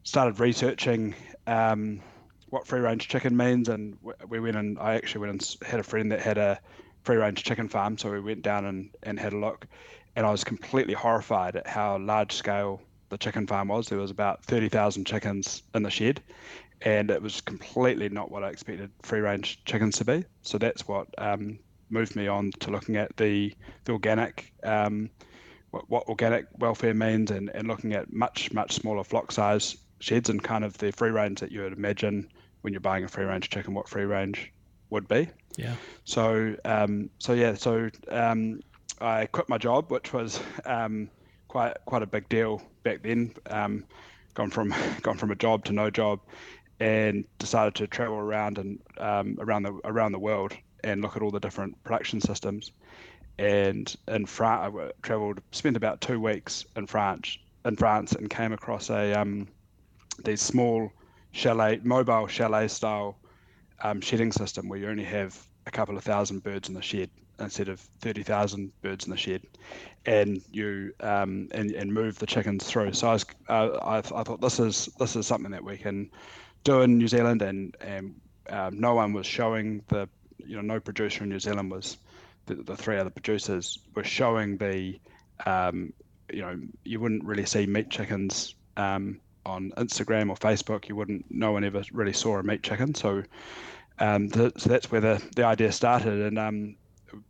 started 0.06 0.40
researching. 0.40 1.14
Um, 1.48 2.00
what 2.50 2.66
free 2.66 2.80
range 2.80 3.10
chicken 3.10 3.36
means, 3.36 3.68
and 3.68 3.98
we 4.30 4.40
went 4.40 4.56
and 4.56 4.80
I 4.80 4.96
actually 4.96 5.28
went 5.28 5.32
and 5.32 5.70
had 5.70 5.80
a 5.80 5.84
friend 5.84 6.12
that 6.12 6.22
had 6.22 6.38
a 6.38 6.60
free 7.04 7.18
range 7.18 7.44
chicken 7.44 7.68
farm, 7.68 7.98
so 7.98 8.10
we 8.12 8.22
went 8.22 8.44
down 8.44 8.66
and, 8.66 8.90
and 9.04 9.20
had 9.20 9.34
a 9.34 9.38
look, 9.38 9.68
and 10.16 10.26
I 10.26 10.32
was 10.32 10.44
completely 10.44 10.94
horrified 10.94 11.56
at 11.56 11.68
how 11.68 11.98
large 11.98 12.32
scale 12.32 12.82
the 13.10 13.18
chicken 13.18 13.46
farm 13.46 13.68
was. 13.68 13.90
There 13.90 14.00
was 14.00 14.12
about 14.12 14.46
thirty 14.46 14.70
thousand 14.70 15.06
chickens 15.06 15.64
in 15.74 15.84
the 15.84 15.90
shed, 15.90 16.22
and 16.82 17.12
it 17.12 17.22
was 17.22 17.42
completely 17.42 18.08
not 18.10 18.32
what 18.32 18.44
I 18.44 18.50
expected 18.50 18.92
free 19.02 19.20
range 19.20 19.64
chickens 19.66 19.98
to 19.98 20.06
be. 20.06 20.24
So 20.44 20.58
that's 20.58 20.88
what 20.88 21.08
um, 21.18 21.60
moved 21.90 22.16
me 22.16 22.28
on 22.28 22.52
to 22.60 22.72
looking 22.72 22.96
at 22.96 23.18
the 23.18 23.54
the 23.84 23.92
organic. 23.92 24.54
Um, 24.64 25.10
what, 25.72 25.90
what 25.90 26.08
organic 26.08 26.46
welfare 26.60 26.94
means 26.94 27.32
and, 27.32 27.50
and 27.50 27.68
looking 27.68 27.94
at 27.94 28.14
much 28.14 28.54
much 28.54 28.76
smaller 28.76 29.04
flock 29.04 29.32
size 29.32 29.76
sheds 30.06 30.30
and 30.30 30.44
kind 30.44 30.64
of 30.64 30.78
the 30.78 30.92
free 30.92 31.10
range 31.10 31.40
that 31.40 31.52
you 31.52 31.62
would 31.62 31.74
imagine 31.74 32.30
when 32.62 32.72
you're 32.72 32.80
buying 32.80 33.04
a 33.04 33.08
free 33.08 33.26
range 33.26 33.50
chicken 33.50 33.74
what 33.74 33.90
free 33.90 34.06
range 34.06 34.52
would 34.92 35.08
be. 35.08 35.28
Yeah. 35.58 35.74
So 36.04 36.56
um, 36.64 37.10
so 37.18 37.34
yeah, 37.34 37.56
so 37.56 37.90
um, 38.10 38.60
I 39.02 39.26
quit 39.26 39.50
my 39.50 39.58
job, 39.58 39.92
which 39.92 40.14
was 40.14 40.40
um, 40.66 41.10
quite 41.48 41.74
quite 41.86 42.04
a 42.04 42.06
big 42.06 42.30
deal 42.30 42.62
back 42.84 43.02
then. 43.02 43.34
Um, 43.50 43.84
gone 44.36 44.52
from 44.52 44.76
gone 45.02 45.18
from 45.18 45.32
a 45.32 45.36
job 45.36 45.66
to 45.66 45.74
no 45.74 45.90
job, 45.90 46.20
and 46.80 47.26
decided 47.40 47.74
to 47.76 47.88
travel 47.88 48.18
around 48.18 48.60
and 48.60 48.80
um, 49.00 49.38
around 49.40 49.64
the 49.64 49.74
around 49.86 50.12
the 50.12 50.20
world 50.20 50.54
and 50.84 51.02
look 51.02 51.16
at 51.16 51.24
all 51.24 51.32
the 51.32 51.40
different 51.40 51.84
production 51.84 52.22
systems. 52.22 52.72
And 53.40 53.94
in 54.08 54.28
France, 54.28 54.76
I 54.78 54.92
travelled, 55.02 55.42
spent 55.52 55.76
about 55.76 56.00
two 56.00 56.22
weeks 56.22 56.64
in 56.78 56.86
France, 56.86 57.38
in 57.66 57.76
France, 57.76 58.14
and 58.14 58.30
came 58.30 58.54
across 58.54 58.90
a 58.90 59.14
um, 59.14 59.48
these 60.24 60.42
small 60.42 60.92
chalet, 61.32 61.80
mobile 61.84 62.28
chalet 62.28 62.68
style 62.68 63.18
um, 63.84 64.02
shedding 64.02 64.32
system 64.32 64.70
where 64.70 64.80
you 64.80 64.88
only 64.90 65.04
have 65.04 65.38
a 65.68 65.72
couple 65.72 65.98
of 65.98 66.04
thousand 66.04 66.44
birds 66.44 66.70
in 66.70 66.76
the 66.76 66.82
shed 66.82 67.10
instead 67.40 67.68
of 67.68 67.80
30,000 68.00 68.72
birds 68.82 69.06
in 69.06 69.12
the 69.12 69.18
shed. 69.18 69.42
And 70.06 70.42
you 70.52 70.94
um, 71.02 71.50
and, 71.52 71.72
and 71.72 71.94
move 71.94 72.20
the 72.20 72.26
chickens 72.26 72.66
through. 72.66 72.94
So 72.94 73.10
I, 73.10 73.14
was, 73.14 73.26
uh, 73.50 73.70
I, 73.82 73.98
I, 73.98 74.02
thought 74.02 74.40
this 74.40 74.60
is 74.60 74.88
this 75.00 75.16
is 75.16 75.26
something 75.26 75.52
that 75.52 75.64
we 75.64 75.78
can 75.78 76.10
do 76.64 76.82
in 76.82 76.98
New 76.98 77.08
Zealand 77.08 77.42
and 77.42 77.76
and 77.82 78.16
um, 78.50 78.80
no 78.80 78.94
one 78.94 79.14
was 79.14 79.26
showing 79.26 79.82
the 79.88 80.08
you 80.38 80.56
know 80.56 80.62
no 80.62 80.80
producer 80.80 81.24
in 81.24 81.30
New 81.30 81.40
Zealand 81.40 81.72
was 81.72 81.98
the, 82.46 82.56
the 82.56 82.78
three 82.78 82.98
other 82.98 83.10
producers 83.10 83.80
were 83.96 84.04
showing 84.04 84.58
the 84.58 85.00
um, 85.48 85.92
you 86.32 86.42
know 86.42 86.60
you 86.84 87.00
wouldn't 87.00 87.24
really 87.24 87.46
see 87.46 87.66
meat 87.66 87.90
chickens 87.90 88.54
um, 88.78 89.20
on 89.46 89.72
Instagram 89.78 90.30
or 90.30 90.36
Facebook, 90.36 90.88
you 90.88 90.96
wouldn't. 90.96 91.26
No 91.30 91.52
one 91.52 91.64
ever 91.64 91.84
really 91.92 92.14
saw 92.14 92.38
a 92.38 92.44
meat 92.44 92.64
chicken. 92.64 92.96
So, 92.96 93.24
um, 94.00 94.30
th- 94.30 94.54
so 94.58 94.70
that's 94.70 94.92
where 94.92 95.02
the, 95.02 95.22
the 95.36 95.46
idea 95.46 95.72
started. 95.72 96.22
And 96.22 96.40
um, 96.40 96.76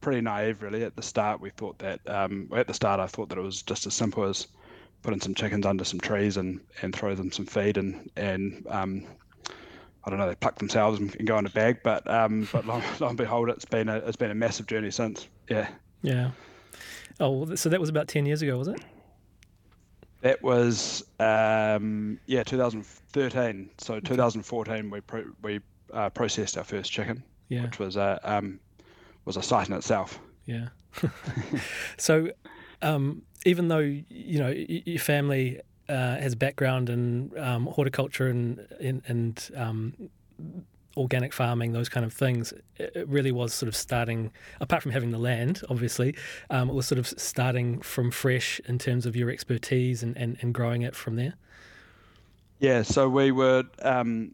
pretty 0.01 0.21
naive, 0.21 0.61
really. 0.61 0.83
At 0.83 0.95
the 0.95 1.01
start, 1.01 1.41
we 1.41 1.49
thought 1.51 1.79
that. 1.79 1.99
Um, 2.07 2.49
at 2.55 2.67
the 2.67 2.73
start, 2.73 2.99
I 2.99 3.07
thought 3.07 3.29
that 3.29 3.37
it 3.37 3.41
was 3.41 3.61
just 3.61 3.85
as 3.85 3.93
simple 3.93 4.23
as 4.23 4.47
putting 5.01 5.21
some 5.21 5.35
chickens 5.35 5.65
under 5.65 5.83
some 5.83 5.99
trees 5.99 6.37
and, 6.37 6.59
and 6.81 6.95
throw 6.95 7.13
them 7.13 7.31
some 7.31 7.45
feed 7.45 7.77
and 7.77 8.09
and 8.15 8.65
um, 8.69 9.05
I 10.03 10.09
don't 10.09 10.19
know, 10.19 10.27
they 10.27 10.35
pluck 10.35 10.57
themselves 10.57 10.99
and, 10.99 11.15
and 11.15 11.27
go 11.27 11.37
in 11.37 11.45
a 11.45 11.49
bag. 11.49 11.79
But 11.83 12.09
um, 12.09 12.47
but 12.53 12.65
long, 12.65 12.83
long 12.99 13.11
and 13.11 13.17
behold, 13.17 13.49
it's 13.49 13.65
been 13.65 13.89
a 13.89 13.97
it's 13.97 14.17
been 14.17 14.31
a 14.31 14.35
massive 14.35 14.67
journey 14.67 14.91
since. 14.91 15.27
Yeah. 15.49 15.69
Yeah. 16.01 16.31
Oh, 17.19 17.55
so 17.55 17.69
that 17.69 17.79
was 17.79 17.89
about 17.89 18.07
ten 18.07 18.25
years 18.25 18.41
ago, 18.41 18.57
was 18.57 18.67
it? 18.67 18.81
That 20.25 20.41
was 20.41 21.03
um, 21.19 22.19
yeah, 22.25 22.41
2013. 22.41 23.69
So 23.77 23.99
2014, 23.99 24.89
we 24.89 24.99
pro- 25.01 25.31
we 25.43 25.59
uh, 25.93 26.09
processed 26.09 26.57
our 26.57 26.63
first 26.63 26.91
chicken, 26.91 27.23
yeah. 27.47 27.61
which 27.61 27.77
was 27.77 27.95
a 27.95 28.19
um, 28.23 28.59
was 29.25 29.37
a 29.37 29.43
sight 29.43 29.69
in 29.69 29.75
itself. 29.75 30.19
Yeah. 30.47 30.69
so, 31.97 32.31
um, 32.81 33.21
even 33.45 33.67
though 33.67 33.77
you 33.77 34.39
know 34.39 34.49
your 34.49 34.97
family 34.97 35.61
uh, 35.89 36.15
has 36.15 36.33
background 36.33 36.89
in 36.89 37.31
um, 37.37 37.67
horticulture 37.67 38.27
and 38.27 38.65
and, 38.79 39.03
and 39.05 39.51
um, 39.55 39.93
organic 40.97 41.33
farming, 41.33 41.73
those 41.73 41.89
kind 41.89 42.05
of 42.05 42.13
things, 42.13 42.53
it 42.77 43.07
really 43.07 43.31
was 43.31 43.53
sort 43.53 43.67
of 43.67 43.75
starting, 43.75 44.31
apart 44.59 44.81
from 44.81 44.91
having 44.91 45.11
the 45.11 45.19
land, 45.19 45.61
obviously, 45.69 46.15
um, 46.49 46.69
it 46.69 46.73
was 46.73 46.87
sort 46.87 46.99
of 46.99 47.07
starting 47.07 47.81
from 47.81 48.11
fresh 48.11 48.61
in 48.65 48.79
terms 48.79 49.05
of 49.05 49.15
your 49.15 49.29
expertise 49.29 50.03
and, 50.03 50.15
and, 50.17 50.37
and 50.41 50.53
growing 50.53 50.81
it 50.81 50.95
from 50.95 51.15
there? 51.15 51.33
Yeah, 52.59 52.83
so 52.83 53.09
we 53.09 53.31
were, 53.31 53.63
um, 53.81 54.33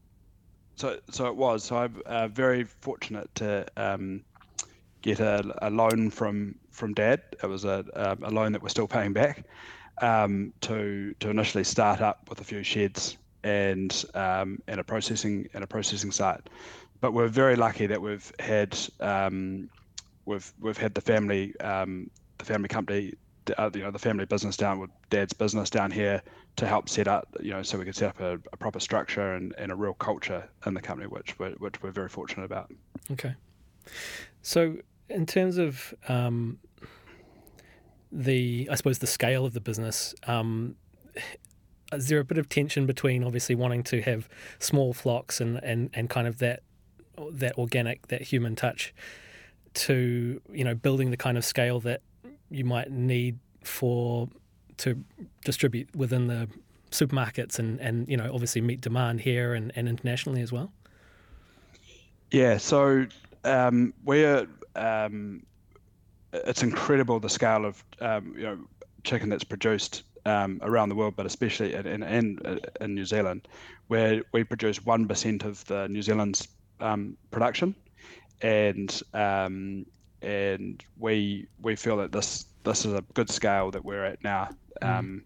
so 0.75 0.99
so 1.09 1.27
it 1.27 1.35
was. 1.35 1.63
So 1.63 1.77
I'm 1.77 2.01
uh, 2.05 2.27
very 2.27 2.63
fortunate 2.63 3.33
to 3.35 3.65
um, 3.77 4.23
get 5.01 5.19
a, 5.19 5.43
a, 5.61 5.69
loan 5.69 6.09
from 6.09 6.55
from 6.71 6.93
Dad. 6.93 7.21
It 7.43 7.47
was 7.47 7.65
a, 7.65 7.85
um, 7.95 8.23
a 8.23 8.29
loan 8.29 8.51
that 8.53 8.61
we're 8.61 8.69
still 8.69 8.87
paying 8.87 9.13
back 9.13 9.45
um, 10.01 10.53
to 10.61 11.15
to 11.19 11.29
initially 11.29 11.63
start 11.63 12.01
up 12.01 12.29
with 12.29 12.41
a 12.41 12.43
few 12.43 12.63
sheds 12.63 13.17
and 13.43 14.05
um, 14.13 14.59
and 14.67 14.79
a 14.79 14.83
processing 14.83 15.47
and 15.53 15.63
a 15.63 15.67
processing 15.67 16.11
site. 16.11 16.41
But 16.99 17.13
we're 17.13 17.27
very 17.27 17.55
lucky 17.55 17.87
that 17.87 18.01
we've 18.01 18.31
had 18.39 18.77
um, 18.99 19.69
we've 20.25 20.51
we've 20.59 20.77
had 20.77 20.93
the 20.93 21.01
family 21.01 21.57
um, 21.59 22.09
the 22.37 22.45
family 22.45 22.67
company 22.67 23.13
uh, 23.57 23.69
you 23.73 23.81
know 23.81 23.91
the 23.91 23.99
family 23.99 24.25
business 24.25 24.55
down 24.57 24.79
with 24.79 24.89
dad's 25.09 25.33
business 25.33 25.69
down 25.69 25.91
here 25.91 26.21
to 26.57 26.67
help 26.67 26.89
set 26.89 27.07
up 27.07 27.27
you 27.41 27.51
know 27.51 27.63
so 27.63 27.77
we 27.77 27.85
could 27.85 27.95
set 27.95 28.09
up 28.09 28.19
a, 28.19 28.33
a 28.53 28.57
proper 28.57 28.79
structure 28.79 29.33
and, 29.33 29.53
and 29.57 29.71
a 29.71 29.75
real 29.75 29.93
culture 29.93 30.47
in 30.65 30.73
the 30.73 30.81
company 30.81 31.07
which 31.07 31.37
we're, 31.39 31.51
which 31.53 31.81
we're 31.81 31.91
very 31.91 32.09
fortunate 32.09 32.43
about. 32.43 32.71
Okay, 33.11 33.33
so 34.41 34.77
in 35.09 35.25
terms 35.25 35.57
of 35.57 35.93
um, 36.07 36.59
the 38.11 38.67
I 38.71 38.75
suppose 38.75 38.99
the 38.99 39.07
scale 39.07 39.45
of 39.45 39.53
the 39.53 39.61
business. 39.61 40.13
Um, 40.27 40.75
is 41.91 42.07
there 42.07 42.19
a 42.19 42.23
bit 42.23 42.37
of 42.37 42.49
tension 42.49 42.85
between 42.85 43.23
obviously 43.23 43.55
wanting 43.55 43.83
to 43.83 44.01
have 44.01 44.29
small 44.59 44.93
flocks 44.93 45.41
and, 45.41 45.61
and, 45.63 45.89
and 45.93 46.09
kind 46.09 46.27
of 46.27 46.39
that 46.39 46.61
that 47.33 47.57
organic, 47.57 48.07
that 48.07 48.21
human 48.21 48.55
touch 48.55 48.93
to, 49.73 50.41
you 50.51 50.63
know, 50.63 50.73
building 50.73 51.11
the 51.11 51.17
kind 51.17 51.37
of 51.37 51.45
scale 51.45 51.79
that 51.81 52.01
you 52.49 52.65
might 52.65 52.89
need 52.89 53.37
for 53.63 54.27
to 54.77 55.03
distribute 55.45 55.93
within 55.95 56.27
the 56.27 56.47
supermarkets 56.89 57.59
and, 57.59 57.79
and 57.79 58.07
you 58.07 58.17
know, 58.17 58.31
obviously 58.33 58.61
meet 58.61 58.81
demand 58.81 59.21
here 59.21 59.53
and, 59.53 59.71
and 59.75 59.87
internationally 59.87 60.41
as 60.41 60.51
well? 60.51 60.71
Yeah, 62.31 62.57
so 62.57 63.05
um, 63.43 63.93
we're 64.03 64.47
um, 64.75 65.43
it's 66.33 66.63
incredible 66.63 67.19
the 67.19 67.29
scale 67.29 67.65
of 67.65 67.83
um, 67.99 68.33
you 68.37 68.43
know 68.43 68.57
chicken 69.03 69.29
that's 69.29 69.43
produced 69.43 70.03
um, 70.25 70.59
around 70.61 70.89
the 70.89 70.95
world, 70.95 71.15
but 71.15 71.25
especially 71.25 71.73
in, 71.73 71.87
in, 71.87 72.03
in, 72.03 72.59
in 72.79 72.95
New 72.95 73.05
Zealand, 73.05 73.47
where 73.87 74.21
we 74.31 74.43
produce 74.43 74.79
1% 74.79 75.43
of 75.43 75.65
the 75.65 75.87
New 75.87 76.01
Zealand's 76.01 76.47
um, 76.79 77.17
production. 77.31 77.75
And 78.41 79.01
um, 79.13 79.85
and 80.21 80.83
we 80.97 81.47
we 81.61 81.75
feel 81.75 81.97
that 81.97 82.11
this 82.11 82.45
this 82.63 82.85
is 82.85 82.93
a 82.93 83.03
good 83.13 83.29
scale 83.29 83.71
that 83.71 83.83
we're 83.83 84.05
at 84.05 84.23
now. 84.23 84.49
Mm. 84.81 85.21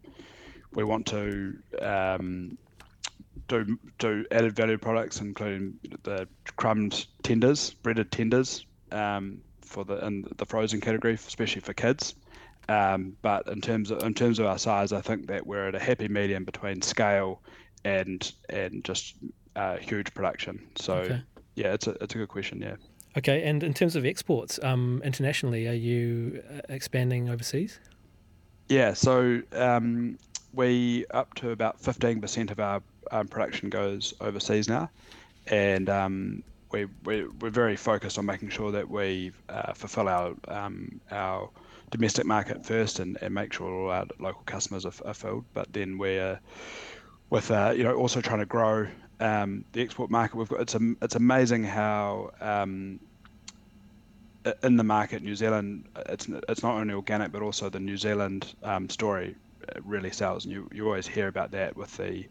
we 0.74 0.84
want 0.84 1.06
to 1.08 1.58
um, 1.82 2.58
do 3.48 3.78
do 4.00 4.26
added 4.32 4.56
value 4.56 4.78
products, 4.78 5.22
including 5.22 5.76
the 6.04 6.28
crumbed 6.58 7.06
tenders, 7.24 7.74
breaded 7.74 8.12
tenders 8.12 8.66
um, 8.92 9.40
for 9.62 9.86
the 9.86 10.06
in 10.06 10.26
the 10.38 10.46
frozen 10.46 10.82
category, 10.82 11.14
especially 11.14 11.62
for 11.62 11.74
kids. 11.74 12.16
Um, 12.68 13.16
but 13.22 13.48
in 13.48 13.62
terms 13.62 13.92
of 13.92 14.04
in 14.04 14.14
terms 14.14 14.40
of 14.40 14.46
our 14.46 14.58
size, 14.58 14.92
I 14.92 15.02
think 15.02 15.28
that 15.28 15.46
we're 15.46 15.68
at 15.68 15.76
a 15.76 15.80
happy 15.80 16.08
medium 16.08 16.44
between 16.44 16.82
scale 16.82 17.42
and 17.84 18.32
and 18.50 18.84
just 18.84 19.16
uh, 19.56 19.78
huge 19.78 20.14
production. 20.14 20.68
So 20.76 20.96
okay. 20.96 21.22
yeah, 21.56 21.74
it's 21.74 21.88
a 21.88 21.92
it's 22.02 22.16
a 22.16 22.18
good 22.18 22.30
question. 22.30 22.62
Yeah. 22.62 22.76
Okay, 23.18 23.44
and 23.44 23.64
in 23.64 23.74
terms 23.74 23.96
of 23.96 24.06
exports, 24.06 24.60
um, 24.62 25.02
internationally, 25.06 25.68
are 25.70 25.74
you 25.74 26.44
uh, 26.52 26.62
expanding 26.68 27.30
overseas? 27.30 27.80
Yeah, 28.68 28.94
so 28.94 29.42
um, 29.54 30.18
we 30.54 31.06
up 31.12 31.34
to 31.36 31.52
about 31.52 31.82
15% 31.82 32.52
of 32.52 32.60
our 32.60 32.82
um, 33.12 33.28
production 33.28 33.70
goes 33.70 34.14
overseas 34.20 34.68
now, 34.68 34.90
and 35.48 35.90
um, 35.90 36.44
we, 36.72 36.88
we 37.06 37.26
we're 37.40 37.50
very 37.50 37.78
focused 37.78 38.18
on 38.18 38.26
making 38.26 38.50
sure 38.50 38.72
that 38.72 38.90
we 38.90 39.32
uh, 39.48 39.72
fulfil 39.74 40.10
our 40.10 40.36
um, 40.50 41.00
our 41.12 41.50
domestic 41.92 42.26
market 42.26 42.66
first 42.66 43.00
and, 43.00 43.18
and 43.22 43.34
make 43.34 43.54
sure 43.54 43.72
all 43.72 43.92
our 43.92 44.06
local 44.20 44.44
customers 44.46 44.86
are, 44.86 44.94
are 45.06 45.14
filled. 45.14 45.46
But 45.54 45.72
then 45.74 45.98
we're 45.98 46.40
with 47.30 47.52
uh, 47.52 47.74
you 47.76 47.84
know 47.84 47.96
also 47.96 48.22
trying 48.22 48.40
to 48.40 48.46
grow 48.46 48.88
um, 49.20 49.66
the 49.74 49.82
export 49.82 50.10
market. 50.10 50.38
We've 50.38 50.50
got 50.50 50.62
it's 50.62 50.76
it's 51.02 51.16
amazing 51.16 51.64
how 51.64 52.32
um, 52.42 53.00
in 54.64 54.78
the 54.78 54.84
market, 54.84 55.24
New 55.24 55.36
Zealand, 55.36 55.86
it's 56.10 56.28
it's 56.50 56.64
not 56.64 56.76
only 56.76 56.94
organic 56.94 57.32
but 57.32 57.42
also 57.42 57.70
the 57.70 57.80
New 57.80 57.98
Zealand 57.98 58.54
um, 58.64 58.90
story 58.90 59.36
really 59.84 60.12
sells, 60.12 60.46
and 60.46 60.54
you, 60.54 60.70
you 60.74 60.86
always 60.86 61.08
hear 61.08 61.28
about 61.28 61.52
that 61.52 61.76
with 61.76 61.96
the 61.98 62.26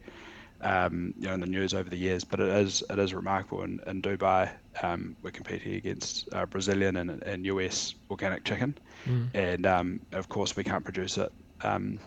um, 0.60 1.14
you 1.18 1.26
know 1.26 1.34
in 1.34 1.40
the 1.40 1.46
news 1.46 1.74
over 1.74 1.88
the 1.88 1.96
years. 1.96 2.24
But 2.24 2.40
it 2.40 2.48
is 2.48 2.82
it 2.88 2.98
is 2.98 3.14
remarkable. 3.14 3.62
In, 3.62 3.80
in 3.86 4.02
Dubai, 4.02 4.50
um, 4.82 5.16
we're 5.22 5.30
competing 5.30 5.74
against 5.74 6.28
uh, 6.32 6.46
Brazilian 6.46 6.96
and, 6.96 7.22
and 7.22 7.46
US 7.46 7.94
organic 8.10 8.44
chicken, 8.44 8.76
mm. 9.06 9.28
and 9.34 9.66
um, 9.66 10.00
of 10.12 10.28
course 10.28 10.56
we 10.56 10.64
can't 10.64 10.84
produce 10.84 11.18
it 11.18 11.32
um, 11.62 11.98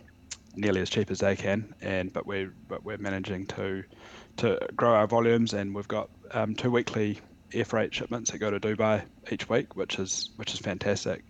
nearly 0.56 0.82
as 0.82 0.90
cheap 0.90 1.12
as 1.12 1.20
they 1.20 1.36
can. 1.36 1.74
And 1.82 2.12
but 2.12 2.26
we're 2.26 2.54
but 2.68 2.84
we're 2.84 2.98
managing 2.98 3.46
to 3.48 3.84
to 4.38 4.60
grow 4.76 4.94
our 4.94 5.08
volumes, 5.08 5.54
and 5.54 5.74
we've 5.74 5.88
got 5.88 6.10
um, 6.32 6.56
two 6.56 6.72
weekly 6.72 7.20
air 7.54 7.66
freight 7.66 7.94
shipments 7.94 8.32
that 8.32 8.40
go 8.40 8.52
to 8.52 8.60
Dubai 8.60 9.04
each 9.32 9.50
week, 9.50 9.76
which 9.76 10.00
is 10.00 10.32
which 10.36 10.54
is 10.54 10.60
fantastic. 10.60 11.24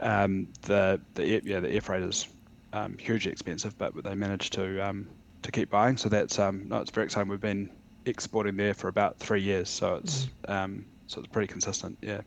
Um, 0.00 0.48
the 0.62 1.00
the 1.14 1.24
air, 1.24 1.40
yeah 1.44 1.60
the 1.60 1.70
air 1.70 1.80
freight 1.80 2.02
is 2.02 2.28
um, 2.72 2.96
hugely 2.98 3.32
expensive, 3.32 3.76
but 3.78 3.94
they 4.02 4.14
manage 4.14 4.50
to 4.50 4.86
um, 4.86 5.08
to 5.42 5.52
keep 5.52 5.70
buying. 5.70 5.96
So 5.96 6.08
that's 6.08 6.38
um, 6.38 6.68
no, 6.68 6.78
it's 6.78 6.90
very 6.90 7.06
exciting. 7.06 7.28
We've 7.28 7.40
been 7.40 7.70
exporting 8.06 8.56
there 8.56 8.74
for 8.74 8.88
about 8.88 9.18
three 9.18 9.42
years, 9.42 9.68
so 9.68 9.96
it's 9.96 10.28
mm. 10.46 10.54
um, 10.54 10.86
so 11.06 11.20
it's 11.20 11.28
pretty 11.28 11.48
consistent. 11.48 11.98
Yeah. 12.00 12.20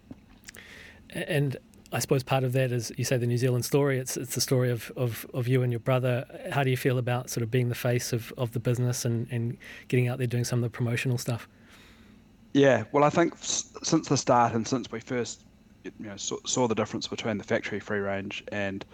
And 1.11 1.57
I 1.93 1.99
suppose 1.99 2.23
part 2.23 2.43
of 2.43 2.53
that 2.53 2.71
is 2.71 2.91
you 2.97 3.03
say 3.03 3.17
the 3.17 3.27
New 3.27 3.37
Zealand 3.37 3.65
story. 3.65 3.99
It's 3.99 4.15
it's 4.15 4.35
the 4.35 4.41
story 4.41 4.71
of, 4.71 4.91
of, 4.95 5.25
of 5.33 5.47
you 5.47 5.61
and 5.61 5.71
your 5.71 5.79
brother. 5.79 6.25
How 6.51 6.63
do 6.63 6.69
you 6.69 6.77
feel 6.77 6.97
about 6.97 7.29
sort 7.29 7.43
of 7.43 7.51
being 7.51 7.69
the 7.69 7.75
face 7.75 8.13
of, 8.13 8.33
of 8.37 8.53
the 8.53 8.59
business 8.59 9.03
and, 9.03 9.27
and 9.29 9.57
getting 9.87 10.07
out 10.07 10.17
there 10.17 10.27
doing 10.27 10.45
some 10.45 10.59
of 10.59 10.63
the 10.63 10.69
promotional 10.69 11.17
stuff? 11.17 11.47
Yeah, 12.53 12.83
well, 12.91 13.03
I 13.03 13.09
think 13.09 13.33
since 13.39 14.07
the 14.07 14.17
start 14.17 14.53
and 14.53 14.67
since 14.67 14.91
we 14.91 14.99
first 14.99 15.43
you 15.83 15.91
know 15.99 16.17
saw, 16.17 16.37
saw 16.45 16.67
the 16.67 16.75
difference 16.75 17.07
between 17.07 17.37
the 17.37 17.43
factory 17.43 17.79
free 17.79 17.99
range 17.99 18.43
and 18.51 18.85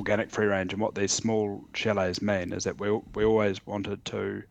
organic 0.00 0.30
free 0.30 0.46
range 0.46 0.72
and 0.72 0.80
what 0.80 0.94
these 0.94 1.12
small 1.12 1.62
chalets 1.74 2.22
mean 2.22 2.54
is 2.54 2.64
that 2.64 2.80
we 2.80 2.90
we 3.14 3.22
always 3.22 3.64
wanted 3.66 4.02
to 4.06 4.42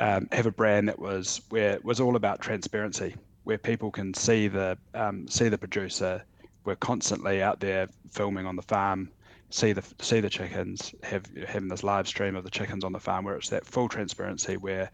um, 0.00 0.28
have 0.32 0.46
a 0.46 0.50
brand 0.50 0.88
that 0.88 0.98
was 0.98 1.40
where 1.50 1.78
was 1.84 2.00
all 2.00 2.16
about 2.16 2.40
transparency, 2.40 3.14
where 3.44 3.58
people 3.58 3.92
can 3.92 4.12
see 4.12 4.48
the 4.48 4.76
um, 4.94 5.28
see 5.28 5.48
the 5.48 5.56
producer. 5.56 6.24
We're 6.64 6.76
constantly 6.76 7.40
out 7.42 7.60
there 7.60 7.88
filming 8.10 8.44
on 8.44 8.56
the 8.56 8.62
farm, 8.62 9.10
see 9.50 9.72
the 9.72 9.84
see 10.00 10.18
the 10.18 10.30
chickens, 10.30 10.92
have 11.04 11.24
having 11.46 11.68
this 11.68 11.84
live 11.84 12.08
stream 12.08 12.34
of 12.34 12.42
the 12.42 12.50
chickens 12.50 12.82
on 12.82 12.92
the 12.92 13.00
farm, 13.00 13.24
where 13.24 13.36
it's 13.36 13.50
that 13.50 13.64
full 13.64 13.88
transparency, 13.88 14.56
where 14.56 14.90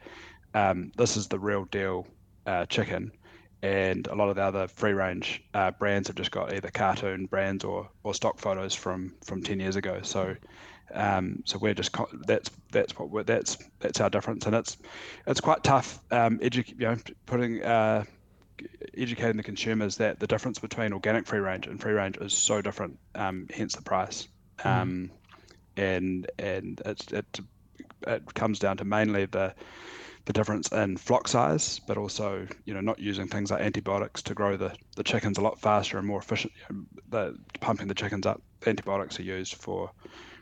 um, 0.52 0.92
this 0.98 1.16
is 1.16 1.28
the 1.28 1.38
real 1.38 1.64
deal 1.64 2.06
uh, 2.46 2.66
chicken, 2.66 3.10
and 3.62 4.06
a 4.06 4.14
lot 4.14 4.28
of 4.28 4.36
the 4.36 4.42
other 4.42 4.68
free 4.68 4.92
range 4.92 5.42
uh, 5.54 5.70
brands 5.72 6.08
have 6.08 6.16
just 6.16 6.30
got 6.30 6.54
either 6.54 6.70
cartoon 6.70 7.26
brands 7.26 7.64
or, 7.64 7.88
or 8.04 8.14
stock 8.14 8.38
photos 8.38 8.74
from 8.74 9.14
from 9.24 9.42
10 9.42 9.58
years 9.60 9.76
ago. 9.76 10.00
So 10.02 10.36
um, 10.94 11.42
so 11.44 11.58
we're 11.58 11.74
just 11.74 11.94
that's 12.26 12.50
that's 12.72 12.98
what 12.98 13.10
we're, 13.10 13.22
that's 13.22 13.58
that's 13.80 14.00
our 14.00 14.08
difference, 14.10 14.46
and 14.46 14.54
it's 14.54 14.76
it's 15.26 15.40
quite 15.40 15.62
tough. 15.62 16.00
Um, 16.10 16.38
edu- 16.38 16.68
you 16.68 16.86
know, 16.86 16.96
putting 17.26 17.62
uh, 17.62 18.04
educating 18.96 19.36
the 19.36 19.42
consumers 19.42 19.96
that 19.96 20.18
the 20.18 20.26
difference 20.26 20.58
between 20.58 20.92
organic 20.92 21.26
free 21.26 21.40
range 21.40 21.66
and 21.66 21.80
free 21.80 21.92
range 21.92 22.16
is 22.18 22.32
so 22.32 22.62
different. 22.62 22.98
Um, 23.14 23.48
hence 23.54 23.74
the 23.74 23.82
price, 23.82 24.28
mm. 24.60 24.66
um, 24.66 25.10
and 25.76 26.30
and 26.38 26.80
it's, 26.86 27.12
it 27.12 27.40
it 28.06 28.34
comes 28.34 28.58
down 28.58 28.78
to 28.78 28.84
mainly 28.84 29.26
the 29.26 29.54
the 30.24 30.32
difference 30.32 30.70
in 30.72 30.96
flock 30.96 31.28
size, 31.28 31.80
but 31.86 31.96
also 31.96 32.46
you 32.64 32.74
know 32.74 32.80
not 32.80 32.98
using 32.98 33.26
things 33.26 33.50
like 33.50 33.60
antibiotics 33.60 34.22
to 34.22 34.34
grow 34.34 34.56
the, 34.56 34.74
the 34.96 35.04
chickens 35.04 35.38
a 35.38 35.40
lot 35.40 35.60
faster 35.60 35.98
and 35.98 36.06
more 36.06 36.20
efficient. 36.20 36.52
The 37.08 37.38
pumping 37.60 37.88
the 37.88 37.94
chickens 37.94 38.26
up, 38.26 38.42
antibiotics 38.66 39.18
are 39.18 39.24
used 39.24 39.54
for 39.54 39.90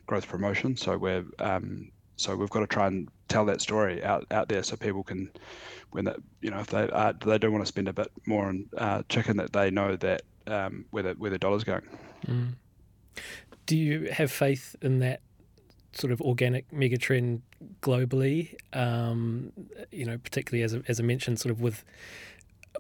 growth 0.07 0.29
promotion. 0.29 0.77
So 0.77 0.97
we're 0.97 1.25
um, 1.39 1.91
so 2.17 2.35
we've 2.35 2.51
got 2.51 2.61
to 2.61 2.67
try 2.67 2.87
and 2.87 3.09
tell 3.29 3.45
that 3.45 3.61
story 3.61 4.03
out, 4.03 4.27
out 4.31 4.49
there 4.49 4.63
so 4.63 4.77
people 4.77 5.03
can 5.03 5.31
when 5.91 6.05
that 6.07 6.17
you 6.41 6.51
know 6.51 6.61
if 6.61 6.69
they 6.69 6.89
uh, 6.91 7.13
they 7.25 7.39
do 7.39 7.51
want 7.51 7.63
to 7.63 7.69
spend 7.69 7.89
a 7.89 7.93
bit 7.93 8.11
more 8.27 8.47
on 8.47 8.67
uh, 8.77 9.03
chicken 9.09 9.37
that 9.37 9.53
they 9.53 9.71
know 9.71 9.97
that 9.97 10.23
um, 10.47 10.87
where 10.91 11.03
the 11.03 11.13
where 11.13 11.31
the 11.31 11.39
dollar's 11.39 11.65
going. 11.65 11.83
Mm. 12.27 12.55
Do 13.67 13.77
you 13.77 14.11
have 14.13 14.31
faith 14.31 14.77
in 14.81 15.01
that 15.01 15.21
sort 15.97 16.13
of 16.13 16.21
organic 16.21 16.71
megatrend 16.71 17.41
globally. 17.83 18.55
Um, 18.73 19.53
you 19.91 20.05
know, 20.05 20.19
particularly 20.19 20.63
as 20.63 20.75
as 20.89 21.01
I 21.01 21.03
mentioned, 21.03 21.41
sort 21.41 21.53
of 21.53 21.61
with 21.61 21.85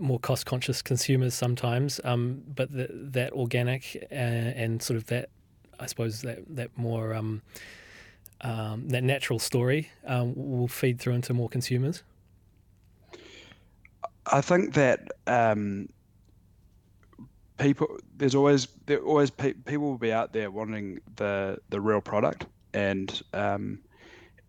more 0.00 0.18
cost 0.18 0.46
conscious 0.46 0.82
consumers 0.82 1.34
sometimes. 1.34 2.00
Um, 2.04 2.42
but 2.54 2.72
the, 2.72 2.88
that 2.92 3.32
organic 3.32 4.06
uh, 4.10 4.14
and 4.14 4.82
sort 4.82 4.96
of 4.96 5.06
that, 5.06 5.30
I 5.80 5.86
suppose 5.86 6.22
that 6.22 6.40
that 6.56 6.76
more 6.76 7.14
um, 7.14 7.42
um 8.42 8.88
that 8.88 9.02
natural 9.02 9.38
story 9.38 9.90
um, 10.06 10.34
will 10.36 10.68
feed 10.68 10.98
through 10.98 11.14
into 11.14 11.34
more 11.34 11.48
consumers. 11.48 12.02
I 14.32 14.40
think 14.40 14.74
that 14.74 15.12
um, 15.26 15.88
people 17.58 17.98
there's 18.16 18.34
always 18.34 18.68
there 18.86 18.98
always 18.98 19.30
pe- 19.30 19.54
people 19.54 19.88
will 19.88 19.98
be 19.98 20.12
out 20.12 20.32
there 20.32 20.50
wanting 20.50 21.00
the 21.16 21.58
the 21.70 21.80
real 21.80 22.00
product 22.00 22.46
and 22.76 23.22
um, 23.32 23.80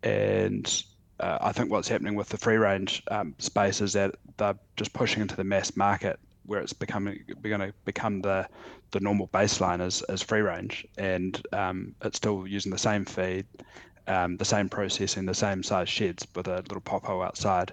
and 0.02 0.84
uh, 1.18 1.38
I 1.40 1.52
think 1.52 1.70
what's 1.70 1.88
happening 1.88 2.14
with 2.14 2.28
the 2.28 2.36
free 2.36 2.58
range 2.58 3.02
um, 3.10 3.34
space 3.38 3.80
is 3.80 3.94
that 3.94 4.14
they're 4.36 4.58
just 4.76 4.92
pushing 4.92 5.22
into 5.22 5.34
the 5.34 5.44
mass 5.44 5.76
market 5.76 6.20
where 6.46 6.60
it's 6.60 6.72
becoming 6.72 7.24
going 7.42 7.60
to 7.60 7.72
become 7.84 8.20
the 8.20 8.46
the 8.90 9.00
normal 9.00 9.28
baseline 9.28 9.80
as, 9.80 10.02
as 10.02 10.22
free 10.22 10.40
range, 10.40 10.86
and 10.96 11.42
um, 11.52 11.94
it's 12.02 12.16
still 12.16 12.46
using 12.46 12.72
the 12.72 12.78
same 12.78 13.04
feed, 13.04 13.44
um, 14.06 14.36
the 14.36 14.44
same 14.44 14.68
processing, 14.68 15.26
the 15.26 15.34
same 15.34 15.62
size 15.62 15.88
sheds 15.88 16.26
with 16.34 16.48
a 16.48 16.56
little 16.56 16.80
popo 16.80 17.22
outside. 17.22 17.72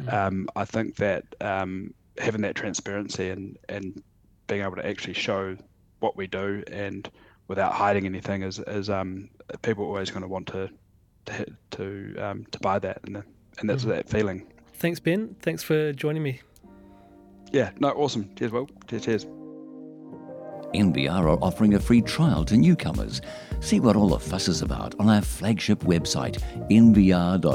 Mm-hmm. 0.00 0.14
Um, 0.14 0.48
I 0.56 0.64
think 0.64 0.96
that 0.96 1.24
um, 1.40 1.94
having 2.18 2.42
that 2.42 2.54
transparency 2.54 3.30
and 3.30 3.58
and 3.68 4.02
being 4.46 4.62
able 4.62 4.76
to 4.76 4.86
actually 4.86 5.14
show 5.14 5.56
what 5.98 6.16
we 6.16 6.26
do 6.28 6.62
and 6.70 7.10
without 7.48 7.72
hiding 7.72 8.06
anything 8.06 8.42
is 8.42 8.58
is 8.60 8.90
um, 8.90 9.28
people 9.62 9.84
are 9.84 9.88
always 9.88 10.10
going 10.10 10.22
to 10.22 10.28
want 10.28 10.46
to 10.48 10.68
to 11.26 11.46
to, 11.72 12.16
um, 12.18 12.46
to 12.50 12.58
buy 12.60 12.78
that 12.78 13.00
and 13.04 13.22
and 13.58 13.70
that's 13.70 13.82
mm-hmm. 13.82 13.92
that 13.92 14.08
feeling. 14.08 14.46
Thanks, 14.74 15.00
Ben. 15.00 15.34
Thanks 15.40 15.62
for 15.62 15.92
joining 15.92 16.22
me. 16.22 16.40
Yeah, 17.52 17.70
no, 17.78 17.90
awesome. 17.90 18.34
Cheers, 18.36 18.52
Will. 18.52 18.68
Cheers, 18.88 19.04
cheers. 19.04 19.26
NBR 20.74 21.20
are 21.20 21.38
offering 21.42 21.74
a 21.74 21.80
free 21.80 22.02
trial 22.02 22.44
to 22.44 22.56
newcomers. 22.56 23.22
See 23.60 23.80
what 23.80 23.96
all 23.96 24.08
the 24.08 24.18
fuss 24.18 24.48
is 24.48 24.60
about 24.62 24.94
on 25.00 25.08
our 25.08 25.22
flagship 25.22 25.80
website, 25.80 26.38
nbr.co.nz. 26.68 27.46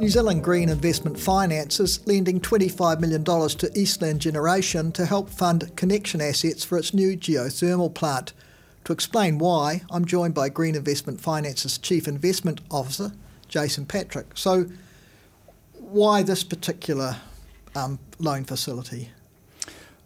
New 0.00 0.08
Zealand 0.08 0.42
Green 0.42 0.70
Investment 0.70 1.20
Finance 1.20 1.78
is 1.78 2.04
lending 2.04 2.40
$25 2.40 2.98
million 2.98 3.22
to 3.22 3.70
Eastland 3.78 4.20
Generation 4.20 4.90
to 4.90 5.06
help 5.06 5.30
fund 5.30 5.74
connection 5.76 6.20
assets 6.20 6.64
for 6.64 6.76
its 6.76 6.92
new 6.92 7.16
geothermal 7.16 7.94
plant. 7.94 8.32
To 8.86 8.92
explain 8.92 9.38
why, 9.38 9.82
I'm 9.92 10.04
joined 10.04 10.34
by 10.34 10.48
Green 10.48 10.74
Investment 10.74 11.20
Finance's 11.20 11.78
Chief 11.78 12.08
Investment 12.08 12.60
Officer, 12.72 13.12
Jason 13.46 13.86
Patrick. 13.86 14.26
So, 14.34 14.66
why 15.78 16.24
this 16.24 16.42
particular 16.42 17.18
um, 17.76 18.00
loan 18.18 18.42
facility? 18.42 19.10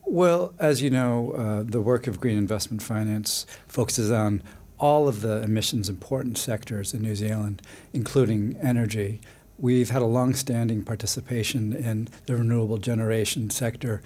Well, 0.04 0.52
as 0.58 0.82
you 0.82 0.90
know, 0.90 1.32
uh, 1.32 1.62
the 1.62 1.80
work 1.80 2.06
of 2.06 2.20
Green 2.20 2.36
Investment 2.36 2.82
Finance 2.82 3.46
focuses 3.66 4.10
on 4.10 4.42
all 4.78 5.08
of 5.08 5.22
the 5.22 5.42
emissions 5.42 5.88
important 5.88 6.38
sectors 6.38 6.92
in 6.94 7.02
New 7.02 7.16
Zealand, 7.16 7.62
including 7.92 8.56
energy. 8.62 9.20
We've 9.58 9.90
had 9.90 10.02
a 10.02 10.06
long-standing 10.06 10.84
participation 10.84 11.74
in 11.74 12.08
the 12.26 12.36
renewable 12.36 12.78
generation 12.78 13.50
sector, 13.50 14.02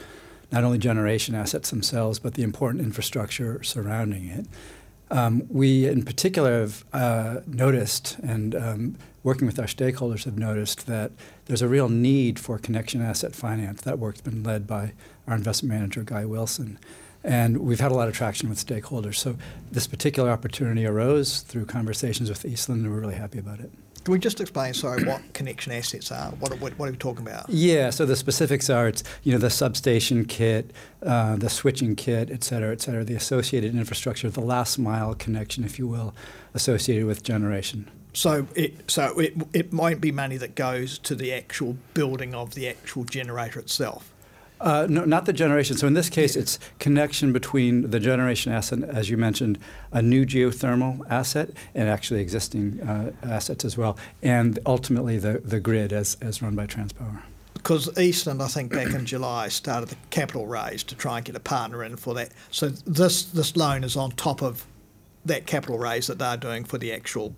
not 0.51 0.65
only 0.65 0.79
generation 0.79 1.35
assets 1.35 1.71
themselves, 1.71 2.19
but 2.19 2.35
the 2.35 2.43
important 2.43 2.83
infrastructure 2.83 3.63
surrounding 3.63 4.29
it. 4.29 4.47
Um, 5.11 5.47
we, 5.51 5.87
in 5.87 6.05
particular, 6.05 6.61
have 6.61 6.85
uh, 6.95 7.41
noticed, 7.47 8.19
and 8.21 8.55
um, 8.55 8.97
working 9.23 9.47
with 9.47 9.59
our 9.59 9.67
stakeholders, 9.67 10.25
have 10.25 10.39
noticed 10.39 10.87
that 10.87 11.13
there's 11.45 11.61
a 11.61 11.69
real 11.69 11.91
need 11.91 12.39
for 12.39 12.59
connection 12.59 13.03
asset 13.03 13.35
finance. 13.35 13.83
That 13.83 13.99
work's 13.99 14.23
been 14.23 14.43
led 14.43 14.67
by 14.67 14.95
our 15.27 15.35
investment 15.35 15.75
manager, 15.75 16.03
Guy 16.03 16.25
Wilson. 16.25 16.79
And 17.23 17.59
we've 17.59 17.79
had 17.79 17.93
a 17.93 17.95
lot 17.95 18.09
of 18.09 18.15
traction 18.15 18.49
with 18.49 18.65
stakeholders. 18.65 19.17
So 19.17 19.37
this 19.71 19.87
particular 19.87 20.31
opportunity 20.31 20.87
arose 20.87 21.43
through 21.43 21.67
conversations 21.67 22.31
with 22.31 22.47
Eastland, 22.47 22.85
and 22.85 22.93
we're 22.93 23.01
really 23.01 23.15
happy 23.17 23.39
about 23.39 23.61
it. 23.61 23.71
Can 24.05 24.13
we 24.13 24.19
just 24.19 24.41
explain, 24.41 24.75
sorry, 24.75 25.05
what 25.05 25.21
connection 25.33 25.73
assets 25.73 26.11
are? 26.11 26.31
What, 26.33 26.59
what, 26.61 26.77
what, 26.79 26.89
are 26.89 26.93
we 26.93 26.99
talking 26.99 27.25
about? 27.25 27.49
Yeah, 27.49 27.91
so 27.91 28.05
the 28.05 28.17
specifics 28.17 28.69
are 28.69 28.89
it's 28.89 29.05
you 29.23 29.33
know 29.33 29.39
the 29.39 29.51
substation 29.51 30.25
kit, 30.25 30.73
uh, 31.03 31.37
the 31.37 31.49
switching 31.49 31.95
kit, 31.95 32.29
et 32.31 32.43
cetera, 32.43 32.73
et 32.73 32.81
cetera, 32.81 33.05
the 33.05 33.15
associated 33.15 33.77
infrastructure, 33.77 34.29
the 34.29 34.41
last 34.41 34.79
mile 34.79 35.15
connection, 35.15 35.63
if 35.63 35.79
you 35.79 35.87
will, 35.87 36.15
associated 36.53 37.07
with 37.07 37.23
generation. 37.23 37.89
So 38.13 38.47
it 38.57 38.91
so 38.91 39.19
it, 39.21 39.35
it 39.53 39.73
might 39.73 40.01
be 40.01 40.11
money 40.11 40.37
that 40.37 40.57
goes 40.57 40.99
to 41.01 41.15
the 41.15 41.33
actual 41.33 41.77
building 41.95 42.35
of 42.35 42.55
the 42.55 42.69
actual 42.69 43.05
generator 43.05 43.61
itself. 43.61 44.12
Uh, 44.63 44.87
no, 44.89 45.05
not 45.05 45.27
the 45.27 45.33
generation. 45.33 45.77
So 45.77 45.89
in 45.89 45.95
this 45.95 46.09
case, 46.09 46.37
it's 46.37 46.61
connection 46.79 47.33
between 47.33 47.91
the 47.91 47.99
generation 47.99 48.53
asset, 48.53 48.85
as 48.85 49.11
you 49.11 49.17
mentioned, 49.17 49.59
a 49.91 50.01
new 50.01 50.25
geothermal 50.25 51.05
asset, 51.11 51.51
and 51.75 51.89
actually 51.89 52.21
existing 52.21 52.81
uh, 52.81 53.11
assets 53.25 53.65
as 53.65 53.77
well, 53.77 53.99
and 54.23 54.61
ultimately 54.65 55.19
the, 55.19 55.43
the 55.45 55.59
grid 55.59 55.93
as, 55.93 56.17
as 56.21 56.41
run 56.41 56.55
by 56.55 56.67
Transpower. 56.67 57.23
Because 57.55 57.99
Eastland, 57.99 58.41
I 58.41 58.47
think 58.47 58.73
back 58.73 58.95
in 58.95 59.05
July, 59.05 59.49
started 59.49 59.89
the 59.89 59.97
capital 60.11 60.47
raise 60.47 60.85
to 60.85 60.95
try 60.95 61.17
and 61.17 61.25
get 61.25 61.35
a 61.35 61.41
partner 61.41 61.83
in 61.83 61.97
for 61.97 62.15
that. 62.15 62.31
So 62.51 62.69
this 62.69 63.25
this 63.25 63.57
loan 63.57 63.85
is 63.85 63.97
on 63.97 64.13
top 64.13 64.43
of 64.43 64.67
that 65.25 65.47
capital 65.47 65.79
raise 65.79 66.07
that 66.07 66.19
they're 66.19 66.37
doing 66.37 66.65
for 66.65 66.79
the 66.79 66.93
actual 66.93 67.35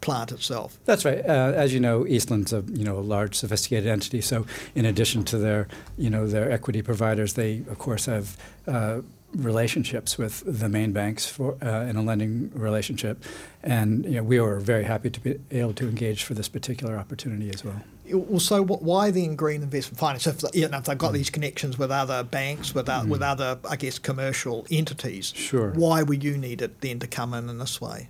plant 0.00 0.32
itself. 0.32 0.78
That's 0.84 1.04
right. 1.04 1.24
Uh, 1.26 1.52
as 1.54 1.72
you 1.72 1.80
know, 1.80 2.06
Eastland's 2.06 2.52
a 2.52 2.62
you 2.72 2.84
know 2.84 2.98
a 2.98 3.00
large, 3.00 3.34
sophisticated 3.34 3.88
entity. 3.88 4.20
So 4.20 4.46
in 4.74 4.84
addition 4.84 5.24
to 5.24 5.38
their 5.38 5.68
you 5.96 6.10
know 6.10 6.26
their 6.26 6.50
equity 6.50 6.82
providers, 6.82 7.34
they 7.34 7.62
of 7.70 7.78
course 7.78 8.06
have. 8.06 8.36
Uh, 8.66 9.00
relationships 9.32 10.18
with 10.18 10.42
the 10.44 10.68
main 10.68 10.90
banks 10.92 11.24
for 11.24 11.56
uh, 11.62 11.84
in 11.84 11.94
a 11.94 12.02
lending 12.02 12.50
relationship, 12.52 13.22
and 13.62 14.04
you 14.04 14.12
know, 14.12 14.24
we 14.24 14.40
were 14.40 14.58
very 14.58 14.82
happy 14.82 15.08
to 15.08 15.20
be 15.20 15.38
able 15.52 15.72
to 15.72 15.88
engage 15.88 16.24
for 16.24 16.34
this 16.34 16.48
particular 16.48 16.96
opportunity 16.96 17.48
as 17.48 17.64
well. 17.64 17.80
Well, 18.12 18.40
so 18.40 18.64
why 18.64 19.12
then 19.12 19.36
green 19.36 19.62
investment 19.62 19.98
finance? 19.98 20.26
If, 20.26 20.42
you 20.52 20.68
know, 20.68 20.78
if 20.78 20.84
they've 20.84 20.98
got 20.98 21.12
mm. 21.12 21.14
these 21.14 21.30
connections 21.30 21.78
with 21.78 21.92
other 21.92 22.24
banks, 22.24 22.74
with, 22.74 22.86
mm. 22.86 23.08
with 23.08 23.22
other, 23.22 23.58
I 23.68 23.76
guess, 23.76 24.00
commercial 24.00 24.66
entities, 24.70 25.32
sure. 25.36 25.70
why 25.70 26.02
would 26.02 26.24
you 26.24 26.36
need 26.36 26.60
it 26.60 26.80
then 26.80 26.98
to 26.98 27.06
come 27.06 27.34
in 27.34 27.48
in 27.48 27.58
this 27.58 27.80
way? 27.80 28.08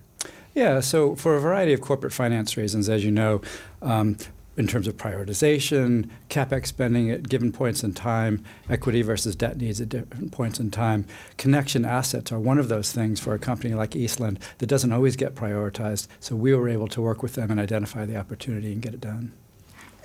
Yeah, 0.55 0.81
so 0.81 1.15
for 1.15 1.37
a 1.37 1.41
variety 1.41 1.73
of 1.73 1.81
corporate 1.81 2.13
finance 2.13 2.57
reasons, 2.57 2.89
as 2.89 3.05
you 3.05 3.11
know, 3.11 3.41
um, 3.83 4.17
in 4.57 4.67
terms 4.67 4.87
of 4.87 4.97
prioritization, 4.97 6.11
capex 6.29 6.67
spending 6.67 7.11
at 7.11 7.29
given 7.29 7.53
points 7.53 7.83
in 7.85 7.95
time, 7.95 8.45
equity 8.69 9.01
versus 9.01 9.37
debt 9.37 9.57
needs 9.57 9.81
at 9.81 9.89
different 9.89 10.33
points 10.33 10.59
in 10.59 10.71
time. 10.71 11.07
Connection 11.39 11.85
assets 11.85 12.31
are 12.33 12.39
one 12.39 12.59
of 12.59 12.69
those 12.69 12.93
things 12.93 13.21
for 13.21 13.33
a 13.33 13.39
company 13.39 13.75
like 13.75 13.97
Eastland 13.97 14.39
that 14.59 14.67
doesn't 14.67 14.93
always 14.93 15.17
get 15.17 15.35
prioritized. 15.35 16.09
So 16.19 16.37
we 16.37 16.53
were 16.55 16.69
able 16.69 16.89
to 16.89 17.01
work 17.01 17.23
with 17.23 17.35
them 17.35 17.51
and 17.51 17.59
identify 17.59 18.05
the 18.05 18.17
opportunity 18.17 18.73
and 18.73 18.83
get 18.83 18.93
it 18.93 19.01
done. 19.01 19.33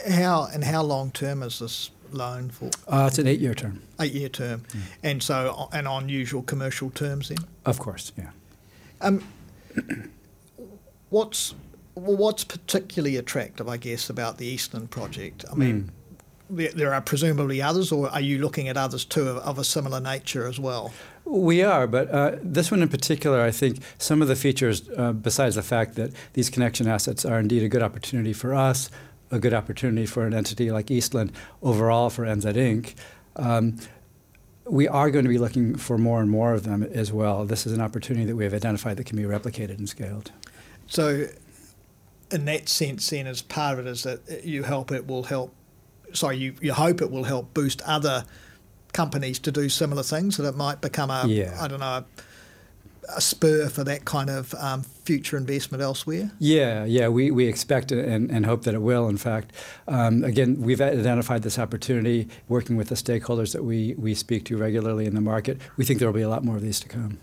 How 0.09 0.47
and 0.53 0.63
how 0.63 0.83
long 0.83 1.11
term 1.11 1.41
is 1.41 1.59
this 1.59 1.89
loan 2.11 2.49
for? 2.49 2.69
Uh, 2.87 3.07
it's 3.07 3.17
an 3.17 3.27
eight-year 3.27 3.55
term. 3.55 3.81
Eight-year 3.99 4.29
term, 4.29 4.61
mm. 4.69 4.81
and 5.03 5.23
so 5.23 5.69
and 5.73 5.87
on 5.87 6.07
usual 6.07 6.43
commercial 6.43 6.91
terms 6.91 7.29
then. 7.29 7.39
Of 7.65 7.79
course, 7.79 8.11
yeah. 8.17 8.29
Um, 9.01 9.23
what's 11.15 11.55
well, 11.95 12.17
what's 12.17 12.43
particularly 12.43 13.15
attractive, 13.15 13.69
I 13.69 13.77
guess, 13.77 14.09
about 14.09 14.37
the 14.37 14.45
Eastland 14.45 14.91
project? 14.91 15.45
I 15.49 15.55
mean, 15.55 15.89
mm. 16.51 16.73
there, 16.73 16.93
are 16.93 16.99
presumably 16.99 17.61
others, 17.61 17.89
or 17.89 18.09
are 18.09 18.19
you 18.19 18.39
looking 18.39 18.67
at 18.67 18.75
others 18.75 19.05
too 19.05 19.29
of, 19.29 19.37
of 19.37 19.57
a 19.57 19.63
similar 19.63 20.01
nature 20.01 20.45
as 20.45 20.59
well? 20.59 20.91
We 21.23 21.63
are, 21.63 21.87
but 21.87 22.11
uh, 22.11 22.35
this 22.41 22.69
one 22.69 22.81
in 22.81 22.89
particular, 22.89 23.41
I 23.41 23.51
think 23.51 23.79
some 23.97 24.21
of 24.21 24.27
the 24.27 24.35
features, 24.35 24.89
uh, 24.97 25.13
besides 25.13 25.55
the 25.55 25.63
fact 25.63 25.95
that 25.95 26.11
these 26.33 26.49
connection 26.49 26.85
assets 26.85 27.23
are 27.23 27.39
indeed 27.39 27.63
a 27.63 27.69
good 27.69 27.81
opportunity 27.81 28.33
for 28.33 28.53
us, 28.53 28.91
a 29.31 29.39
good 29.39 29.53
opportunity 29.53 30.05
for 30.05 30.27
an 30.27 30.33
entity 30.33 30.69
like 30.69 30.91
Eastland, 30.91 31.31
overall 31.63 32.09
for 32.09 32.25
NZ 32.25 32.55
Inc. 32.55 32.93
Um, 33.37 33.77
we 34.67 34.87
are 34.87 35.09
going 35.11 35.23
to 35.23 35.29
be 35.29 35.37
looking 35.37 35.75
for 35.75 35.97
more 35.97 36.19
and 36.19 36.29
more 36.29 36.53
of 36.53 36.63
them 36.63 36.83
as 36.83 37.13
well. 37.13 37.45
This 37.45 37.65
is 37.65 37.71
an 37.71 37.79
opportunity 37.79 38.25
that 38.25 38.35
we 38.35 38.43
have 38.43 38.53
identified 38.53 38.97
that 38.97 39.05
can 39.05 39.15
be 39.15 39.23
replicated 39.23 39.77
and 39.77 39.87
scaled. 39.87 40.31
So, 40.87 41.27
in 42.31 42.45
that 42.45 42.69
sense, 42.69 43.09
then, 43.09 43.27
as 43.27 43.41
part 43.41 43.79
of 43.79 43.85
it 43.85 43.89
is 43.89 44.03
that 44.03 44.45
you 44.45 44.63
help 44.63 44.91
it 44.91 45.07
will 45.07 45.23
help. 45.23 45.53
Sorry, 46.13 46.37
you, 46.37 46.55
you 46.61 46.73
hope 46.73 47.01
it 47.01 47.11
will 47.11 47.23
help 47.23 47.53
boost 47.53 47.81
other 47.81 48.25
companies 48.93 49.39
to 49.39 49.51
do 49.51 49.67
similar 49.69 50.03
things, 50.03 50.37
that 50.37 50.47
it 50.47 50.55
might 50.55 50.81
become 50.81 51.09
a 51.09 51.25
yeah. 51.27 51.57
I 51.59 51.67
don't 51.67 51.79
know. 51.79 51.85
A, 51.85 52.05
a 53.15 53.21
spur 53.21 53.69
for 53.69 53.83
that 53.83 54.05
kind 54.05 54.29
of 54.29 54.53
um, 54.55 54.83
future 54.83 55.37
investment 55.37 55.81
elsewhere? 55.81 56.31
Yeah, 56.39 56.85
yeah, 56.85 57.07
we, 57.07 57.31
we 57.31 57.47
expect 57.47 57.91
and, 57.91 58.31
and 58.31 58.45
hope 58.45 58.63
that 58.63 58.73
it 58.73 58.81
will. 58.81 59.07
In 59.07 59.17
fact, 59.17 59.51
um, 59.87 60.23
again, 60.23 60.61
we've 60.61 60.81
identified 60.81 61.43
this 61.43 61.59
opportunity 61.59 62.27
working 62.47 62.77
with 62.77 62.89
the 62.89 62.95
stakeholders 62.95 63.53
that 63.53 63.63
we, 63.63 63.93
we 63.97 64.15
speak 64.15 64.45
to 64.45 64.57
regularly 64.57 65.05
in 65.05 65.15
the 65.15 65.21
market. 65.21 65.59
We 65.77 65.85
think 65.85 65.99
there 65.99 66.07
will 66.07 66.15
be 66.15 66.23
a 66.23 66.29
lot 66.29 66.43
more 66.43 66.55
of 66.55 66.61
these 66.61 66.79
to 66.81 66.87
come. 66.87 67.19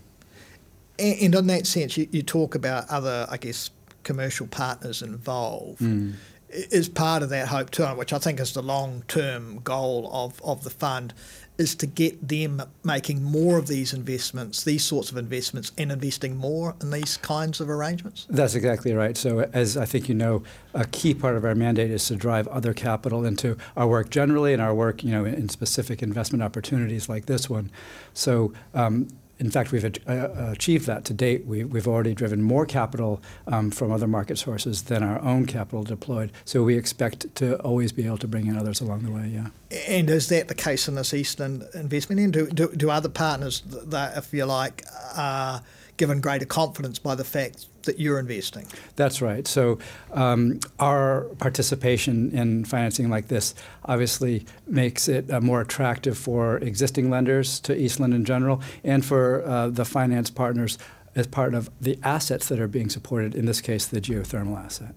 And, 0.99 1.35
in 1.35 1.47
that 1.47 1.67
sense, 1.67 1.97
you, 1.97 2.09
you 2.11 2.23
talk 2.23 2.55
about 2.55 2.89
other, 2.91 3.27
I 3.31 3.37
guess, 3.37 3.71
commercial 4.03 4.47
partners 4.47 5.03
involved. 5.03 5.81
Mm. 5.81 6.15
Is 6.51 6.89
part 6.89 7.23
of 7.23 7.31
that 7.31 7.49
hope 7.49 7.71
too, 7.71 7.87
which 7.87 8.13
I 8.13 8.19
think 8.19 8.39
is 8.39 8.53
the 8.53 8.63
long 8.63 9.05
term 9.09 9.61
goal 9.61 10.11
of, 10.13 10.39
of 10.45 10.65
the 10.65 10.71
fund, 10.71 11.15
is 11.57 11.75
to 11.77 11.87
get 11.87 12.29
them 12.29 12.63
making 12.85 13.23
more 13.23 13.57
of 13.57 13.69
these 13.69 13.95
investments, 13.95 14.65
these 14.65 14.85
sorts 14.85 15.11
of 15.11 15.17
investments, 15.17 15.73
and 15.79 15.91
investing 15.91 16.37
more 16.37 16.75
in 16.83 16.91
these 16.91 17.17
kinds 17.19 17.61
of 17.61 17.71
arrangements? 17.71 18.27
That's 18.29 18.55
exactly 18.55 18.93
right. 18.93 19.17
So, 19.17 19.49
as 19.55 19.79
I 19.79 19.87
think 19.87 20.11
you 20.11 20.15
know, 20.15 20.43
a 20.75 20.85
key 20.87 21.15
part 21.15 21.37
of 21.37 21.45
our 21.45 21.55
mandate 21.55 21.91
is 21.91 22.07
to 22.09 22.17
drive 22.17 22.49
other 22.49 22.75
capital 22.75 23.25
into 23.25 23.57
our 23.77 23.87
work 23.87 24.11
generally 24.11 24.53
and 24.53 24.61
our 24.61 24.75
work, 24.75 25.03
you 25.03 25.11
know, 25.11 25.25
in 25.25 25.49
specific 25.49 26.03
investment 26.03 26.43
opportunities 26.43 27.09
like 27.09 27.27
this 27.27 27.49
one. 27.49 27.71
So, 28.13 28.53
um, 28.75 29.09
in 29.43 29.51
fact, 29.51 29.73
we've 29.73 29.85
uh, 29.85 30.29
achieved 30.53 30.87
that 30.87 31.05
to 31.07 31.13
date. 31.13 31.45
We, 31.47 31.61
have 31.61 31.89
already 31.89 32.15
driven 32.15 32.43
more 32.43 32.65
capital 32.65 33.21
um, 33.49 33.73
from 33.73 33.91
other 33.91 34.07
market 34.07 34.39
sources 34.39 34.85
than 34.85 35.03
our 35.03 35.21
own 35.21 35.47
capital 35.47 35.83
deployed. 35.83 36.31
So 36.45 36.63
we 36.63 36.77
expect 36.77 37.35
to 37.37 37.57
always 37.57 37.91
be 37.91 38.07
able 38.07 38.19
to 38.19 38.29
bring 38.29 38.47
in 38.47 38.57
others 38.57 38.81
along 38.81 39.03
the 39.03 39.11
way. 39.11 39.27
Yeah. 39.35 39.49
And 39.89 40.09
is 40.09 40.29
that 40.29 40.47
the 40.47 40.55
case 40.55 40.87
in 40.87 40.95
this 40.95 41.13
Eastland 41.13 41.65
investment? 41.75 42.21
And 42.21 42.33
do, 42.33 42.47
do, 42.47 42.69
do 42.69 42.89
other 42.89 43.09
partners 43.09 43.63
that, 43.67 44.17
if 44.17 44.33
you 44.33 44.45
like, 44.45 44.85
are 45.17 45.63
given 45.97 46.21
greater 46.21 46.47
confidence 46.47 47.01
by 47.01 47.17
the 47.17 47.25
fact 47.25 47.67
that 47.85 47.99
you're 47.99 48.19
investing. 48.19 48.67
That's 48.97 49.21
right. 49.23 49.47
So 49.47 49.79
um, 50.13 50.61
our 50.79 51.23
participation 51.39 52.31
in 52.33 52.65
financing 52.65 53.11
like 53.11 53.29
this 53.29 53.55
obviously 53.85 54.47
makes 54.67 55.09
it 55.09 55.31
uh, 55.31 55.41
more 55.41 55.61
attractive 55.61 56.17
for 56.17 56.59
existing 56.59 57.11
lenders 57.11 57.61
to 57.61 57.77
Eastland 57.77 58.15
in 58.15 58.25
general 58.25 58.63
and 58.85 59.05
for 59.05 59.45
uh, 59.45 59.69
the 59.69 59.85
finance 59.85 60.31
partners 60.31 60.79
as 61.15 61.27
part 61.27 61.55
of 61.55 61.71
the 61.81 61.99
assets 62.03 62.49
that 62.49 62.59
are 62.59 62.69
being 62.69 62.89
supported, 62.89 63.35
in 63.35 63.45
this 63.45 63.61
case, 63.61 63.87
the 63.87 64.01
geothermal 64.01 64.57
asset. 64.57 64.95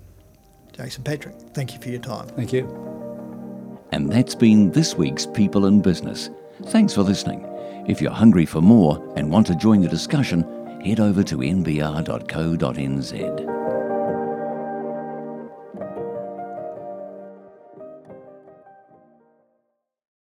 Jason 0.71 1.03
Patrick, 1.03 1.35
thank 1.53 1.73
you 1.73 1.79
for 1.79 1.89
your 1.89 2.01
time. 2.01 2.27
Thank 2.29 2.53
you. 2.53 2.67
And 3.91 4.11
that's 4.11 4.35
been 4.35 4.71
this 4.71 4.95
week's 4.95 5.25
People 5.25 5.65
in 5.65 5.81
Business. 5.81 6.29
Thanks 6.65 6.93
for 6.93 7.01
listening. 7.01 7.45
If 7.87 8.01
you're 8.01 8.11
hungry 8.11 8.45
for 8.45 8.61
more 8.61 9.01
and 9.15 9.29
want 9.29 9.47
to 9.47 9.55
join 9.55 9.81
the 9.81 9.87
discussion, 9.87 10.43
head 10.85 10.99
over 10.99 11.23
to 11.23 11.37
nbr.co.nz. 11.37 13.15